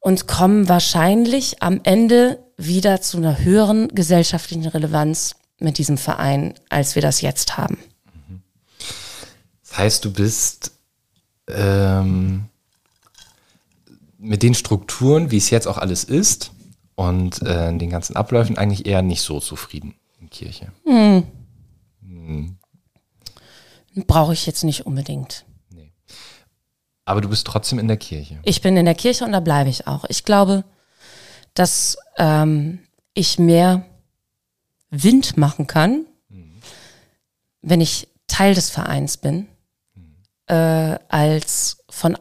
Und 0.00 0.26
kommen 0.28 0.68
wahrscheinlich 0.68 1.62
am 1.62 1.80
Ende 1.82 2.38
wieder 2.56 3.02
zu 3.02 3.16
einer 3.16 3.38
höheren 3.40 3.88
gesellschaftlichen 3.88 4.66
Relevanz 4.66 5.34
mit 5.58 5.78
diesem 5.78 5.98
Verein, 5.98 6.54
als 6.68 6.94
wir 6.94 7.02
das 7.02 7.20
jetzt 7.20 7.56
haben. 7.58 7.78
Das 9.62 9.78
heißt, 9.78 10.04
du 10.04 10.12
bist 10.12 10.75
ähm, 11.48 12.46
mit 14.18 14.42
den 14.42 14.54
Strukturen, 14.54 15.30
wie 15.30 15.36
es 15.36 15.50
jetzt 15.50 15.66
auch 15.66 15.78
alles 15.78 16.04
ist, 16.04 16.52
und 16.96 17.42
äh, 17.42 17.76
den 17.76 17.90
ganzen 17.90 18.16
Abläufen 18.16 18.58
eigentlich 18.58 18.86
eher 18.86 19.02
nicht 19.02 19.22
so 19.22 19.38
zufrieden 19.38 19.94
in 20.18 20.30
Kirche. 20.30 20.72
Hm. 20.84 21.24
Hm. 22.02 22.56
Brauche 24.06 24.32
ich 24.32 24.46
jetzt 24.46 24.64
nicht 24.64 24.86
unbedingt. 24.86 25.44
Nee. 25.70 25.92
Aber 27.04 27.20
du 27.20 27.28
bist 27.28 27.46
trotzdem 27.46 27.78
in 27.78 27.88
der 27.88 27.98
Kirche. 27.98 28.38
Ich 28.44 28.62
bin 28.62 28.76
in 28.76 28.86
der 28.86 28.94
Kirche 28.94 29.24
und 29.24 29.32
da 29.32 29.40
bleibe 29.40 29.70
ich 29.70 29.86
auch. 29.86 30.04
Ich 30.08 30.24
glaube, 30.24 30.64
dass 31.54 31.96
ähm, 32.16 32.80
ich 33.14 33.38
mehr 33.38 33.84
Wind 34.90 35.36
machen 35.36 35.66
kann, 35.66 36.06
hm. 36.30 36.52
wenn 37.62 37.80
ich 37.80 38.08
Teil 38.26 38.54
des 38.54 38.70
Vereins 38.70 39.18
bin. 39.18 39.48
Äh, 40.46 40.98
als 41.08 41.78
von 41.90 42.16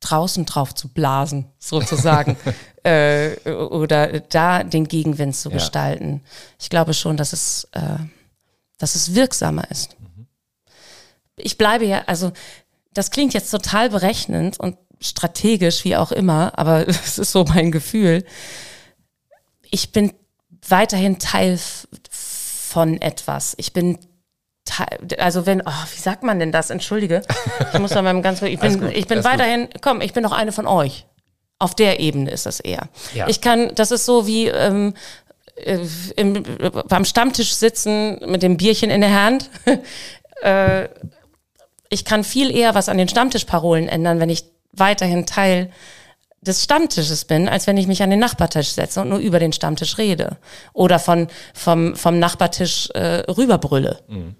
draußen 0.00 0.46
drauf 0.46 0.74
zu 0.74 0.88
blasen, 0.88 1.46
sozusagen. 1.58 2.36
äh, 2.82 3.36
oder 3.50 4.20
da 4.20 4.62
den 4.62 4.86
Gegenwind 4.86 5.36
zu 5.36 5.48
ja. 5.48 5.56
gestalten. 5.56 6.22
Ich 6.58 6.70
glaube 6.70 6.94
schon, 6.94 7.16
dass 7.16 7.32
es, 7.32 7.68
äh, 7.72 7.98
dass 8.78 8.94
es 8.94 9.14
wirksamer 9.14 9.70
ist. 9.70 9.96
Mhm. 10.00 10.26
Ich 11.36 11.58
bleibe 11.58 11.84
ja, 11.84 12.02
also 12.06 12.32
das 12.94 13.10
klingt 13.10 13.34
jetzt 13.34 13.50
total 13.50 13.90
berechnend 13.90 14.58
und 14.58 14.76
strategisch, 15.00 15.84
wie 15.84 15.96
auch 15.96 16.12
immer, 16.12 16.58
aber 16.58 16.86
es 16.88 17.18
ist 17.18 17.32
so 17.32 17.44
mein 17.44 17.70
Gefühl. 17.70 18.24
Ich 19.70 19.92
bin 19.92 20.12
weiterhin 20.66 21.18
Teil 21.18 21.58
von 22.10 23.00
etwas. 23.00 23.54
Ich 23.56 23.72
bin 23.72 23.98
also 25.18 25.46
wenn, 25.46 25.62
oh, 25.62 25.84
wie 25.94 26.00
sagt 26.00 26.22
man 26.22 26.38
denn 26.38 26.52
das? 26.52 26.70
Entschuldige. 26.70 27.22
Ich 27.72 27.78
muss 27.78 27.90
da 27.90 28.02
mal 28.02 28.20
ganz, 28.22 28.42
ich 28.42 28.58
bin, 28.58 28.90
ich 28.90 29.06
bin 29.06 29.24
weiterhin, 29.24 29.66
gut. 29.66 29.82
komm, 29.82 30.00
ich 30.00 30.12
bin 30.12 30.22
doch 30.22 30.32
eine 30.32 30.52
von 30.52 30.66
euch. 30.66 31.06
Auf 31.58 31.74
der 31.74 32.00
Ebene 32.00 32.30
ist 32.30 32.46
das 32.46 32.60
eher. 32.60 32.88
Ja. 33.14 33.26
Ich 33.28 33.40
kann, 33.40 33.74
das 33.74 33.90
ist 33.90 34.06
so 34.06 34.26
wie 34.26 34.46
ähm, 34.46 34.94
äh, 35.56 35.80
im, 36.16 36.44
beim 36.88 37.04
Stammtisch 37.04 37.52
sitzen 37.54 38.20
mit 38.26 38.42
dem 38.42 38.56
Bierchen 38.56 38.90
in 38.90 39.00
der 39.00 39.22
Hand. 39.22 39.50
äh, 40.42 40.88
ich 41.90 42.04
kann 42.04 42.22
viel 42.22 42.54
eher 42.54 42.74
was 42.74 42.88
an 42.88 42.98
den 42.98 43.08
Stammtischparolen 43.08 43.88
ändern, 43.88 44.20
wenn 44.20 44.30
ich 44.30 44.44
weiterhin 44.72 45.26
Teil 45.26 45.70
des 46.40 46.62
Stammtisches 46.62 47.24
bin, 47.24 47.48
als 47.48 47.66
wenn 47.66 47.76
ich 47.76 47.88
mich 47.88 48.02
an 48.02 48.10
den 48.10 48.20
Nachbartisch 48.20 48.68
setze 48.68 49.00
und 49.00 49.08
nur 49.08 49.18
über 49.18 49.40
den 49.40 49.52
Stammtisch 49.52 49.98
rede. 49.98 50.36
Oder 50.72 50.98
von, 50.98 51.26
vom, 51.54 51.96
vom 51.96 52.18
Nachbartisch 52.18 52.90
äh, 52.90 53.24
rüberbrülle. 53.30 54.00
Mhm 54.08 54.36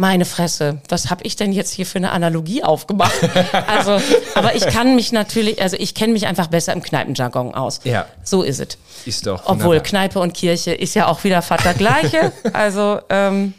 meine 0.00 0.24
Fresse, 0.24 0.80
was 0.88 1.10
habe 1.10 1.24
ich 1.24 1.36
denn 1.36 1.52
jetzt 1.52 1.74
hier 1.74 1.84
für 1.84 1.98
eine 1.98 2.12
Analogie 2.12 2.64
aufgemacht? 2.64 3.12
also, 3.66 4.00
aber 4.34 4.54
ich 4.54 4.66
kann 4.66 4.96
mich 4.96 5.12
natürlich, 5.12 5.60
also 5.60 5.76
ich 5.78 5.94
kenne 5.94 6.14
mich 6.14 6.26
einfach 6.26 6.46
besser 6.46 6.72
im 6.72 6.82
Kneipenjargon 6.82 7.54
aus. 7.54 7.80
Ja. 7.84 8.06
So 8.24 8.42
ist 8.42 8.60
es. 8.60 8.78
Ist 9.04 9.26
doch. 9.26 9.42
Obwohl 9.44 9.76
wunderbar. 9.76 9.82
Kneipe 9.82 10.18
und 10.20 10.32
Kirche 10.32 10.72
ist 10.72 10.94
ja 10.94 11.06
auch 11.06 11.22
wieder 11.22 11.42
Vater 11.42 11.74
gleiche. 11.74 12.32
also, 12.54 13.00
ähm, 13.10 13.52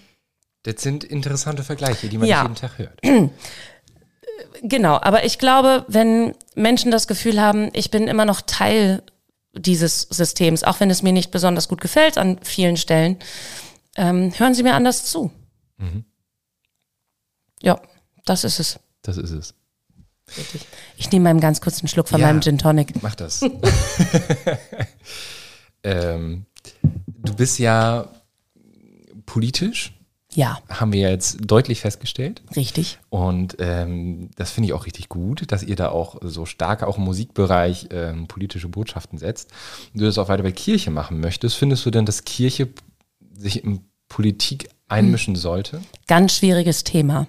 das 0.64 0.82
sind 0.82 1.04
interessante 1.04 1.64
Vergleiche, 1.64 2.10
die 2.10 2.18
man 2.18 2.28
ja. 2.28 2.42
jeden 2.42 2.56
Tag 2.56 2.78
hört. 2.78 3.00
Genau, 4.64 5.00
aber 5.02 5.26
ich 5.26 5.40
glaube, 5.40 5.86
wenn 5.88 6.36
Menschen 6.54 6.92
das 6.92 7.08
Gefühl 7.08 7.42
haben, 7.42 7.70
ich 7.74 7.90
bin 7.90 8.08
immer 8.08 8.26
noch 8.26 8.42
Teil 8.42 9.02
dieses 9.54 10.02
Systems, 10.02 10.64
auch 10.64 10.80
wenn 10.80 10.92
es 10.92 11.02
mir 11.02 11.14
nicht 11.14 11.32
besonders 11.32 11.68
gut 11.68 11.82
gefällt 11.82 12.20
an 12.20 12.38
vielen 12.44 12.78
Stellen, 12.78 13.18
ähm, 13.96 14.32
hören 14.38 14.54
Sie 14.54 14.62
mir 14.62 14.76
anders 14.76 15.06
zu. 15.06 15.32
Mhm. 15.78 16.06
Ja, 17.62 17.80
das 18.26 18.44
ist 18.44 18.60
es. 18.60 18.80
Das 19.02 19.18
ist 19.18 19.32
es. 19.32 19.54
Richtig. 20.38 20.62
Ich 20.98 21.12
nehme 21.12 21.24
mal 21.24 21.30
einen 21.32 21.40
ganz 21.42 21.60
kurzen 21.62 21.88
Schluck 21.88 22.08
von 22.08 22.20
Ja. 22.22 22.28
meinem 22.28 22.42
Gin 22.42 22.58
Tonic. 22.58 23.02
Mach 23.04 23.16
das. 23.16 23.42
ähm, 25.84 26.46
du 26.82 27.34
bist 27.36 27.60
ja 27.60 28.08
politisch, 29.26 29.94
Ja, 30.34 30.60
haben 30.70 30.94
wir 30.94 31.10
jetzt 31.10 31.38
deutlich 31.42 31.82
festgestellt. 31.82 32.42
richtig. 32.56 33.00
Und 33.10 33.58
ähm, 33.60 34.30
das 34.36 34.52
finde 34.52 34.68
ich 34.68 34.74
auch 34.74 34.86
richtig 34.86 35.10
gut, 35.10 35.52
dass 35.52 35.64
ihr 35.64 35.76
da 35.76 35.90
auch 35.90 36.18
so 36.22 36.46
stark 36.46 36.84
auch 36.84 36.98
im 36.98 37.04
Musikbereich 37.04 37.88
ähm, 37.92 38.28
politische 38.28 38.70
Botschaften 38.70 39.18
setzt. 39.18 39.50
Und 39.94 40.02
du 40.02 40.06
das 40.06 40.18
auch 40.18 40.30
weiter 40.30 40.44
bei 40.44 40.52
Kirche 40.52 40.92
machen 40.92 41.20
möchtest. 41.20 41.56
Findest 41.56 41.86
du 41.86 41.92
denn, 41.92 42.06
dass 42.06 42.24
Kirche 42.24 42.70
sich 43.34 43.64
in 43.64 43.82
Politik 44.08 44.70
einmischen 44.88 45.36
sollte? 45.36 45.82
Ganz 46.08 46.36
schwieriges 46.38 46.84
Thema. 46.84 47.28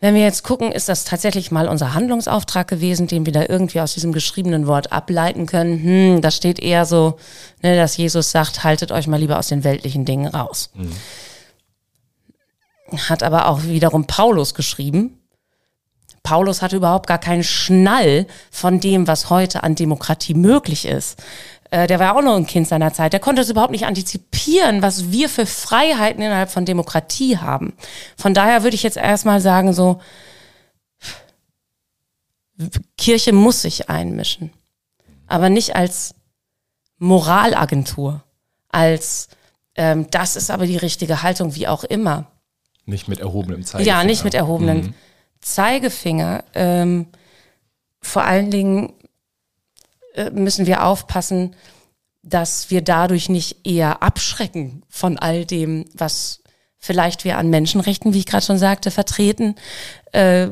Wenn 0.00 0.14
wir 0.14 0.22
jetzt 0.22 0.44
gucken, 0.44 0.70
ist 0.70 0.88
das 0.88 1.04
tatsächlich 1.04 1.50
mal 1.50 1.66
unser 1.66 1.92
Handlungsauftrag 1.92 2.68
gewesen, 2.68 3.08
den 3.08 3.26
wir 3.26 3.32
da 3.32 3.44
irgendwie 3.48 3.80
aus 3.80 3.94
diesem 3.94 4.12
geschriebenen 4.12 4.68
Wort 4.68 4.92
ableiten 4.92 5.46
können. 5.46 5.82
Hm, 5.82 6.20
da 6.20 6.30
steht 6.30 6.60
eher 6.60 6.84
so, 6.86 7.18
ne, 7.62 7.74
dass 7.74 7.96
Jesus 7.96 8.30
sagt, 8.30 8.62
haltet 8.62 8.92
euch 8.92 9.08
mal 9.08 9.18
lieber 9.18 9.38
aus 9.38 9.48
den 9.48 9.64
weltlichen 9.64 10.04
Dingen 10.04 10.28
raus. 10.28 10.70
Hat 13.08 13.24
aber 13.24 13.48
auch 13.48 13.64
wiederum 13.64 14.06
Paulus 14.06 14.54
geschrieben. 14.54 15.18
Paulus 16.22 16.62
hatte 16.62 16.76
überhaupt 16.76 17.06
gar 17.06 17.18
keinen 17.18 17.42
Schnall 17.42 18.26
von 18.50 18.80
dem, 18.80 19.06
was 19.08 19.30
heute 19.30 19.64
an 19.64 19.74
Demokratie 19.74 20.34
möglich 20.34 20.86
ist. 20.86 21.22
Äh, 21.70 21.86
der 21.86 21.98
war 21.98 22.06
ja 22.06 22.14
auch 22.16 22.22
noch 22.22 22.36
ein 22.36 22.46
Kind 22.46 22.66
seiner 22.66 22.92
Zeit. 22.92 23.12
Der 23.12 23.20
konnte 23.20 23.42
es 23.42 23.50
überhaupt 23.50 23.72
nicht 23.72 23.86
antizipieren, 23.86 24.82
was 24.82 25.10
wir 25.10 25.28
für 25.28 25.46
Freiheiten 25.46 26.22
innerhalb 26.22 26.50
von 26.50 26.64
Demokratie 26.64 27.38
haben. 27.38 27.74
Von 28.16 28.34
daher 28.34 28.62
würde 28.62 28.74
ich 28.74 28.82
jetzt 28.82 28.96
erstmal 28.96 29.40
sagen, 29.40 29.72
so, 29.72 30.00
Kirche 32.96 33.32
muss 33.32 33.62
sich 33.62 33.88
einmischen. 33.88 34.50
Aber 35.26 35.48
nicht 35.50 35.76
als 35.76 36.14
Moralagentur, 36.98 38.24
als 38.70 39.28
ähm, 39.76 40.10
das 40.10 40.34
ist 40.34 40.50
aber 40.50 40.66
die 40.66 40.76
richtige 40.76 41.22
Haltung, 41.22 41.54
wie 41.54 41.68
auch 41.68 41.84
immer. 41.84 42.26
Nicht 42.84 43.06
mit 43.06 43.20
erhobenem 43.20 43.62
Zeigefinger. 43.64 43.98
Ja, 43.98 44.04
nicht 44.04 44.24
mit 44.24 44.34
erhobenen 44.34 44.94
Zeigefinger. 45.40 46.42
Ähm, 46.54 47.06
vor 48.00 48.24
allen 48.24 48.50
Dingen 48.50 48.92
müssen 50.32 50.66
wir 50.66 50.84
aufpassen, 50.84 51.54
dass 52.22 52.70
wir 52.70 52.82
dadurch 52.82 53.28
nicht 53.28 53.66
eher 53.66 54.02
abschrecken 54.02 54.82
von 54.88 55.18
all 55.18 55.44
dem, 55.44 55.84
was 55.94 56.42
vielleicht 56.78 57.24
wir 57.24 57.38
an 57.38 57.50
Menschenrechten, 57.50 58.14
wie 58.14 58.20
ich 58.20 58.26
gerade 58.26 58.44
schon 58.44 58.58
sagte, 58.58 58.90
vertreten. 58.90 59.56
Äh, 60.12 60.48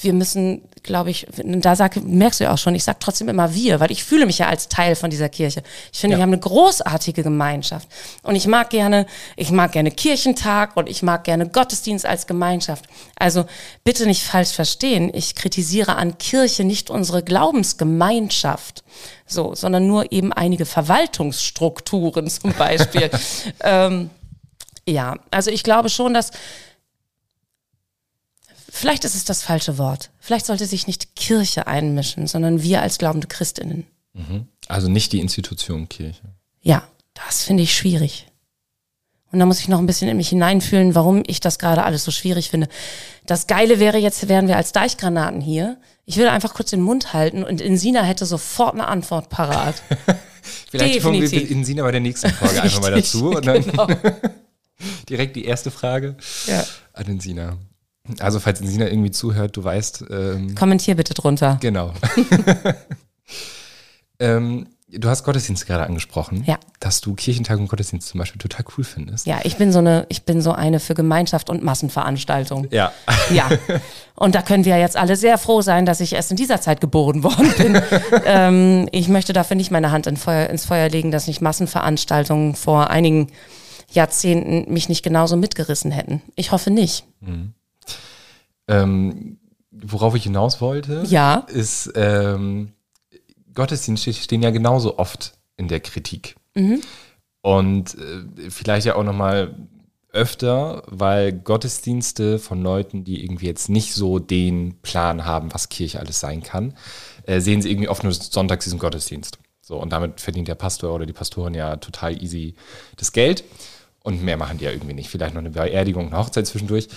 wir 0.00 0.12
müssen, 0.12 0.68
glaube 0.90 1.10
ich, 1.10 1.24
da 1.44 1.76
sag, 1.76 1.94
merkst 2.02 2.40
du 2.40 2.44
ja 2.44 2.52
auch 2.52 2.58
schon, 2.58 2.74
ich 2.74 2.82
sag 2.82 2.98
trotzdem 2.98 3.28
immer 3.28 3.54
wir, 3.54 3.78
weil 3.78 3.92
ich 3.92 4.02
fühle 4.02 4.26
mich 4.26 4.38
ja 4.38 4.48
als 4.48 4.68
Teil 4.68 4.96
von 4.96 5.08
dieser 5.08 5.28
Kirche. 5.28 5.62
Ich 5.92 6.00
finde, 6.00 6.14
Ja. 6.14 6.18
wir 6.18 6.22
haben 6.24 6.32
eine 6.32 6.40
großartige 6.40 7.22
Gemeinschaft. 7.22 7.88
Und 8.24 8.34
ich 8.34 8.48
mag 8.48 8.70
gerne, 8.70 9.06
ich 9.36 9.52
mag 9.52 9.70
gerne 9.70 9.92
Kirchentag 9.92 10.76
und 10.76 10.88
ich 10.88 11.02
mag 11.04 11.22
gerne 11.22 11.48
Gottesdienst 11.48 12.04
als 12.04 12.26
Gemeinschaft. 12.26 12.86
Also 13.16 13.44
bitte 13.84 14.04
nicht 14.06 14.24
falsch 14.24 14.50
verstehen. 14.50 15.12
Ich 15.14 15.36
kritisiere 15.36 15.94
an 15.94 16.18
Kirche 16.18 16.64
nicht 16.64 16.90
unsere 16.90 17.22
Glaubensgemeinschaft. 17.22 18.82
So, 19.26 19.54
sondern 19.54 19.86
nur 19.86 20.10
eben 20.10 20.32
einige 20.32 20.66
Verwaltungsstrukturen 20.66 22.28
zum 22.28 22.52
Beispiel. 22.52 23.10
ähm, 23.62 24.10
ja, 24.88 25.14
also 25.30 25.52
ich 25.52 25.62
glaube 25.62 25.88
schon, 25.88 26.14
dass 26.14 26.32
vielleicht 28.70 29.04
ist 29.04 29.14
es 29.14 29.24
das 29.24 29.42
falsche 29.42 29.78
Wort. 29.78 30.10
Vielleicht 30.18 30.46
sollte 30.46 30.66
sich 30.66 30.86
nicht 30.86 31.14
Kirche 31.16 31.66
einmischen, 31.66 32.26
sondern 32.26 32.62
wir 32.62 32.82
als 32.82 32.98
glaubende 32.98 33.26
Christinnen. 33.28 33.86
Also 34.68 34.88
nicht 34.88 35.12
die 35.12 35.20
Institution 35.20 35.88
Kirche. 35.88 36.22
Ja, 36.62 36.82
das 37.14 37.44
finde 37.44 37.62
ich 37.62 37.74
schwierig. 37.74 38.26
Und 39.32 39.38
da 39.38 39.46
muss 39.46 39.60
ich 39.60 39.68
noch 39.68 39.78
ein 39.78 39.86
bisschen 39.86 40.08
in 40.08 40.16
mich 40.16 40.28
hineinfühlen, 40.30 40.94
warum 40.96 41.22
ich 41.26 41.38
das 41.38 41.58
gerade 41.60 41.84
alles 41.84 42.04
so 42.04 42.10
schwierig 42.10 42.50
finde. 42.50 42.68
Das 43.26 43.46
Geile 43.46 43.78
wäre 43.78 43.96
jetzt, 43.98 44.28
wären 44.28 44.48
wir 44.48 44.56
als 44.56 44.72
Deichgranaten 44.72 45.40
hier. 45.40 45.78
Ich 46.04 46.16
würde 46.16 46.32
einfach 46.32 46.52
kurz 46.54 46.70
den 46.70 46.80
Mund 46.82 47.12
halten 47.12 47.44
und 47.44 47.60
Insina 47.60 48.02
hätte 48.02 48.26
sofort 48.26 48.74
eine 48.74 48.88
Antwort 48.88 49.28
parat. 49.28 49.80
Vielleicht 50.70 51.00
kommen 51.02 51.14
wir 51.20 51.28
Definitiv. 51.28 51.50
Insina 51.50 51.82
bei 51.84 51.92
der 51.92 52.00
nächsten 52.00 52.30
Folge 52.30 52.60
einfach 52.60 52.80
mal 52.80 52.90
dazu 52.90 53.30
und 53.30 53.46
dann 53.46 53.62
genau. 53.62 53.86
direkt 55.08 55.36
die 55.36 55.44
erste 55.44 55.70
Frage 55.70 56.16
Ja. 56.46 56.64
an 56.92 57.06
Insina. 57.06 57.56
Also 58.18 58.40
falls 58.40 58.60
Insina 58.60 58.88
irgendwie 58.88 59.10
zuhört, 59.10 59.56
du 59.56 59.64
weißt, 59.64 60.04
ähm, 60.10 60.54
Kommentier 60.54 60.96
bitte 60.96 61.14
drunter. 61.14 61.58
genau. 61.60 61.92
ähm, 64.18 64.66
du 64.88 65.08
hast 65.08 65.24
Gottesdienst 65.24 65.66
gerade 65.66 65.84
angesprochen, 65.84 66.42
Ja. 66.46 66.58
dass 66.80 67.00
du 67.00 67.14
Kirchentag 67.14 67.58
und 67.58 67.68
Gottesdienst 67.68 68.08
zum 68.08 68.18
Beispiel 68.18 68.40
total 68.40 68.64
cool 68.76 68.84
findest. 68.84 69.26
Ja, 69.26 69.38
ich 69.44 69.56
bin 69.56 69.72
so 69.72 69.78
eine, 69.78 70.04
ich 70.08 70.24
bin 70.24 70.42
so 70.42 70.52
eine 70.52 70.80
für 70.80 70.94
Gemeinschaft 70.94 71.48
und 71.48 71.62
Massenveranstaltung. 71.62 72.68
Ja. 72.70 72.92
Ja. 73.32 73.48
Und 74.16 74.34
da 74.34 74.42
können 74.42 74.64
wir 74.64 74.76
jetzt 74.78 74.96
alle 74.96 75.14
sehr 75.14 75.38
froh 75.38 75.62
sein, 75.62 75.86
dass 75.86 76.00
ich 76.00 76.14
erst 76.14 76.32
in 76.32 76.36
dieser 76.36 76.60
Zeit 76.60 76.80
geboren 76.80 77.22
worden 77.22 77.52
bin. 77.56 77.80
ähm, 78.24 78.88
ich 78.90 79.08
möchte 79.08 79.32
dafür 79.32 79.56
nicht 79.56 79.70
meine 79.70 79.92
Hand 79.92 80.08
in 80.08 80.16
Feuer, 80.16 80.50
ins 80.50 80.64
Feuer 80.64 80.88
legen, 80.88 81.12
dass 81.12 81.28
nicht 81.28 81.40
Massenveranstaltungen 81.40 82.56
vor 82.56 82.90
einigen 82.90 83.28
Jahrzehnten 83.92 84.72
mich 84.72 84.88
nicht 84.88 85.02
genauso 85.04 85.36
mitgerissen 85.36 85.90
hätten. 85.92 86.22
Ich 86.34 86.50
hoffe 86.52 86.70
nicht. 86.70 87.04
Ähm, 88.70 89.38
worauf 89.70 90.14
ich 90.14 90.22
hinaus 90.24 90.60
wollte, 90.60 91.02
Ja. 91.06 91.46
ist, 91.48 91.92
ähm, 91.94 92.72
Gottesdienste 93.54 94.12
stehen 94.12 94.42
ja 94.42 94.50
genauso 94.50 94.98
oft 94.98 95.32
in 95.56 95.68
der 95.68 95.80
Kritik. 95.80 96.36
Und 97.42 97.94
äh, 97.96 98.50
vielleicht 98.50 98.86
ja 98.86 98.96
auch 98.96 99.04
nochmal 99.04 99.54
öfter, 100.12 100.82
weil 100.86 101.32
Gottesdienste 101.32 102.38
von 102.38 102.62
Leuten, 102.62 103.04
die 103.04 103.22
irgendwie 103.24 103.46
jetzt 103.46 103.68
nicht 103.68 103.94
so 103.94 104.18
den 104.18 104.80
Plan 104.82 105.24
haben, 105.24 105.52
was 105.54 105.68
Kirche 105.68 106.00
alles 106.00 106.20
sein 106.20 106.42
kann, 106.42 106.74
äh, 107.26 107.40
sehen 107.40 107.62
sie 107.62 107.70
irgendwie 107.70 107.88
oft 107.88 108.02
nur 108.02 108.12
sonntags 108.12 108.64
diesen 108.64 108.78
Gottesdienst. 108.78 109.38
So, 109.62 109.76
und 109.80 109.90
damit 109.90 110.20
verdient 110.20 110.48
der 110.48 110.56
Pastor 110.56 110.92
oder 110.94 111.06
die 111.06 111.12
Pastorin 111.12 111.54
ja 111.54 111.76
total 111.76 112.20
easy 112.22 112.54
das 112.96 113.12
Geld. 113.12 113.44
Und 114.02 114.22
mehr 114.22 114.36
machen 114.36 114.58
die 114.58 114.64
ja 114.64 114.70
irgendwie 114.72 114.94
nicht. 114.94 115.08
Vielleicht 115.10 115.34
noch 115.34 115.40
eine 115.40 115.50
Beerdigung, 115.50 116.06
eine 116.08 116.18
Hochzeit 116.18 116.46
zwischendurch. 116.46 116.88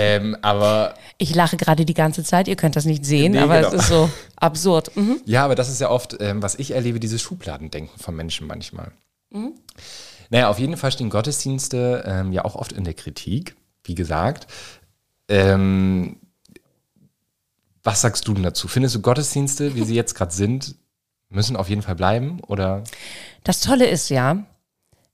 Ähm, 0.00 0.36
aber 0.42 0.94
Ich 1.18 1.34
lache 1.34 1.56
gerade 1.56 1.84
die 1.84 1.94
ganze 1.94 2.22
Zeit, 2.22 2.46
ihr 2.48 2.56
könnt 2.56 2.76
das 2.76 2.84
nicht 2.84 3.04
sehen, 3.04 3.32
Nee, 3.32 3.38
aber 3.38 3.56
genau. 3.56 3.68
es 3.68 3.74
ist 3.82 3.88
so 3.88 4.08
absurd. 4.36 4.96
Mhm. 4.96 5.20
Ja, 5.24 5.44
aber 5.44 5.54
das 5.56 5.68
ist 5.68 5.80
ja 5.80 5.90
oft, 5.90 6.16
ähm, 6.20 6.42
was 6.42 6.54
ich 6.54 6.70
erlebe, 6.70 7.00
dieses 7.00 7.20
Schubladendenken 7.20 7.98
von 7.98 8.14
Menschen 8.14 8.46
manchmal. 8.46 8.92
Naja, 10.30 10.48
auf 10.48 10.58
jeden 10.58 10.76
Fall 10.76 10.92
stehen 10.92 11.10
Gottesdienste 11.10 12.04
ähm, 12.06 12.32
ja 12.32 12.44
auch 12.44 12.54
oft 12.54 12.72
in 12.72 12.84
der 12.84 12.94
Kritik, 12.94 13.56
wie 13.84 13.94
gesagt. 13.94 14.46
Ähm, 15.28 16.16
was 17.82 18.00
sagst 18.00 18.26
du 18.28 18.34
denn 18.34 18.42
dazu? 18.42 18.68
Findest 18.68 18.94
du 18.94 19.00
Gottesdienste, 19.00 19.74
wie 19.74 19.84
sie 19.84 19.94
jetzt 19.94 20.14
gerade 20.14 20.32
sind, 20.34 20.76
müssen 21.30 21.56
auf 21.56 21.68
jeden 21.68 21.82
Fall 21.82 21.94
bleiben? 21.94 22.40
Oder 22.46 22.84
Das 23.44 23.60
Tolle 23.60 23.86
ist 23.86 24.08
ja, 24.10 24.44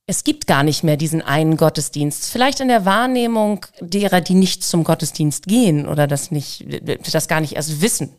es 0.06 0.24
gibt 0.24 0.46
gar 0.46 0.62
nicht 0.62 0.84
mehr 0.84 0.96
diesen 0.96 1.22
einen 1.22 1.56
Gottesdienst. 1.56 2.30
Vielleicht 2.30 2.60
in 2.60 2.68
der 2.68 2.84
Wahrnehmung 2.84 3.64
derer, 3.80 4.20
die 4.20 4.34
nicht 4.34 4.62
zum 4.62 4.84
Gottesdienst 4.84 5.46
gehen 5.46 5.88
oder 5.88 6.06
das 6.06 6.30
nicht, 6.30 6.66
das 7.12 7.28
gar 7.28 7.40
nicht 7.40 7.56
erst 7.56 7.80
wissen. 7.80 8.14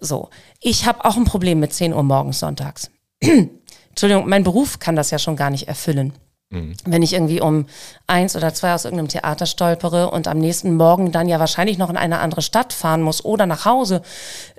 So. 0.00 0.30
Ich 0.60 0.86
habe 0.86 1.04
auch 1.04 1.16
ein 1.16 1.24
Problem 1.24 1.60
mit 1.60 1.72
10 1.72 1.92
Uhr 1.92 2.02
morgens 2.02 2.40
sonntags. 2.40 2.90
Entschuldigung, 3.20 4.28
mein 4.28 4.42
Beruf 4.42 4.80
kann 4.80 4.96
das 4.96 5.10
ja 5.10 5.18
schon 5.18 5.36
gar 5.36 5.50
nicht 5.50 5.68
erfüllen. 5.68 6.14
Wenn 6.84 7.02
ich 7.02 7.12
irgendwie 7.12 7.40
um 7.40 7.66
eins 8.06 8.36
oder 8.36 8.54
zwei 8.54 8.74
aus 8.74 8.84
irgendeinem 8.84 9.08
Theater 9.08 9.46
stolpere 9.46 10.10
und 10.10 10.28
am 10.28 10.38
nächsten 10.38 10.76
Morgen 10.76 11.10
dann 11.10 11.28
ja 11.28 11.40
wahrscheinlich 11.40 11.78
noch 11.78 11.90
in 11.90 11.96
eine 11.96 12.20
andere 12.20 12.42
Stadt 12.42 12.72
fahren 12.72 13.02
muss 13.02 13.24
oder 13.24 13.46
nach 13.46 13.64
Hause, 13.64 14.02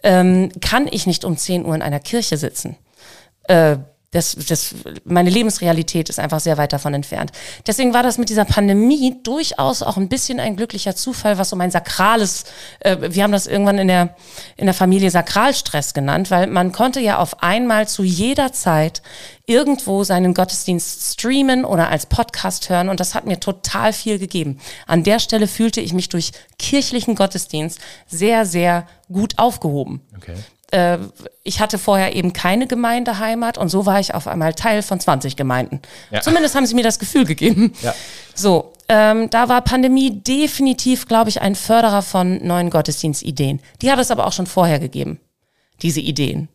ähm, 0.03 0.49
kann 0.61 0.87
ich 0.89 1.07
nicht 1.07 1.23
um 1.23 1.37
10 1.37 1.65
Uhr 1.65 1.75
in 1.75 1.81
einer 1.81 1.99
Kirche 1.99 2.37
sitzen. 2.37 2.75
Äh, 3.43 3.77
das, 4.11 4.35
das, 4.47 4.75
meine 5.03 5.29
Lebensrealität 5.29 6.09
ist 6.09 6.19
einfach 6.19 6.39
sehr 6.39 6.57
weit 6.57 6.73
davon 6.73 6.93
entfernt. 6.93 7.31
Deswegen 7.67 7.93
war 7.93 8.03
das 8.03 8.17
mit 8.17 8.29
dieser 8.29 8.45
Pandemie 8.45 9.17
durchaus 9.23 9.81
auch 9.81 9.97
ein 9.97 10.07
bisschen 10.07 10.39
ein 10.39 10.55
glücklicher 10.55 10.95
Zufall, 10.95 11.37
was 11.37 11.49
so 11.49 11.55
mein 11.55 11.71
sakrales, 11.71 12.45
äh, 12.79 12.97
wir 13.01 13.23
haben 13.23 13.31
das 13.31 13.47
irgendwann 13.47 13.77
in 13.77 13.87
der, 13.87 14.15
in 14.55 14.65
der 14.65 14.73
Familie 14.73 15.11
Sakralstress 15.11 15.93
genannt, 15.93 16.31
weil 16.31 16.47
man 16.47 16.71
konnte 16.71 16.99
ja 17.01 17.17
auf 17.19 17.43
einmal 17.43 17.87
zu 17.87 18.03
jeder 18.03 18.53
Zeit 18.53 19.01
irgendwo 19.47 20.03
seinen 20.03 20.33
Gottesdienst 20.33 21.13
streamen 21.13 21.65
oder 21.65 21.89
als 21.89 22.05
Podcast 22.05 22.69
hören 22.69 22.89
und 22.89 22.99
das 22.99 23.15
hat 23.15 23.25
mir 23.25 23.39
total 23.39 23.93
viel 23.93 24.17
gegeben. 24.17 24.59
An 24.87 25.03
der 25.03 25.19
Stelle 25.19 25.47
fühlte 25.47 25.81
ich 25.81 25.93
mich 25.93 26.09
durch 26.09 26.31
kirchlichen 26.57 27.15
Gottesdienst 27.15 27.79
sehr, 28.07 28.45
sehr 28.45 28.87
gut 29.11 29.37
aufgehoben 29.37 30.01
okay. 30.15 30.35
Äh, 30.71 30.97
ich 31.43 31.59
hatte 31.59 31.77
vorher 31.77 32.15
eben 32.15 32.33
keine 32.33 32.67
Gemeindeheimat 32.67 33.57
und 33.57 33.69
so 33.69 33.85
war 33.85 33.99
ich 33.99 34.13
auf 34.13 34.27
einmal 34.27 34.53
Teil 34.53 34.81
von 34.81 34.99
20 34.99 35.35
Gemeinden. 35.35 35.81
Ja. 36.11 36.21
Zumindest 36.21 36.55
haben 36.55 36.65
sie 36.65 36.75
mir 36.75 36.83
das 36.83 36.99
Gefühl 36.99 37.25
gegeben. 37.25 37.73
Ja. 37.81 37.93
So, 38.33 38.73
ähm, 38.87 39.29
da 39.29 39.49
war 39.49 39.61
Pandemie 39.61 40.21
definitiv, 40.21 41.07
glaube 41.07 41.29
ich, 41.29 41.41
ein 41.41 41.55
Förderer 41.55 42.01
von 42.01 42.45
neuen 42.45 42.69
Gottesdienstideen. 42.69 43.61
Die 43.81 43.91
hat 43.91 43.99
es 43.99 44.11
aber 44.11 44.27
auch 44.27 44.33
schon 44.33 44.47
vorher 44.47 44.79
gegeben, 44.79 45.19
diese 45.81 46.01
Ideen. 46.01 46.49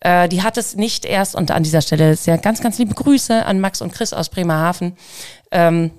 Äh, 0.00 0.28
die 0.28 0.42
hat 0.42 0.56
es 0.56 0.76
nicht 0.76 1.04
erst, 1.04 1.34
und 1.34 1.50
an 1.50 1.62
dieser 1.62 1.82
Stelle 1.82 2.16
sehr 2.16 2.38
ganz, 2.38 2.60
ganz 2.60 2.78
liebe 2.78 2.94
Grüße 2.94 3.44
an 3.44 3.60
Max 3.60 3.80
und 3.80 3.92
Chris 3.92 4.12
aus 4.12 4.28
Bremerhaven. 4.28 4.96
Ähm, 5.50 5.90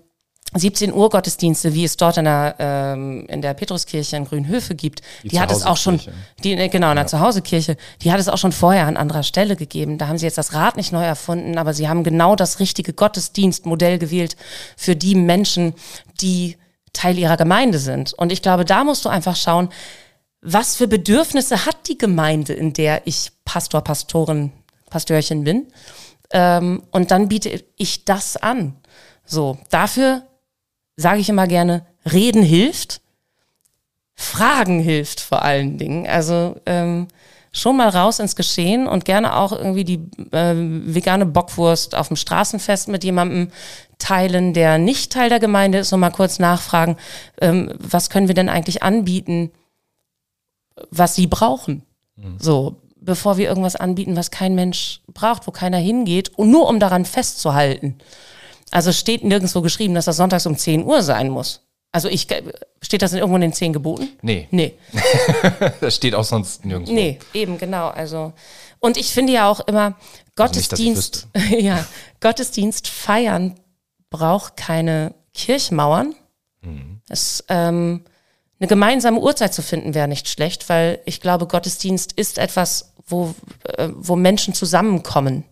17 0.53 0.93
Uhr 0.93 1.09
Gottesdienste, 1.09 1.73
wie 1.73 1.83
es 1.83 1.97
dort 1.97 2.17
in 2.17 2.25
der, 2.25 2.55
ähm, 2.59 3.25
in 3.27 3.41
der 3.41 3.53
Petruskirche 3.53 4.15
in 4.15 4.25
Grünhöfe 4.25 4.75
gibt, 4.75 5.01
die, 5.23 5.29
die 5.29 5.39
hat 5.39 5.51
es 5.51 5.65
auch 5.65 5.75
schon, 5.75 5.99
die, 6.43 6.53
äh, 6.53 6.69
genau, 6.69 6.89
in 6.89 6.95
der 6.95 7.03
ja. 7.03 7.07
Zuhausekirche, 7.07 7.75
die 8.01 8.11
hat 8.11 8.19
es 8.19 8.29
auch 8.29 8.37
schon 8.37 8.53
vorher 8.53 8.87
an 8.87 8.95
anderer 8.95 9.23
Stelle 9.23 9.55
gegeben. 9.55 9.97
Da 9.97 10.07
haben 10.07 10.17
sie 10.17 10.25
jetzt 10.25 10.37
das 10.37 10.53
Rad 10.53 10.77
nicht 10.77 10.91
neu 10.91 11.03
erfunden, 11.03 11.57
aber 11.57 11.73
sie 11.73 11.89
haben 11.89 12.03
genau 12.03 12.35
das 12.35 12.59
richtige 12.59 12.93
Gottesdienstmodell 12.93 13.99
gewählt 13.99 14.37
für 14.77 14.95
die 14.95 15.15
Menschen, 15.15 15.73
die 16.21 16.57
Teil 16.93 17.17
ihrer 17.17 17.37
Gemeinde 17.37 17.79
sind. 17.79 18.13
Und 18.13 18.31
ich 18.31 18.41
glaube, 18.41 18.63
da 18.63 18.83
musst 18.83 19.03
du 19.03 19.09
einfach 19.09 19.35
schauen, 19.35 19.69
was 20.41 20.75
für 20.75 20.87
Bedürfnisse 20.87 21.65
hat 21.65 21.87
die 21.89 21.97
Gemeinde, 21.97 22.53
in 22.53 22.71
der 22.73 23.05
ich 23.05 23.31
Pastor, 23.43 23.81
Pastorin, 23.81 24.53
Pastörchen 24.89 25.43
bin. 25.43 25.67
Ähm, 26.31 26.83
und 26.91 27.11
dann 27.11 27.27
biete 27.27 27.63
ich 27.75 28.05
das 28.05 28.37
an. 28.37 28.77
So, 29.25 29.57
dafür 29.69 30.23
sage 30.97 31.21
ich 31.21 31.29
immer 31.29 31.47
gerne, 31.47 31.85
reden 32.11 32.43
hilft, 32.43 33.01
Fragen 34.15 34.79
hilft 34.79 35.19
vor 35.19 35.43
allen 35.43 35.77
Dingen. 35.77 36.07
Also 36.07 36.59
ähm, 36.65 37.07
schon 37.51 37.77
mal 37.77 37.89
raus 37.89 38.19
ins 38.19 38.35
Geschehen 38.35 38.87
und 38.87 39.05
gerne 39.05 39.35
auch 39.35 39.51
irgendwie 39.51 39.83
die 39.83 40.01
äh, 40.31 40.55
vegane 40.55 41.25
Bockwurst 41.25 41.95
auf 41.95 42.07
dem 42.07 42.17
Straßenfest 42.17 42.87
mit 42.87 43.03
jemandem 43.03 43.51
teilen, 43.99 44.53
der 44.53 44.77
nicht 44.77 45.11
Teil 45.11 45.29
der 45.29 45.39
Gemeinde 45.39 45.79
ist 45.79 45.93
und 45.93 45.99
mal 45.99 46.11
kurz 46.11 46.39
nachfragen, 46.39 46.97
ähm, 47.41 47.73
was 47.79 48.09
können 48.09 48.27
wir 48.27 48.35
denn 48.35 48.49
eigentlich 48.49 48.83
anbieten, 48.83 49.51
was 50.91 51.15
sie 51.15 51.27
brauchen. 51.27 51.83
Mhm. 52.15 52.37
So, 52.39 52.81
bevor 52.95 53.37
wir 53.37 53.47
irgendwas 53.47 53.75
anbieten, 53.75 54.15
was 54.15 54.31
kein 54.31 54.55
Mensch 54.55 55.01
braucht, 55.13 55.47
wo 55.47 55.51
keiner 55.51 55.77
hingeht 55.77 56.29
und 56.37 56.51
nur 56.51 56.67
um 56.67 56.79
daran 56.79 57.05
festzuhalten. 57.05 57.97
Also 58.71 58.91
steht 58.91 59.23
nirgendwo 59.23 59.61
geschrieben, 59.61 59.93
dass 59.93 60.05
das 60.05 60.17
sonntags 60.17 60.45
um 60.45 60.57
10 60.57 60.83
Uhr 60.83 61.01
sein 61.01 61.29
muss. 61.29 61.61
Also 61.91 62.09
ich, 62.09 62.27
steht 62.81 63.01
das 63.01 63.13
irgendwo 63.13 63.35
in 63.35 63.41
den 63.41 63.53
zehn 63.53 63.73
Geboten? 63.73 64.09
Nee. 64.21 64.47
Nee. 64.51 64.73
das 65.81 65.95
steht 65.95 66.13
auch 66.13 66.23
sonst 66.23 66.65
nirgendwo. 66.65 66.93
Nee, 66.93 67.17
eben, 67.33 67.57
genau. 67.57 67.87
Also, 67.87 68.33
und 68.79 68.97
ich 68.97 69.11
finde 69.11 69.33
ja 69.33 69.49
auch 69.49 69.61
immer, 69.61 69.95
Gottesdienst, 70.35 71.27
also 71.33 71.49
nicht, 71.49 71.63
ja, 71.65 71.85
Gottesdienst 72.19 72.87
feiern 72.87 73.55
braucht 74.09 74.57
keine 74.57 75.15
Kirchmauern. 75.33 76.13
Mhm. 76.61 77.01
Es, 77.09 77.43
ähm, 77.49 78.03
eine 78.59 78.67
gemeinsame 78.67 79.19
Uhrzeit 79.19 79.53
zu 79.53 79.61
finden 79.61 79.93
wäre 79.93 80.07
nicht 80.07 80.27
schlecht, 80.27 80.69
weil 80.69 80.99
ich 81.05 81.21
glaube, 81.21 81.47
Gottesdienst 81.47 82.13
ist 82.13 82.37
etwas, 82.37 82.93
wo, 83.07 83.33
äh, 83.63 83.89
wo 83.95 84.15
Menschen 84.15 84.53
zusammenkommen. 84.53 85.45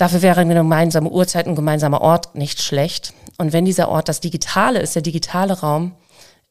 Dafür 0.00 0.22
wäre 0.22 0.40
eine 0.40 0.54
gemeinsame 0.54 1.10
Uhrzeit, 1.10 1.46
ein 1.46 1.54
gemeinsamer 1.54 2.00
Ort 2.00 2.34
nicht 2.34 2.62
schlecht. 2.62 3.12
Und 3.36 3.52
wenn 3.52 3.66
dieser 3.66 3.90
Ort 3.90 4.08
das 4.08 4.20
Digitale 4.20 4.78
ist, 4.78 4.94
der 4.94 5.02
digitale 5.02 5.60
Raum, 5.60 5.94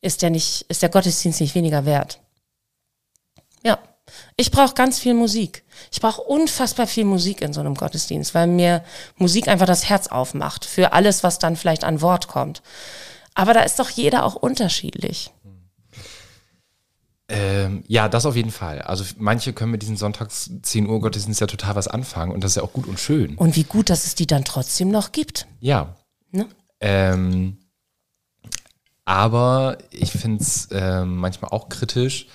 ist 0.01 0.21
der 0.21 0.29
nicht, 0.29 0.67
ist 0.69 0.83
der 0.83 0.89
Gottesdienst 0.89 1.41
nicht 1.41 1.55
weniger 1.55 1.83
wert. 1.83 2.19
Ja. 3.63 3.79
Ich 4.37 4.51
brauche 4.51 4.75
ganz 4.75 4.99
viel 4.99 5.15
Musik. 5.15 5.63
Ich 5.91 5.99
brauche 5.99 6.21
unfassbar 6.21 6.85
viel 6.85 7.05
Musik 7.05 7.41
in 7.41 7.51
so 7.51 7.59
einem 7.59 7.73
Gottesdienst, 7.73 8.35
weil 8.35 8.45
mir 8.45 8.83
Musik 9.17 9.47
einfach 9.47 9.65
das 9.65 9.89
Herz 9.89 10.05
aufmacht 10.05 10.63
für 10.63 10.93
alles, 10.93 11.23
was 11.23 11.39
dann 11.39 11.55
vielleicht 11.55 11.83
an 11.83 12.01
Wort 12.01 12.27
kommt. 12.27 12.61
Aber 13.33 13.55
da 13.55 13.61
ist 13.61 13.79
doch 13.79 13.89
jeder 13.89 14.25
auch 14.25 14.35
unterschiedlich. 14.35 15.31
Ähm, 17.31 17.83
ja, 17.87 18.09
das 18.09 18.25
auf 18.25 18.35
jeden 18.35 18.51
Fall. 18.51 18.81
Also 18.81 19.05
manche 19.17 19.53
können 19.53 19.71
mit 19.71 19.83
diesen 19.83 19.97
Sonntags 19.97 20.49
10 20.63 20.87
Uhr 20.87 20.99
Gottesdienst 20.99 21.39
ja 21.39 21.47
total 21.47 21.75
was 21.75 21.87
anfangen 21.87 22.31
und 22.31 22.43
das 22.43 22.51
ist 22.51 22.55
ja 22.55 22.63
auch 22.63 22.73
gut 22.73 22.87
und 22.87 22.99
schön. 22.99 23.35
Und 23.35 23.55
wie 23.55 23.63
gut, 23.63 23.91
dass 23.91 24.05
es 24.05 24.15
die 24.15 24.25
dann 24.25 24.43
trotzdem 24.43 24.89
noch 24.89 25.11
gibt. 25.11 25.45
Ja. 25.59 25.95
Ne? 26.31 26.47
Ähm, 26.79 27.57
aber 29.05 29.77
ich 29.91 30.11
finde 30.11 30.41
es 30.41 30.69
ähm, 30.71 31.17
manchmal 31.17 31.51
auch 31.51 31.69
kritisch, 31.69 32.27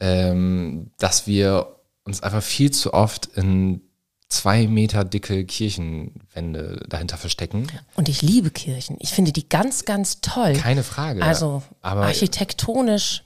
ähm, 0.00 0.90
dass 0.98 1.26
wir 1.26 1.76
uns 2.04 2.22
einfach 2.22 2.42
viel 2.42 2.70
zu 2.70 2.94
oft 2.94 3.26
in 3.36 3.82
zwei 4.28 4.66
Meter 4.66 5.04
dicke 5.04 5.44
Kirchenwände 5.44 6.84
dahinter 6.88 7.18
verstecken. 7.18 7.66
Und 7.96 8.08
ich 8.08 8.22
liebe 8.22 8.50
Kirchen. 8.50 8.96
Ich 8.98 9.10
finde 9.10 9.32
die 9.32 9.46
ganz, 9.46 9.84
ganz 9.84 10.22
toll. 10.22 10.54
Keine 10.54 10.82
Frage. 10.82 11.22
Also 11.22 11.62
aber 11.82 12.06
architektonisch 12.06 13.24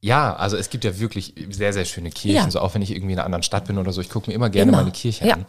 ja, 0.00 0.34
also 0.34 0.56
es 0.56 0.70
gibt 0.70 0.84
ja 0.84 0.98
wirklich 0.98 1.34
sehr, 1.50 1.72
sehr 1.72 1.84
schöne 1.84 2.10
Kirchen. 2.10 2.36
Ja. 2.36 2.50
So 2.50 2.60
auch 2.60 2.74
wenn 2.74 2.82
ich 2.82 2.90
irgendwie 2.90 3.12
in 3.12 3.18
einer 3.18 3.26
anderen 3.26 3.42
Stadt 3.42 3.66
bin 3.66 3.78
oder 3.78 3.92
so, 3.92 4.00
ich 4.00 4.08
gucke 4.08 4.30
mir 4.30 4.34
immer 4.34 4.50
gerne 4.50 4.70
immer. 4.70 4.78
meine 4.78 4.92
Kirche 4.92 5.26
ja. 5.26 5.34
an. 5.34 5.46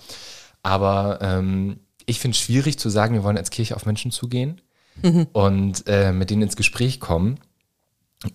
Aber 0.62 1.20
ähm, 1.22 1.80
ich 2.06 2.20
finde 2.20 2.36
es 2.36 2.42
schwierig 2.42 2.78
zu 2.78 2.90
sagen, 2.90 3.14
wir 3.14 3.24
wollen 3.24 3.38
als 3.38 3.50
Kirche 3.50 3.76
auf 3.76 3.86
Menschen 3.86 4.12
zugehen 4.12 4.62
mhm. 5.02 5.28
und 5.32 5.88
äh, 5.88 6.12
mit 6.12 6.30
denen 6.30 6.42
ins 6.42 6.56
Gespräch 6.56 7.00
kommen. 7.00 7.40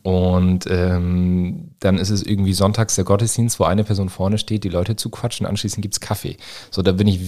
Und 0.03 0.67
ähm, 0.69 1.75
dann 1.79 1.99
ist 1.99 2.11
es 2.11 2.25
irgendwie 2.25 2.55
sonntags 2.55 2.97
der 2.97 3.05
Gottesdienst, 3.05 3.61
wo 3.61 3.65
eine 3.65 3.85
Person 3.85 4.09
vorne 4.09 4.39
steht, 4.39 4.65
die 4.65 4.69
Leute 4.69 4.97
zuquatschen, 4.97 5.47
anschließend 5.47 5.81
gibt 5.81 5.95
es 5.95 6.01
Kaffee. 6.01 6.39
So, 6.73 6.83
da 6.83 6.91
bin 6.91 7.07
ich, 7.07 7.21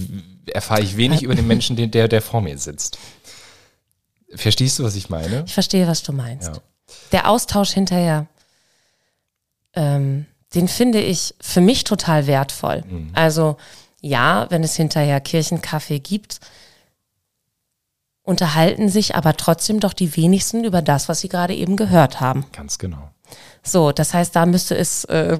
erfahre 0.47 0.81
ich 0.81 0.97
wenig 0.97 1.23
über 1.23 1.35
den 1.35 1.47
Menschen, 1.47 1.77
der, 1.77 2.09
der 2.09 2.21
vor 2.21 2.41
mir 2.41 2.57
sitzt. 2.57 2.97
Verstehst 4.35 4.77
du, 4.77 4.83
was 4.83 4.95
ich 4.95 5.09
meine? 5.09 5.43
Ich 5.45 5.53
verstehe, 5.53 5.87
was 5.87 6.03
du 6.03 6.11
meinst. 6.11 6.55
Ja. 6.55 6.61
Der 7.13 7.29
Austausch 7.29 7.71
hinterher 7.71 8.27
ähm, 9.73 10.25
den 10.55 10.67
finde 10.67 10.99
ich 10.99 11.35
für 11.39 11.61
mich 11.61 11.83
total 11.83 12.27
wertvoll. 12.27 12.83
Mhm. 12.87 13.11
Also 13.13 13.57
ja, 14.01 14.47
wenn 14.49 14.63
es 14.63 14.75
hinterher 14.75 15.19
Kirchenkaffee 15.19 15.99
gibt, 15.99 16.39
unterhalten 18.23 18.89
sich 18.89 19.15
aber 19.15 19.35
trotzdem 19.35 19.79
doch 19.79 19.93
die 19.93 20.15
wenigsten 20.15 20.63
über 20.63 20.81
das, 20.81 21.09
was 21.09 21.21
sie 21.21 21.29
gerade 21.29 21.55
eben 21.55 21.75
gehört 21.75 22.21
haben. 22.21 22.45
Ganz 22.53 22.77
genau. 22.77 23.09
So, 23.63 23.91
das 23.91 24.13
heißt, 24.13 24.35
da 24.35 24.45
müsste 24.45 24.75
es, 24.77 25.03
äh, 25.05 25.39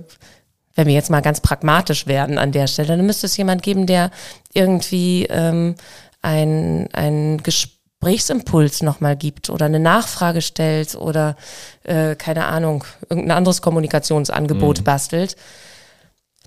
wenn 0.75 0.87
wir 0.87 0.93
jetzt 0.93 1.09
mal 1.09 1.21
ganz 1.21 1.41
pragmatisch 1.41 2.07
werden 2.07 2.37
an 2.37 2.51
der 2.51 2.67
Stelle, 2.67 2.97
dann 2.97 3.05
müsste 3.05 3.27
es 3.27 3.37
jemand 3.37 3.63
geben, 3.63 3.85
der 3.87 4.11
irgendwie 4.53 5.25
ähm, 5.25 5.75
ein, 6.21 6.89
ein 6.93 7.41
Gespräch 7.43 7.78
Gesprächsimpuls 7.99 8.81
nochmal 8.81 9.17
gibt 9.17 9.49
oder 9.49 9.65
eine 9.65 9.79
Nachfrage 9.79 10.41
stellt 10.41 10.95
oder, 10.95 11.35
äh, 11.83 12.15
keine 12.15 12.45
Ahnung, 12.45 12.85
irgendein 13.09 13.37
anderes 13.37 13.61
Kommunikationsangebot 13.61 14.79
mhm. 14.79 14.83
bastelt. 14.85 15.35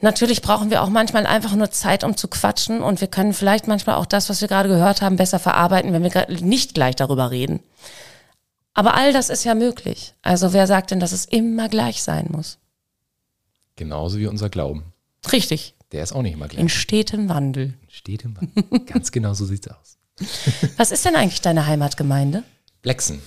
Natürlich 0.01 0.41
brauchen 0.41 0.71
wir 0.71 0.83
auch 0.83 0.89
manchmal 0.89 1.27
einfach 1.27 1.55
nur 1.55 1.71
Zeit, 1.71 2.05
um 2.05 2.17
zu 2.17 2.29
quatschen 2.29 2.81
und 2.81 3.03
wir 3.03 3.09
können 3.09 3.35
vielleicht 3.35 3.69
manchmal 3.69 3.97
auch 3.97 4.07
das, 4.07 4.31
was 4.31 4.41
wir 4.41 4.49
gerade 4.49 4.71
gehört 4.71 5.03
haben, 5.03 5.17
besser 5.17 5.39
verarbeiten, 5.39 5.93
wenn 5.93 6.03
wir 6.03 6.27
nicht 6.41 6.73
gleich 6.73 6.97
darüber 6.97 7.31
reden. 7.31 7.61
Aber 8.73 8.95
all 8.95 9.13
das 9.13 9.29
ist 9.29 9.45
ja 9.45 9.55
möglich. 9.55 10.15
Also 10.23 10.55
wer 10.55 10.67
sagt 10.67 10.91
denn, 10.91 11.01
dass 11.01 11.13
es 11.13 11.27
immer 11.27 11.69
gleich 11.69 12.03
sein 12.03 12.29
muss? 12.31 12.59
Genauso 13.77 14.19
wie 14.19 14.27
unser 14.27 14.49
Glauben. 14.49 14.85
Richtig. 15.31 15.75
Der 15.93 16.03
ist 16.03 16.13
auch 16.13 16.23
nicht 16.23 16.33
immer 16.33 16.49
gleich. 16.49 16.63
In 16.63 16.71
stetem 16.71 17.29
Wandel. 17.29 17.75
In 17.83 17.91
stetem 17.91 18.37
Wandel. 18.39 18.87
Ganz 18.87 19.13
genau 19.13 19.35
so 19.35 19.45
sieht's 19.45 19.69
aus. 19.69 19.99
Was 20.77 20.91
ist 20.91 21.05
denn 21.05 21.17
eigentlich 21.17 21.41
deine 21.41 21.67
Heimatgemeinde? 21.67 22.43
Blexen. 22.83 23.21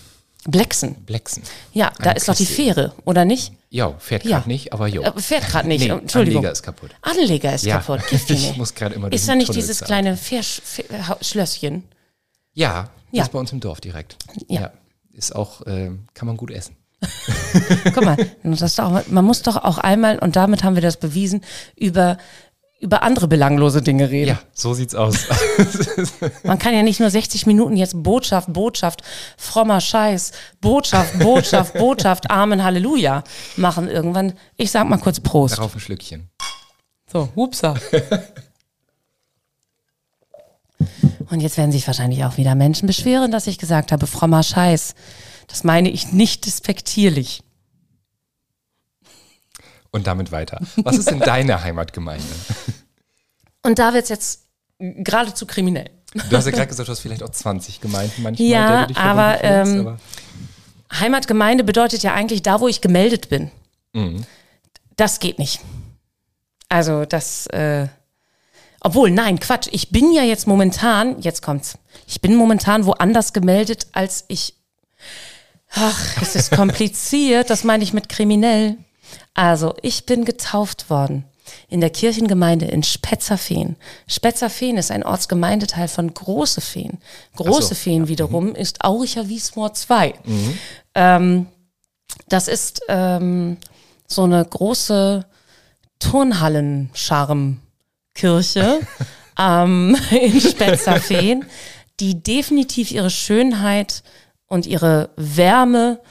Blexen. 0.47 0.95
Blexen. 1.05 1.43
Ja, 1.73 1.91
da 1.97 2.11
Eine 2.11 2.17
ist 2.17 2.29
doch 2.29 2.35
die 2.35 2.45
Fähre, 2.45 2.93
oder 3.03 3.25
nicht? 3.25 3.51
Ja, 3.69 3.93
fährt 3.97 4.23
gerade 4.23 4.43
ja. 4.43 4.47
nicht, 4.47 4.73
aber 4.73 4.87
jo. 4.87 5.01
Äh, 5.01 5.19
fährt 5.19 5.47
gerade 5.47 5.67
nicht, 5.67 5.81
nee, 5.81 5.89
Entschuldigung. 5.89 6.39
Anleger 6.39 6.51
ist 6.51 6.63
kaputt. 6.63 6.91
Anleger 7.01 7.55
ist 7.55 7.65
ja. 7.65 7.77
kaputt, 7.79 8.01
Gibt's 8.09 8.29
Ich 8.29 8.55
muss 8.55 8.73
gerade 8.75 8.95
immer 8.95 9.11
Ist 9.11 9.27
da 9.27 9.35
nicht 9.35 9.53
dieses 9.53 9.79
Zeit. 9.79 9.87
kleine 9.87 10.15
Fährsch 10.17 10.61
Schlösschen? 11.21 11.83
Ja, 12.53 12.89
ja, 13.11 13.23
ist 13.23 13.31
bei 13.31 13.39
uns 13.39 13.51
im 13.51 13.59
Dorf 13.59 13.81
direkt. 13.81 14.17
Ja. 14.47 14.61
ja. 14.61 14.73
Ist 15.13 15.35
auch, 15.35 15.61
äh, 15.65 15.91
kann 16.13 16.27
man 16.27 16.37
gut 16.37 16.51
essen. 16.51 16.75
Guck 17.93 18.05
mal, 18.05 18.17
man 19.09 19.25
muss 19.25 19.41
doch 19.41 19.57
auch 19.57 19.77
einmal, 19.77 20.19
und 20.19 20.35
damit 20.35 20.63
haben 20.63 20.75
wir 20.75 20.81
das 20.81 20.97
bewiesen, 20.97 21.41
über 21.75 22.17
über 22.79 23.03
andere 23.03 23.27
belanglose 23.27 23.81
Dinge 23.81 24.09
reden. 24.09 24.29
Ja, 24.29 24.39
so 24.53 24.73
sieht's 24.73 24.95
aus. 24.95 25.27
Man 26.43 26.59
kann 26.59 26.73
ja 26.73 26.83
nicht 26.83 26.99
nur 26.99 27.09
60 27.09 27.45
Minuten 27.45 27.77
jetzt 27.77 28.03
Botschaft, 28.03 28.51
Botschaft, 28.51 29.01
frommer 29.37 29.79
Scheiß, 29.79 30.31
Botschaft, 30.61 31.17
Botschaft, 31.19 31.73
Botschaft, 31.77 32.29
Amen, 32.29 32.63
Halleluja 32.63 33.23
machen 33.55 33.87
irgendwann. 33.89 34.33
Ich 34.57 34.71
sag 34.71 34.87
mal 34.89 34.97
kurz 34.97 35.19
Prost. 35.19 35.57
Darauf 35.57 35.73
ein 35.73 35.79
Schlückchen. 35.79 36.29
So, 37.11 37.29
hupsa. 37.35 37.75
Und 41.29 41.39
jetzt 41.39 41.57
werden 41.57 41.71
sich 41.71 41.87
wahrscheinlich 41.87 42.25
auch 42.25 42.37
wieder 42.37 42.55
Menschen 42.55 42.87
beschweren, 42.87 43.31
dass 43.31 43.47
ich 43.47 43.57
gesagt 43.57 43.91
habe, 43.91 44.05
frommer 44.05 44.43
Scheiß. 44.43 44.95
Das 45.47 45.63
meine 45.63 45.89
ich 45.89 46.11
nicht 46.11 46.45
despektierlich 46.45 47.44
und 49.95 50.07
damit 50.07 50.31
weiter. 50.31 50.59
Was 50.75 50.97
ist 50.97 51.09
denn 51.09 51.19
deine 51.19 51.63
Heimatgemeinde? 51.63 52.25
Und 53.63 53.79
da 53.79 53.93
wird 53.93 54.03
es 54.03 54.09
jetzt 54.09 54.41
geradezu 54.79 55.45
kriminell. 55.47 55.89
Du 56.29 56.35
hast 56.35 56.45
ja 56.45 56.51
gerade 56.51 56.67
gesagt, 56.67 56.87
du 56.87 56.91
hast 56.91 56.99
vielleicht 56.99 57.23
auch 57.23 57.29
20 57.29 57.79
Gemeinden 57.79 58.21
manchmal. 58.21 58.47
Ja, 58.47 58.87
aber, 58.95 59.39
fühlst, 59.39 59.71
ähm, 59.71 59.97
Heimatgemeinde 60.99 61.63
bedeutet 61.63 62.03
ja 62.03 62.13
eigentlich 62.13 62.43
da, 62.43 62.59
wo 62.59 62.67
ich 62.67 62.81
gemeldet 62.81 63.29
bin. 63.29 63.51
Mhm. 63.93 64.25
Das 64.97 65.19
geht 65.19 65.39
nicht. 65.39 65.61
Also 66.67 67.05
das, 67.05 67.47
äh, 67.47 67.87
obwohl, 68.81 69.11
nein, 69.11 69.39
Quatsch. 69.39 69.69
Ich 69.71 69.89
bin 69.91 70.13
ja 70.13 70.23
jetzt 70.23 70.45
momentan, 70.45 71.21
jetzt 71.21 71.41
kommt's. 71.41 71.77
Ich 72.05 72.21
bin 72.21 72.35
momentan 72.35 72.85
woanders 72.85 73.31
gemeldet, 73.31 73.87
als 73.93 74.25
ich. 74.27 74.55
Ach, 75.71 76.21
es 76.21 76.35
ist 76.35 76.51
kompliziert. 76.55 77.49
das 77.49 77.63
meine 77.63 77.83
ich 77.83 77.93
mit 77.93 78.09
kriminell. 78.09 78.77
Also, 79.33 79.73
ich 79.81 80.05
bin 80.05 80.25
getauft 80.25 80.89
worden 80.89 81.25
in 81.67 81.81
der 81.81 81.89
Kirchengemeinde 81.89 82.65
in 82.65 82.83
Spetzerfehn. 82.83 83.75
Spetzerfehn 84.07 84.77
ist 84.77 84.91
ein 84.91 85.03
Ortsgemeindeteil 85.03 85.87
von 85.87 86.13
Großefehn. 86.13 86.99
Großefehn 87.35 88.07
wiederum 88.07 88.53
ist 88.55 88.83
Auricher 88.83 89.27
Wiesmoor 89.29 89.73
2. 89.73 90.13
Ähm, 90.95 91.47
das 92.27 92.47
ist 92.47 92.81
ähm, 92.87 93.57
so 94.07 94.23
eine 94.23 94.43
große 94.43 95.25
Turnhallen-Charme-Kirche 95.99 98.79
ähm, 99.39 99.95
in 100.11 100.41
Spetzerfehn, 100.41 101.45
die 101.99 102.21
definitiv 102.21 102.91
ihre 102.91 103.09
Schönheit 103.09 104.03
und 104.47 104.65
ihre 104.65 105.11
Wärme 105.15 106.01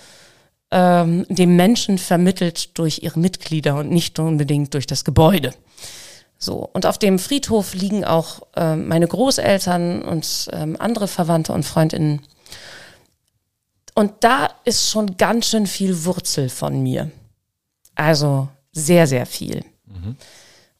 ähm, 0.70 1.26
dem 1.28 1.56
Menschen 1.56 1.98
vermittelt 1.98 2.76
durch 2.78 3.02
ihre 3.02 3.18
Mitglieder 3.18 3.76
und 3.76 3.90
nicht 3.90 4.18
unbedingt 4.18 4.74
durch 4.74 4.86
das 4.86 5.04
Gebäude. 5.04 5.52
So, 6.38 6.68
und 6.72 6.86
auf 6.86 6.98
dem 6.98 7.18
Friedhof 7.18 7.74
liegen 7.74 8.04
auch 8.04 8.42
ähm, 8.56 8.88
meine 8.88 9.06
Großeltern 9.06 10.02
und 10.02 10.48
ähm, 10.52 10.76
andere 10.78 11.08
Verwandte 11.08 11.52
und 11.52 11.64
Freundinnen. 11.64 12.20
Und 13.94 14.12
da 14.20 14.48
ist 14.64 14.90
schon 14.90 15.16
ganz 15.16 15.46
schön 15.46 15.66
viel 15.66 16.04
Wurzel 16.04 16.48
von 16.48 16.82
mir. 16.82 17.10
Also 17.94 18.48
sehr, 18.72 19.06
sehr 19.06 19.24
viel. 19.24 19.64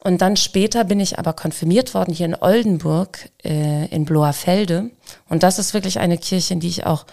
Und 0.05 0.21
dann 0.21 0.37
später 0.37 0.83
bin 0.83 0.99
ich 0.99 1.17
aber 1.17 1.33
konfirmiert 1.33 1.95
worden 1.95 2.13
hier 2.13 2.27
in 2.27 2.35
Oldenburg, 2.35 3.29
äh, 3.43 3.87
in 3.87 4.05
Bloerfelde. 4.05 4.91
Und 5.29 5.41
das 5.41 5.57
ist 5.57 5.73
wirklich 5.73 5.99
eine 5.99 6.19
Kirche, 6.19 6.53
in 6.53 6.59
die 6.59 6.67
ich 6.67 6.85
auch 6.85 7.05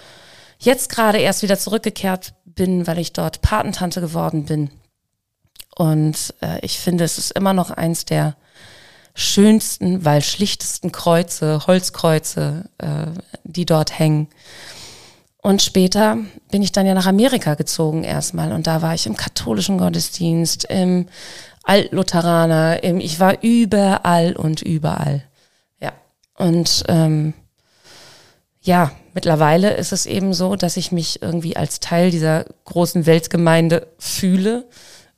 jetzt 0.58 0.90
gerade 0.90 1.18
erst 1.18 1.42
wieder 1.42 1.58
zurückgekehrt 1.58 2.34
bin, 2.54 2.86
weil 2.86 2.98
ich 2.98 3.12
dort 3.12 3.42
Patentante 3.42 4.00
geworden 4.00 4.44
bin. 4.44 4.70
Und 5.74 6.34
äh, 6.42 6.58
ich 6.60 6.78
finde, 6.78 7.04
es 7.04 7.18
ist 7.18 7.32
immer 7.32 7.52
noch 7.52 7.70
eins 7.70 8.04
der 8.04 8.36
schönsten, 9.14 10.04
weil 10.04 10.22
schlichtesten 10.22 10.92
Kreuze, 10.92 11.66
Holzkreuze, 11.66 12.68
äh, 12.78 13.06
die 13.44 13.66
dort 13.66 13.98
hängen. 13.98 14.28
Und 15.42 15.60
später 15.60 16.18
bin 16.50 16.62
ich 16.62 16.72
dann 16.72 16.86
ja 16.86 16.94
nach 16.94 17.06
Amerika 17.06 17.54
gezogen 17.54 18.04
erstmal 18.04 18.52
und 18.52 18.66
da 18.66 18.80
war 18.80 18.94
ich 18.94 19.06
im 19.06 19.16
katholischen 19.16 19.76
Gottesdienst, 19.76 20.64
im 20.64 21.06
Altlutheraner, 21.64 22.82
im, 22.84 23.00
ich 23.00 23.18
war 23.18 23.42
überall 23.42 24.36
und 24.36 24.62
überall. 24.62 25.24
Ja. 25.80 25.92
Und 26.36 26.84
ähm, 26.88 27.34
ja, 28.62 28.92
mittlerweile 29.12 29.74
ist 29.74 29.92
es 29.92 30.06
eben 30.06 30.34
so, 30.34 30.56
dass 30.56 30.76
ich 30.76 30.92
mich 30.92 31.20
irgendwie 31.20 31.56
als 31.56 31.80
Teil 31.80 32.10
dieser 32.10 32.44
großen 32.64 33.06
Weltgemeinde 33.06 33.88
fühle 33.98 34.68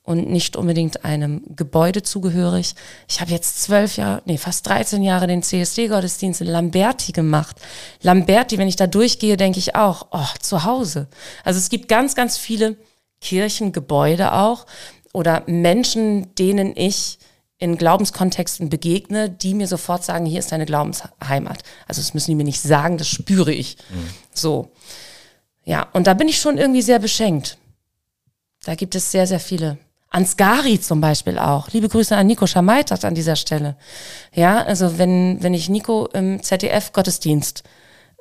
und 0.01 0.29
nicht 0.29 0.55
unbedingt 0.55 1.05
einem 1.05 1.43
Gebäude 1.55 2.03
zugehörig. 2.03 2.75
Ich 3.07 3.21
habe 3.21 3.31
jetzt 3.31 3.63
zwölf 3.63 3.97
Jahre, 3.97 4.21
nee, 4.25 4.37
fast 4.37 4.67
13 4.67 5.01
Jahre 5.03 5.27
den 5.27 5.43
CSD-Gottesdienst 5.43 6.41
in 6.41 6.47
Lamberti 6.47 7.11
gemacht. 7.11 7.55
Lamberti, 8.01 8.57
wenn 8.57 8.67
ich 8.67 8.75
da 8.75 8.87
durchgehe, 8.87 9.37
denke 9.37 9.59
ich 9.59 9.75
auch, 9.75 10.07
oh, 10.11 10.27
zu 10.39 10.63
Hause. 10.63 11.07
Also 11.43 11.59
es 11.59 11.69
gibt 11.69 11.87
ganz, 11.87 12.15
ganz 12.15 12.37
viele 12.37 12.77
Kirchengebäude 13.21 14.33
auch 14.33 14.65
oder 15.13 15.43
Menschen, 15.47 16.33
denen 16.35 16.75
ich 16.75 17.17
in 17.57 17.77
Glaubenskontexten 17.77 18.69
begegne, 18.69 19.29
die 19.29 19.53
mir 19.53 19.67
sofort 19.67 20.03
sagen, 20.03 20.25
hier 20.25 20.39
ist 20.39 20.51
deine 20.51 20.65
Glaubensheimat. 20.65 21.63
Also 21.87 22.01
das 22.01 22.13
müssen 22.13 22.31
die 22.31 22.35
mir 22.35 22.43
nicht 22.43 22.61
sagen, 22.61 22.97
das 22.97 23.07
spüre 23.07 23.53
ich. 23.53 23.77
So. 24.33 24.71
Ja, 25.63 25.87
und 25.93 26.07
da 26.07 26.13
bin 26.13 26.27
ich 26.27 26.39
schon 26.39 26.57
irgendwie 26.57 26.81
sehr 26.81 26.99
beschenkt. 26.99 27.57
Da 28.65 28.75
gibt 28.75 28.95
es 28.95 29.11
sehr, 29.11 29.25
sehr 29.25 29.39
viele. 29.39 29.77
Ansgari 30.09 30.79
zum 30.79 31.01
Beispiel 31.01 31.37
auch. 31.37 31.69
Liebe 31.71 31.89
Grüße 31.89 32.15
an 32.15 32.27
Nico 32.27 32.47
Schameitat 32.47 33.03
an 33.03 33.15
dieser 33.15 33.35
Stelle. 33.35 33.75
Ja, 34.33 34.63
also 34.63 34.97
wenn, 34.97 35.41
wenn 35.41 35.53
ich 35.53 35.69
Nico 35.69 36.07
im 36.13 36.41
ZDF-Gottesdienst 36.41 37.63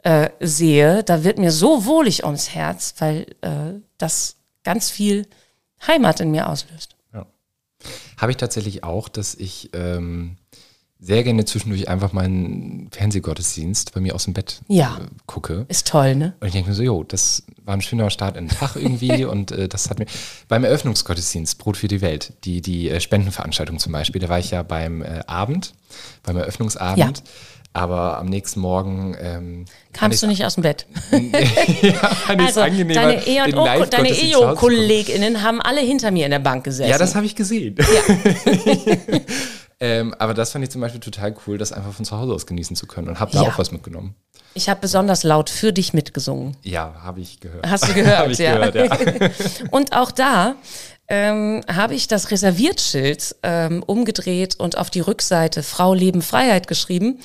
äh, 0.03 0.31
sehe, 0.41 1.05
da 1.05 1.25
wird 1.25 1.39
mir 1.39 1.53
so 1.53 1.87
wohlig 1.87 2.25
ums 2.25 2.55
Herz, 2.55 2.95
weil 2.99 3.27
äh, 3.43 3.81
das 3.97 4.37
ganz 4.65 4.91
viel 4.91 5.27
Heimat 5.87 6.21
in 6.21 6.31
mir 6.31 6.49
auslöst. 6.49 6.94
Ja. 8.25 8.27
Habe 8.27 8.33
ich 8.33 8.37
tatsächlich 8.39 8.85
auch, 8.85 9.09
dass 9.09 9.35
ich 9.35 9.71
ähm, 9.73 10.37
sehr 10.99 11.23
gerne 11.23 11.45
zwischendurch 11.45 11.89
einfach 11.89 12.13
meinen 12.13 12.89
Fernsehgottesdienst 12.91 13.93
bei 13.93 14.01
mir 14.01 14.15
aus 14.15 14.25
dem 14.25 14.33
Bett 14.33 14.63
Ja. 14.69 14.99
äh, 15.03 15.07
gucke. 15.27 15.67
Ist 15.69 15.87
toll, 15.89 16.15
ne? 16.15 16.35
Und 16.41 16.47
ich 16.47 16.55
denke 16.55 16.71
mir 16.71 16.75
so, 16.75 16.83
jo, 16.83 17.05
das 17.05 17.43
war 17.63 17.75
ein 17.75 17.83
schöner 17.83 18.09
Start 18.11 18.37
in 18.37 18.49
den 18.49 18.57
Tag 18.57 18.77
irgendwie 18.77 19.25
und 19.27 19.53
äh, 19.53 19.69
das 19.69 19.91
hat 19.91 19.99
mir 19.99 20.07
beim 20.49 20.65
Eröffnungsgottesdienst 20.65 21.59
Brot 21.59 21.77
für 21.77 21.89
die 21.89 22.01
Welt, 22.01 22.33
die, 22.45 22.63
die 22.63 22.89
äh, 22.89 23.01
Spendenveranstaltung 23.01 23.79
zum 23.79 23.93
Beispiel, 23.93 24.21
da 24.21 24.29
war 24.29 24.39
ich 24.39 24.51
ja 24.51 24.63
beim 24.63 25.03
äh, 25.03 25.21
Abend, 25.27 25.75
beim 26.23 26.37
Eröffnungsabend, 26.39 27.23
aber 27.75 28.19
am 28.19 28.27
nächsten 28.27 28.61
Morgen 28.61 29.17
ähm, 29.21 29.65
Kamst 29.93 30.23
du 30.23 30.29
nicht 30.29 30.45
aus 30.45 30.55
dem 30.55 30.63
Bett? 30.63 30.87
ja, 31.83 31.93
fand 32.09 32.41
Also, 32.41 32.61
angenehmer, 32.63 32.95
deine 32.95 34.11
E-. 34.11 34.33
EO-KollegInnen 34.33 35.43
haben 35.43 35.61
alle 35.61 35.81
hinter 35.81 36.13
mir 36.13 36.25
in 36.25 36.31
der 36.31 36.39
Bank 36.39 36.65
gesessen. 36.65 36.89
Ja, 36.89 36.99
das 36.99 37.17
habe 37.17 37.27
ich 37.27 37.35
gesehen. 37.35 37.77
ähm, 39.81 40.15
aber 40.19 40.35
das 40.35 40.53
fand 40.53 40.65
ich 40.65 40.71
zum 40.71 40.81
Beispiel 40.81 41.01
total 41.01 41.35
cool, 41.47 41.59
das 41.59 41.73
einfach 41.73 41.93
von 41.93 42.05
zu 42.05 42.17
Hause 42.19 42.33
aus 42.33 42.47
genießen 42.47 42.77
zu 42.77 42.87
können 42.87 43.09
und 43.09 43.21
habe 43.21 43.33
da 43.33 43.43
Ja. 43.43 43.49
auch 43.51 43.59
was 43.59 43.73
mitgenommen. 43.73 44.15
ich 44.55 44.69
habe 44.69 44.81
besonders 44.81 45.25
laut 45.25 45.51
für 45.51 45.73
dich 45.73 45.93
mitgesungen. 45.93 46.57
Ja, 46.63 46.95
habe 47.03 47.21
ich 47.21 47.41
gehört. 47.41 47.69
Hast 47.69 47.89
du 47.89 47.93
gehört, 47.95 48.39
ja. 48.39 48.69
gehört, 48.69 49.21
ja. 49.21 49.31
Und 49.73 49.93
auch 49.93 50.13
da 50.13 50.55
ähm, 51.09 51.63
habe 51.73 51.95
ich 51.95 52.09
das 52.09 52.31
Reserviertschild 52.31 53.37
ähm, 53.43 53.83
umgedreht 53.83 54.57
und 54.59 54.79
auf 54.79 54.91
die 54.91 55.01
Rückseite 55.01 55.63
Frau 55.63 55.93
Leben 55.95 56.23
Freiheit 56.23 56.67
geschrieben, 56.67 57.19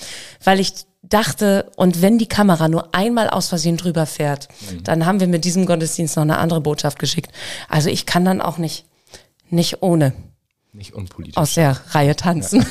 weil 0.44 0.60
ich 0.60 0.74
dachte, 1.02 1.72
und 1.78 2.02
wenn 2.02 2.18
die 2.18 2.28
Kamera 2.28 2.68
nur 2.68 2.94
einmal 2.94 3.30
aus 3.30 3.48
Versehen 3.48 3.78
drüber 3.78 4.06
fährt, 4.06 4.50
Mhm. 4.70 4.84
dann 4.84 5.06
haben 5.06 5.20
wir 5.22 5.28
mit 5.28 5.46
diesem 5.46 5.66
Gottesdienst 5.66 6.18
noch 6.18 6.24
eine 6.24 6.38
andere 6.38 6.60
Botschaft 6.62 7.00
geschickt. 7.00 7.32
Also 7.70 7.90
ich 7.90 8.06
kann 8.06 8.26
dann 8.26 8.42
auch 8.42 8.58
nicht, 8.58 8.86
nicht 9.50 9.82
ohne 9.82 10.12
Nicht 10.74 10.94
unpolitisch. 10.94 11.38
aus 11.38 11.54
der 11.54 11.80
Reihe 11.92 12.18
tanzen. 12.18 12.66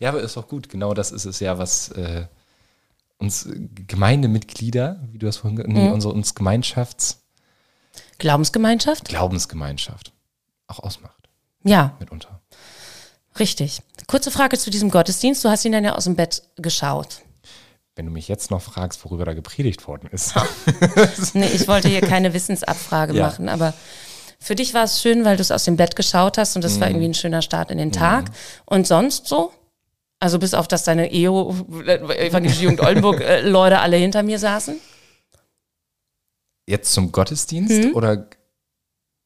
Ja, 0.00 0.08
aber 0.08 0.22
ist 0.22 0.38
auch 0.38 0.48
gut. 0.48 0.70
Genau 0.70 0.94
das 0.94 1.12
ist 1.12 1.26
es 1.26 1.38
ja, 1.40 1.58
was 1.58 1.90
äh, 1.90 2.24
uns 3.18 3.46
Gemeindemitglieder, 3.86 5.00
wie 5.12 5.18
du 5.18 5.26
das 5.26 5.36
vorhin, 5.36 5.56
ge- 5.56 5.66
Mhm. 5.66 5.72
nee, 5.74 5.88
unsere 5.90 6.14
uns 6.14 6.34
Gemeinschafts, 6.34 7.22
Glaubensgemeinschaft? 8.18 9.04
Glaubensgemeinschaft 9.06 10.12
auch 10.68 10.80
ausmacht, 10.80 11.28
Ja, 11.64 11.94
mitunter. 12.00 12.40
richtig. 13.38 13.80
Kurze 14.06 14.30
Frage 14.30 14.58
zu 14.58 14.70
diesem 14.70 14.90
Gottesdienst. 14.90 15.44
Du 15.44 15.48
hast 15.48 15.64
ihn 15.64 15.72
dann 15.72 15.84
ja 15.84 15.94
aus 15.94 16.04
dem 16.04 16.16
Bett 16.16 16.42
geschaut. 16.56 17.20
Wenn 17.94 18.06
du 18.06 18.12
mich 18.12 18.28
jetzt 18.28 18.50
noch 18.50 18.60
fragst, 18.62 19.04
worüber 19.04 19.24
da 19.24 19.32
gepredigt 19.34 19.86
worden 19.88 20.08
ist. 20.12 20.34
Nee, 21.34 21.46
ich 21.48 21.66
wollte 21.68 21.88
hier 21.88 22.00
keine 22.02 22.34
Wissensabfrage 22.34 23.14
Ja. 23.14 23.26
machen, 23.26 23.48
aber 23.48 23.72
für 24.38 24.54
dich 24.54 24.74
war 24.74 24.84
es 24.84 25.00
schön, 25.00 25.24
weil 25.24 25.36
du 25.36 25.40
es 25.42 25.50
aus 25.50 25.64
dem 25.64 25.76
Bett 25.76 25.96
geschaut 25.96 26.36
hast 26.38 26.56
und 26.56 26.62
das 26.62 26.76
Mhm. 26.76 26.80
war 26.80 26.88
irgendwie 26.88 27.08
ein 27.08 27.14
schöner 27.14 27.42
Start 27.42 27.70
in 27.70 27.78
den 27.78 27.92
Tag. 27.92 28.26
Und 28.66 28.86
sonst 28.86 29.26
so? 29.26 29.52
Also 30.20 30.38
bis 30.38 30.52
auf, 30.54 30.66
dass 30.68 30.84
deine 30.84 31.12
EO, 31.12 31.54
äh, 31.86 32.26
Evangelische 32.28 32.62
Jugend 32.62 32.80
Oldenburg, 32.80 33.20
äh, 33.20 33.40
Leute 33.40 33.78
alle 33.80 33.96
hinter 33.96 34.22
mir 34.22 34.38
saßen? 34.38 34.78
Jetzt 36.66 36.92
zum 36.92 37.12
Gottesdienst 37.12 37.94
oder 37.94 38.28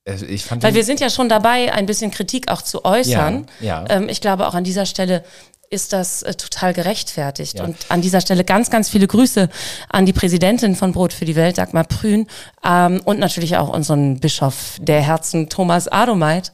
äh, 0.04 0.24
ich 0.26 0.44
fand 0.44 0.62
Mhm. 0.62 0.66
Weil 0.66 0.74
wir 0.74 0.84
sind 0.84 1.00
ja 1.00 1.10
schon 1.10 1.28
dabei, 1.28 1.72
ein 1.72 1.86
bisschen 1.86 2.10
Kritik 2.10 2.50
auch 2.50 2.62
zu 2.62 2.84
äußern. 2.84 3.46
Ja, 3.60 3.84
ja. 3.84 3.96
Ähm, 3.96 4.08
ich 4.08 4.20
glaube, 4.20 4.46
auch 4.46 4.54
an 4.54 4.64
dieser 4.64 4.86
Stelle 4.86 5.24
ist 5.70 5.92
das 5.92 6.22
äh, 6.22 6.34
total 6.34 6.72
gerechtfertigt. 6.74 7.58
Ja. 7.58 7.64
Und 7.64 7.76
an 7.88 8.02
dieser 8.02 8.20
Stelle 8.20 8.44
ganz, 8.44 8.70
ganz 8.70 8.88
viele 8.88 9.06
Grüße 9.06 9.48
an 9.88 10.04
die 10.04 10.12
Präsidentin 10.12 10.74
von 10.74 10.92
Brot 10.92 11.12
für 11.12 11.24
die 11.24 11.36
Welt, 11.36 11.58
Dagmar 11.58 11.84
Prün, 11.84 12.26
ähm, 12.64 13.00
und 13.04 13.20
natürlich 13.20 13.56
auch 13.56 13.68
unseren 13.68 14.18
Bischof 14.18 14.76
der 14.80 15.00
Herzen, 15.00 15.48
Thomas 15.48 15.86
Adomeit. 15.86 16.52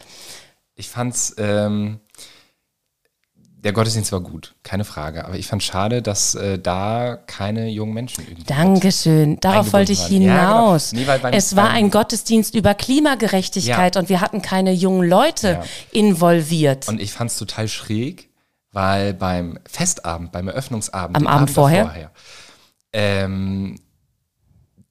Ich 0.75 0.91
fand's, 0.91 1.35
ähm, 1.39 2.01
der 3.59 3.73
Gottesdienst 3.73 4.13
war 4.13 4.21
gut, 4.21 4.55
keine 4.63 4.85
Frage. 4.85 5.25
Aber 5.25 5.37
ich 5.37 5.47
fand 5.49 5.63
schade, 5.63 6.01
dass 6.03 6.35
äh, 6.37 6.59
da 6.59 7.17
keine 7.27 7.69
jungen 7.69 7.95
Menschen 7.95 8.25
irgendwie. 8.25 8.45
Dankeschön. 8.45 9.41
Darauf 9.41 9.73
wollte 9.73 9.93
ich 9.93 10.01
waren. 10.03 10.23
Ja, 10.23 10.41
genau. 10.41 10.67
hinaus. 10.69 10.93
Nee, 10.93 11.05
beim- 11.05 11.33
es 11.33 11.57
war 11.57 11.71
ein 11.71 11.91
Gottesdienst 11.91 12.55
über 12.55 12.75
Klimagerechtigkeit 12.75 13.95
Ja. 13.97 14.01
und 14.01 14.09
wir 14.09 14.21
hatten 14.21 14.41
keine 14.43 14.73
jungen 14.73 15.09
Leute 15.09 15.49
Ja. 15.49 15.65
involviert. 15.91 16.87
Und 16.89 17.01
ich 17.01 17.13
fand's 17.13 17.37
total 17.39 17.67
schräg, 17.67 18.31
weil 18.73 19.15
beim 19.15 19.59
Festabend, 19.69 20.31
beim 20.33 20.47
Eröffnungsabend, 20.49 21.17
Am 21.17 21.25
den 21.25 21.29
Abend 21.29 21.51
vorher? 21.51 21.85
davor, 21.87 22.11
ähm, 22.93 23.81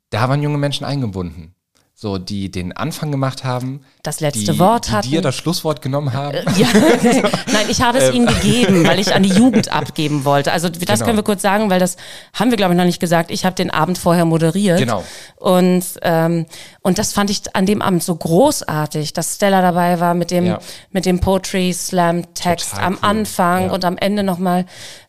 da 0.09 0.27
waren 0.29 0.41
junge 0.41 0.57
Menschen 0.57 0.85
eingebunden. 0.85 1.54
So, 1.97 2.17
die 2.17 2.51
den 2.51 2.73
Anfang 2.75 3.09
gemacht 3.09 3.45
haben. 3.45 3.79
Das 4.03 4.19
letzte 4.19 4.51
die, 4.51 4.59
Wort 4.59 4.89
die 4.89 4.91
hatten. 4.91 5.09
dir 5.11 5.21
das 5.21 5.33
Schlusswort 5.35 5.81
genommen 5.81 6.11
haben. 6.11 6.37
Ja, 6.57 6.67
nein, 7.53 7.67
ich 7.69 7.81
habe 7.81 7.99
es 7.99 8.09
Ähm. 8.09 8.15
ihnen 8.15 8.27
gegeben, 8.27 8.85
weil 8.85 8.99
ich 8.99 9.15
an 9.15 9.23
die 9.23 9.29
Jugend 9.29 9.71
abgeben 9.71 10.25
wollte. 10.25 10.51
Also 10.51 10.67
das 10.67 10.77
Genau. 10.79 11.05
können 11.05 11.17
wir 11.17 11.23
kurz 11.23 11.41
sagen, 11.41 11.69
weil 11.69 11.79
das 11.79 11.95
haben 12.33 12.49
wir, 12.51 12.57
glaube 12.57 12.73
ich, 12.73 12.77
noch 12.77 12.83
nicht 12.83 12.99
gesagt. 12.99 13.31
Ich 13.31 13.45
habe 13.45 13.55
den 13.55 13.71
Abend 13.71 13.97
vorher 13.97 14.25
moderiert. 14.25 14.77
Genau. 14.79 15.05
Und, 15.37 15.85
ähm, 16.01 16.47
und 16.81 16.97
das 16.97 17.13
fand 17.13 17.29
ich 17.29 17.43
an 17.55 17.65
dem 17.65 17.81
Abend 17.81 18.03
so 18.03 18.13
großartig, 18.13 19.13
dass 19.13 19.35
Stella 19.35 19.61
dabei 19.61 20.01
war 20.01 20.15
mit 20.15 20.31
dem, 20.31 20.45
Ja. 20.47 20.59
mit 20.91 21.05
dem 21.05 21.21
Poetry 21.21 21.71
Slam 21.71 22.33
Text 22.33 22.71
Total 22.71 22.85
am 22.87 22.93
cool. 22.95 22.99
Anfang 23.03 23.65
Ja. 23.67 23.71
und 23.71 23.85
am 23.85 23.97
Ende 23.97 24.23
nochmal 24.23 24.65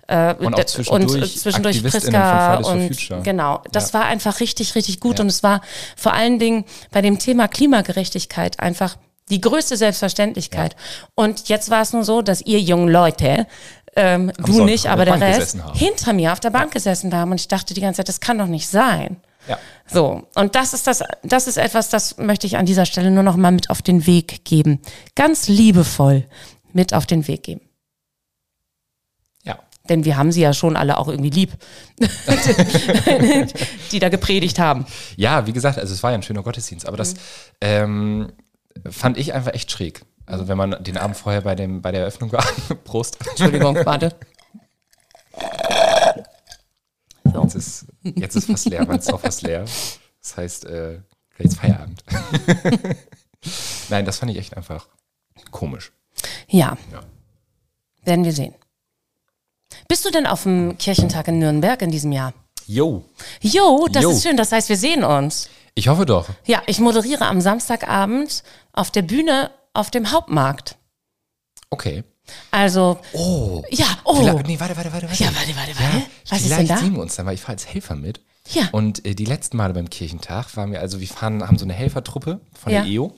äh, 0.09 0.35
Und 0.35 0.55
auch 0.55 0.65
zwischendurch 0.65 1.23
und, 1.23 1.39
zwischendurch 1.39 1.83
Priska 1.83 2.57
und 2.57 3.25
genau. 3.25 3.63
Das 3.73 3.93
Ja. 3.93 4.01
war 4.01 4.07
einfach 4.07 4.41
richtig, 4.41 4.75
richtig 4.75 5.01
gut 5.01 5.19
Ja. 5.19 5.23
und 5.25 5.29
es 5.29 5.43
war 5.43 5.61
vor 5.97 6.13
allen 6.13 6.39
Dingen 6.39 6.65
bei 6.91 7.03
dem 7.03 7.19
Thema 7.19 7.49
Klimagerechtigkeit 7.49 8.61
einfach 8.61 8.97
die 9.31 9.41
größte 9.41 9.77
Selbstverständlichkeit. 9.77 10.77
Und 11.15 11.49
jetzt 11.49 11.71
war 11.71 11.83
es 11.83 11.93
nur 11.93 12.05
so, 12.05 12.23
dass 12.23 12.43
ihr 12.43 12.61
jungen 12.61 12.89
Leute, 12.89 13.47
ähm, 13.97 14.31
du 14.39 14.53
Sonntag 14.53 14.67
nicht, 14.67 14.87
aber 14.87 15.05
der 15.05 15.17
der 15.17 15.39
Rest, 15.39 15.59
hinter 15.75 16.13
mir 16.13 16.33
auf 16.33 16.39
der 16.41 16.51
Bank 16.51 16.73
gesessen 16.73 17.13
haben 17.15 17.33
und 17.33 17.41
ich 17.41 17.49
dachte 17.49 17.75
die 17.75 17.81
ganze 17.81 17.99
Zeit, 17.99 18.09
das 18.09 18.21
kann 18.21 18.39
doch 18.39 18.47
nicht 18.47 18.69
sein. 18.69 19.17
Ja. 19.49 19.59
So, 19.87 20.23
und 20.35 20.55
das 20.55 20.75
ist 20.75 20.87
das, 20.87 21.03
das 21.23 21.47
ist 21.47 21.57
etwas, 21.57 21.89
das 21.89 22.19
möchte 22.19 22.47
ich 22.47 22.57
an 22.57 22.67
dieser 22.67 22.85
Stelle 22.87 23.11
nur 23.11 23.23
noch 23.23 23.37
mal 23.37 23.53
mit 23.53 23.71
auf 23.71 23.83
den 23.83 24.07
Weg 24.07 24.45
geben. 24.45 24.81
Ganz 25.15 25.49
liebevoll 25.49 26.25
mit 26.73 26.93
auf 26.95 27.07
den 27.07 27.27
Weg 27.27 27.45
geben. 27.45 27.61
Denn 29.89 30.05
wir 30.05 30.17
haben 30.17 30.33
sie 30.33 30.41
ja 30.41 30.53
schon 30.53 30.77
alle 30.77 30.99
auch 30.99 31.09
irgendwie 31.09 31.31
lieb, 31.31 31.53
die 33.93 33.99
da 33.99 34.09
gepredigt 34.09 34.59
haben. 34.59 34.87
Ja, 35.17 35.47
wie 35.47 35.53
gesagt, 35.53 35.79
also 35.79 35.93
es 35.95 36.03
war 36.03 36.11
ja 36.11 36.19
ein 36.19 36.23
schöner 36.23 36.43
Gottesdienst, 36.43 36.87
aber 36.87 36.97
das 36.97 37.15
Mhm. 37.15 37.19
ähm, 37.61 38.33
fand 38.91 39.17
ich 39.19 39.33
einfach 39.35 39.55
echt 39.55 39.71
schräg. 39.71 40.03
Also 40.27 40.49
wenn 40.49 40.59
man 40.59 40.83
den 40.83 40.97
Abend 40.97 41.17
vorher 41.17 41.43
bei, 41.43 41.55
dem, 41.55 41.83
bei 41.83 41.93
der 41.93 42.01
Eröffnung 42.03 42.33
war, 42.33 42.45
Prost, 42.85 43.19
Entschuldigung, 43.31 43.77
warte. 43.85 44.15
So. 47.33 47.43
jetzt 47.43 47.55
ist, 47.55 47.87
jetzt 48.03 48.37
ist 48.37 48.47
fast 48.47 48.67
leer, 48.67 48.85
mein 48.87 48.99
ist 48.99 49.13
auch 49.13 49.21
fast 49.21 49.43
leer. 49.43 49.65
Das 50.23 50.37
heißt, 50.37 50.65
äh, 50.67 51.01
ist 51.39 51.59
Feierabend. 51.59 52.03
Nein, 53.91 54.05
das 54.05 54.19
fand 54.19 54.33
ich 54.33 54.39
echt 54.39 54.57
einfach 54.57 54.89
komisch. 55.51 55.93
Ja. 56.49 56.77
Ja. 56.93 57.01
Werden 58.05 58.25
wir 58.25 58.33
sehen. 58.33 58.55
Bist 59.89 60.05
du 60.05 60.11
denn 60.11 60.27
auf 60.27 60.43
dem 60.45 60.77
Kirchentag 60.79 61.29
in 61.29 61.39
Nürnberg 61.39 61.81
in 61.83 61.91
diesem 61.91 62.13
Jahr? 62.13 62.33
Jo, 62.67 63.05
Jo, 63.41 63.87
das 63.91 64.03
Jo. 64.03 64.11
ist 64.11 64.23
schön. 64.23 64.37
Das 64.37 64.51
heißt, 64.53 64.69
wir 64.69 64.77
sehen 64.77 65.05
uns. 65.05 65.49
ich 65.75 65.89
hoffe 65.89 66.05
doch. 66.07 66.29
Ja, 66.47 66.63
ich 66.67 66.81
moderiere 66.81 67.27
am 67.27 67.41
Samstagabend 67.41 68.43
auf 68.73 68.91
der 68.91 69.03
Bühne 69.03 69.51
auf 69.73 69.91
dem 69.91 70.11
Hauptmarkt. 70.11 70.77
Okay. 71.71 72.03
Also, 72.51 72.99
Oh. 73.13 73.63
ja, 73.71 73.87
oh. 74.05 74.17
Vielleicht, 74.17 74.47
nee, 74.49 74.59
warte, 74.59 74.77
warte, 74.77 74.93
warte. 74.93 75.09
warte. 75.09 75.23
Ja, 75.23 75.31
warte, 75.35 75.55
warte, 75.57 75.71
Ja, 75.73 75.93
warte. 75.95 76.07
Was 76.29 76.41
ist 76.41 76.51
denn 76.59 76.67
da? 76.67 76.77
sehen 76.79 76.95
wir 76.95 77.03
uns 77.03 77.15
dann, 77.15 77.27
weil 77.27 77.35
ich 77.35 77.41
fahre 77.41 77.53
als 77.53 77.67
Helfer 77.67 77.95
mit. 77.95 78.21
Ja. 78.53 78.69
Und 78.73 79.05
äh, 79.07 79.15
die 79.15 79.25
letzten 79.25 79.57
Male 79.57 79.75
beim 79.75 79.89
Kirchentag 79.91 80.57
waren 80.57 80.73
wir, 80.73 80.81
also 80.81 80.99
wir 81.01 81.07
fahren, 81.07 81.47
haben 81.47 81.59
so 81.59 81.65
eine 81.65 81.73
Helfertruppe 81.75 82.41
von 82.53 82.73
Ja. 82.73 82.83
der 82.83 82.91
EO. 82.91 83.13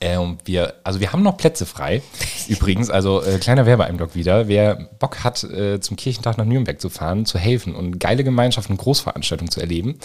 Äh, 0.00 0.16
und 0.18 0.46
wir, 0.46 0.74
also 0.84 1.00
wir 1.00 1.12
haben 1.12 1.22
noch 1.22 1.36
Plätze 1.36 1.66
frei. 1.66 2.02
Übrigens, 2.48 2.90
also 2.90 3.22
äh, 3.22 3.38
kleiner 3.38 3.66
Werbeeinblock 3.66 4.14
wieder. 4.14 4.48
Wer 4.48 4.76
Bock 4.98 5.24
hat, 5.24 5.42
äh, 5.44 5.80
zum 5.80 5.96
Kirchentag 5.96 6.38
nach 6.38 6.44
Nürnberg 6.44 6.80
zu 6.80 6.88
fahren, 6.88 7.26
zu 7.26 7.38
helfen 7.38 7.74
und 7.74 7.98
geile 7.98 8.24
Gemeinschaften, 8.24 8.76
Großveranstaltungen 8.76 9.50
zu 9.50 9.60
erleben, 9.60 9.98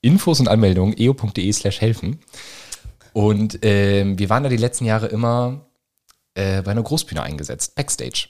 Infos 0.00 0.40
und 0.40 0.48
Anmeldungen 0.48 0.96
eo.de 0.96 1.52
slash 1.52 1.80
helfen. 1.80 2.20
Und 3.12 3.60
ähm, 3.62 4.18
wir 4.18 4.28
waren 4.28 4.42
da 4.42 4.48
die 4.48 4.56
letzten 4.56 4.84
Jahre 4.84 5.06
immer 5.06 5.66
äh, 6.34 6.62
bei 6.62 6.72
einer 6.72 6.82
Großbühne 6.82 7.22
eingesetzt, 7.22 7.74
Backstage. 7.74 8.28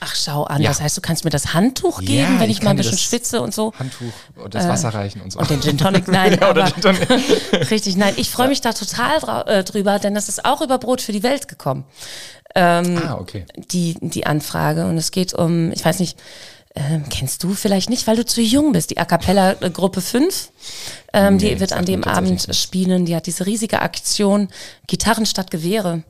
Ach, 0.00 0.14
schau 0.16 0.44
an. 0.44 0.62
Ja. 0.62 0.70
Das 0.70 0.80
heißt, 0.80 0.96
du 0.96 1.00
kannst 1.00 1.24
mir 1.24 1.30
das 1.30 1.52
Handtuch 1.52 2.00
geben, 2.00 2.34
Ja, 2.34 2.40
wenn 2.40 2.50
ich 2.50 2.58
ich 2.58 2.62
mal 2.64 2.70
ein 2.70 2.76
bisschen 2.76 2.98
schwitze 2.98 3.40
und 3.40 3.54
so. 3.54 3.72
Handtuch 3.78 4.12
und 4.42 4.54
das 4.54 4.66
Wasser 4.66 4.88
reichen 4.94 5.20
und 5.20 5.30
so. 5.32 5.38
Und 5.38 5.50
den 5.50 5.60
Gin 5.60 5.78
Tonic, 5.78 6.08
nein, 6.08 6.38
Ja, 6.40 6.50
oder 6.50 6.64
aber 6.64 6.72
Gin 6.72 6.82
Tonic. 6.82 7.08
richtig, 7.70 7.96
nein. 7.96 8.14
Ich 8.16 8.30
freue 8.30 8.48
mich 8.48 8.60
da 8.60 8.72
total 8.72 9.46
äh, 9.46 9.62
drüber, 9.64 9.98
denn 9.98 10.14
das 10.14 10.28
ist 10.28 10.44
auch 10.44 10.62
über 10.62 10.78
Brot 10.78 11.00
für 11.02 11.12
die 11.12 11.22
Welt 11.22 11.48
gekommen. 11.48 11.84
ah, 12.54 13.14
okay. 13.20 13.44
die, 13.56 13.96
die 14.00 14.26
Anfrage. 14.26 14.86
Und 14.86 14.96
es 14.96 15.10
geht 15.10 15.34
um, 15.34 15.70
ich 15.72 15.84
weiß 15.84 16.00
nicht, 16.00 16.18
ähm, 16.74 17.04
kennst 17.10 17.42
du 17.42 17.54
vielleicht 17.54 17.90
nicht, 17.90 18.06
weil 18.06 18.16
du 18.16 18.24
zu 18.24 18.40
jung 18.40 18.72
bist, 18.72 18.90
die 18.90 18.98
A 18.98 19.04
Cappella 19.04 19.56
äh, 19.60 19.70
Gruppe 19.70 20.00
5. 20.00 20.50
Ähm, 21.12 21.36
Nee, 21.36 21.54
die 21.54 21.60
wird 21.60 21.72
an 21.72 21.84
dem 21.84 22.04
Abend 22.04 22.46
spielen. 22.54 23.06
Die 23.06 23.16
hat 23.16 23.26
diese 23.26 23.44
riesige 23.46 23.82
Aktion 23.82 24.48
Gitarren 24.86 25.26
statt 25.26 25.50
Gewehre 25.50 26.04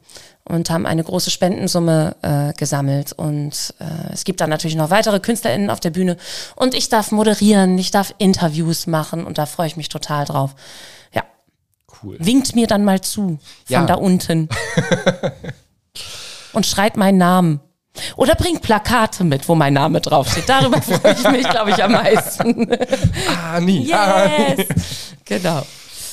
und 0.51 0.69
haben 0.71 0.87
eine 0.87 1.03
große 1.05 1.31
Spendensumme 1.31 2.17
äh, 2.23 2.53
gesammelt. 2.59 3.13
Und 3.13 3.75
äh, 3.79 4.13
es 4.13 4.25
gibt 4.25 4.41
dann 4.41 4.51
natürlich 4.51 4.77
noch 4.77 4.91
weitere 4.91 5.21
KünstlerInnen 5.21 5.71
auf 5.71 5.81
der 5.81 5.91
Bühne. 5.91 6.17
Und 6.57 6.75
ich 6.75 6.89
darf 6.89 7.13
moderieren, 7.13 7.79
ich 7.79 7.91
darf 7.91 8.15
Interviews 8.19 8.87
machen 8.87 9.25
und 9.25 9.39
da 9.39 9.47
freue 9.47 9.67
ich 9.67 9.77
mich 9.77 9.89
total 9.89 10.25
drauf. 10.25 10.55
Ja, 11.15 11.23
Cool. 12.03 12.17
winkt 12.21 12.55
mir 12.55 12.67
dann 12.67 12.85
mal 12.85 13.01
zu 13.01 13.21
von 13.23 13.39
Ja. 13.69 13.87
da 13.87 13.95
unten. 13.95 14.49
und 16.53 16.67
schreit 16.67 16.97
meinen 16.97 17.19
Namen. 17.19 17.61
Oder 18.17 18.35
bringt 18.37 18.63
Plakate 18.63 19.25
mit, 19.25 19.49
wo 19.49 19.55
mein 19.55 19.75
Name 19.75 20.01
draufsteht. 20.01 20.49
Darüber 20.49 20.81
freue 20.83 21.13
ich 21.13 21.31
mich, 21.31 21.49
glaube 21.49 21.71
ich, 21.71 21.83
am 21.83 21.93
meisten. 21.93 22.69
Ah, 23.29 23.61
nie. 23.61 23.93
Ah, 23.93 24.29
nie. 24.29 24.55
Yes! 24.57 24.67
genau. 25.25 25.67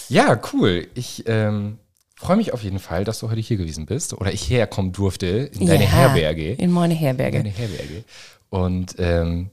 Ja, 0.09 0.39
cool. 0.53 0.87
Ich 0.95 1.23
ähm, 1.27 1.77
freue 2.17 2.37
mich 2.37 2.53
auf 2.53 2.63
jeden 2.63 2.79
Fall, 2.79 3.03
dass 3.03 3.19
du 3.19 3.29
heute 3.29 3.39
hier 3.39 3.57
gewesen 3.57 3.85
bist 3.85 4.13
oder 4.13 4.33
ich 4.33 4.49
herkommen 4.49 4.91
durfte 4.91 5.27
in 5.27 5.67
deine 5.67 5.83
Ja, 5.85 5.91
Herberge. 5.91 6.53
In 6.53 6.71
meine 6.71 6.95
Herberge. 6.95 7.37
Deine 7.37 7.49
Herberge. 7.49 8.03
Und 8.49 8.95
ähm, 8.97 9.49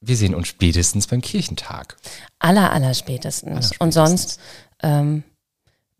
wir 0.00 0.16
sehen 0.16 0.34
uns 0.34 0.48
spätestens 0.48 1.06
beim 1.06 1.20
Kirchentag. 1.20 1.96
Aller, 2.38 2.72
aller 2.72 2.94
spätestens. 2.94 3.50
Allerspätestens. 3.50 3.80
Und 3.80 3.92
sonst 3.92 4.40
ähm, 4.82 5.22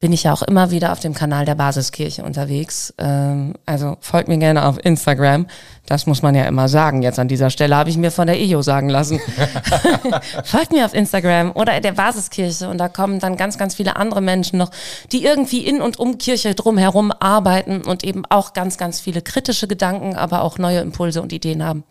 bin 0.00 0.14
ich 0.14 0.22
ja 0.22 0.32
auch 0.32 0.40
immer 0.40 0.70
wieder 0.70 0.92
auf 0.92 1.00
dem 1.00 1.12
Kanal 1.12 1.44
der 1.44 1.54
Basiskirche 1.54 2.24
unterwegs. 2.24 2.94
Ähm, 2.96 3.54
also 3.66 3.98
folgt 4.00 4.28
mir 4.28 4.38
gerne 4.38 4.64
auf 4.64 4.82
Instagram. 4.82 5.46
Das 5.84 6.06
muss 6.06 6.22
man 6.22 6.34
ja 6.34 6.44
immer 6.44 6.70
sagen. 6.70 7.02
Jetzt 7.02 7.18
an 7.18 7.28
dieser 7.28 7.50
Stelle 7.50 7.76
habe 7.76 7.90
ich 7.90 7.98
mir 7.98 8.10
von 8.10 8.26
der 8.26 8.40
EO 8.40 8.62
sagen 8.62 8.88
lassen. 8.88 9.20
folgt 10.44 10.72
mir 10.72 10.86
auf 10.86 10.94
Instagram 10.94 11.52
oder 11.52 11.78
der 11.80 11.92
Basiskirche 11.92 12.70
und 12.70 12.78
da 12.78 12.88
kommen 12.88 13.18
dann 13.18 13.36
ganz, 13.36 13.58
ganz 13.58 13.74
viele 13.74 13.96
andere 13.96 14.22
Menschen 14.22 14.58
noch, 14.58 14.70
die 15.12 15.22
irgendwie 15.22 15.66
in 15.66 15.82
und 15.82 15.98
um 15.98 16.16
Kirche 16.16 16.54
drumherum 16.54 17.12
arbeiten 17.12 17.82
und 17.82 18.02
eben 18.02 18.24
auch 18.24 18.54
ganz, 18.54 18.78
ganz 18.78 19.00
viele 19.00 19.20
kritische 19.20 19.68
Gedanken, 19.68 20.16
aber 20.16 20.42
auch 20.42 20.56
neue 20.56 20.80
Impulse 20.80 21.20
und 21.20 21.30
Ideen 21.30 21.62
haben. 21.62 21.84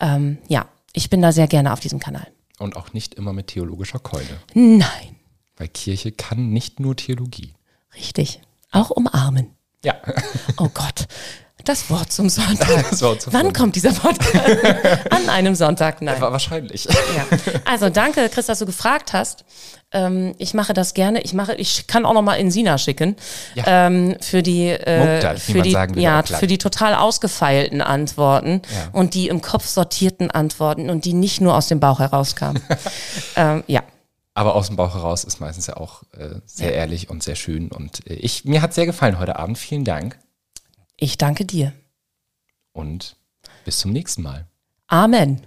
Ähm, 0.00 0.38
ja, 0.46 0.66
ich 0.92 1.10
bin 1.10 1.20
da 1.20 1.32
sehr 1.32 1.48
gerne 1.48 1.72
auf 1.72 1.80
diesem 1.80 1.98
Kanal. 1.98 2.28
Und 2.60 2.76
auch 2.76 2.92
nicht 2.92 3.14
immer 3.14 3.32
mit 3.32 3.48
theologischer 3.48 3.98
Keule. 3.98 4.38
Nein. 4.54 5.16
Weil 5.56 5.68
Kirche 5.68 6.12
kann 6.12 6.50
nicht 6.50 6.80
nur 6.80 6.96
Theologie. 6.96 7.54
Richtig. 7.94 8.40
Auch 8.70 8.90
umarmen. 8.90 9.50
Ja. 9.84 9.94
Oh 10.58 10.68
Gott. 10.72 11.06
Das 11.64 11.88
Wort 11.90 12.10
zum 12.10 12.28
Sonntag. 12.28 12.68
Wort 13.02 13.22
zum 13.22 13.32
Wann 13.32 13.42
Sonntag. 13.44 13.54
kommt 13.60 13.76
dieser 13.76 13.92
Podcast? 13.92 14.34
An 15.10 15.28
einem 15.28 15.54
Sonntag? 15.54 16.02
Nein. 16.02 16.20
War 16.20 16.32
wahrscheinlich. 16.32 16.84
Ja. 16.86 17.26
Also 17.66 17.88
danke, 17.88 18.28
Chris, 18.30 18.46
dass 18.46 18.58
du 18.58 18.66
gefragt 18.66 19.12
hast. 19.12 19.44
Ähm, 19.92 20.34
ich 20.38 20.54
mache 20.54 20.72
das 20.74 20.94
gerne. 20.94 21.20
Ich 21.20 21.34
mache, 21.34 21.54
ich 21.54 21.86
kann 21.86 22.04
auch 22.04 22.14
noch 22.14 22.22
mal 22.22 22.34
in 22.34 22.50
Sina 22.50 22.78
schicken 22.78 23.14
Ja. 23.54 23.64
ähm, 23.86 24.16
für 24.20 24.42
die 24.42 24.70
äh, 24.70 25.22
wie 25.46 25.52
für 25.52 25.62
die 25.62 25.74
würde 25.74 26.00
ja 26.00 26.22
für 26.24 26.46
die 26.48 26.58
total 26.58 26.94
ausgefeilten 26.96 27.80
Antworten 27.80 28.62
Ja. 28.74 28.88
und 28.92 29.14
die 29.14 29.28
im 29.28 29.40
Kopf 29.42 29.66
sortierten 29.66 30.30
Antworten 30.32 30.90
und 30.90 31.04
die 31.04 31.12
nicht 31.12 31.40
nur 31.40 31.54
aus 31.54 31.68
dem 31.68 31.78
Bauch 31.78 32.00
herauskamen. 32.00 32.60
ähm, 33.36 33.62
ja. 33.68 33.82
Aber 34.34 34.54
aus 34.54 34.68
dem 34.68 34.76
Bauch 34.76 34.94
heraus 34.94 35.24
ist 35.24 35.40
meistens 35.40 35.66
ja 35.66 35.76
auch 35.76 36.04
äh, 36.12 36.40
sehr 36.46 36.72
ehrlich 36.72 37.10
und 37.10 37.22
sehr 37.22 37.36
schön. 37.36 37.70
Und 37.70 38.06
äh, 38.06 38.14
ich, 38.14 38.44
mir 38.44 38.62
hat 38.62 38.72
sehr 38.74 38.86
gefallen 38.86 39.18
heute 39.18 39.36
Abend. 39.38 39.58
Vielen 39.58 39.84
Dank 39.84 40.18
Ich 40.96 41.18
danke 41.18 41.44
dir. 41.44 41.72
und 42.72 43.16
bis 43.64 43.78
zum 43.78 43.92
nächsten 43.92 44.22
Mal. 44.22 44.46
Amen. 44.86 45.46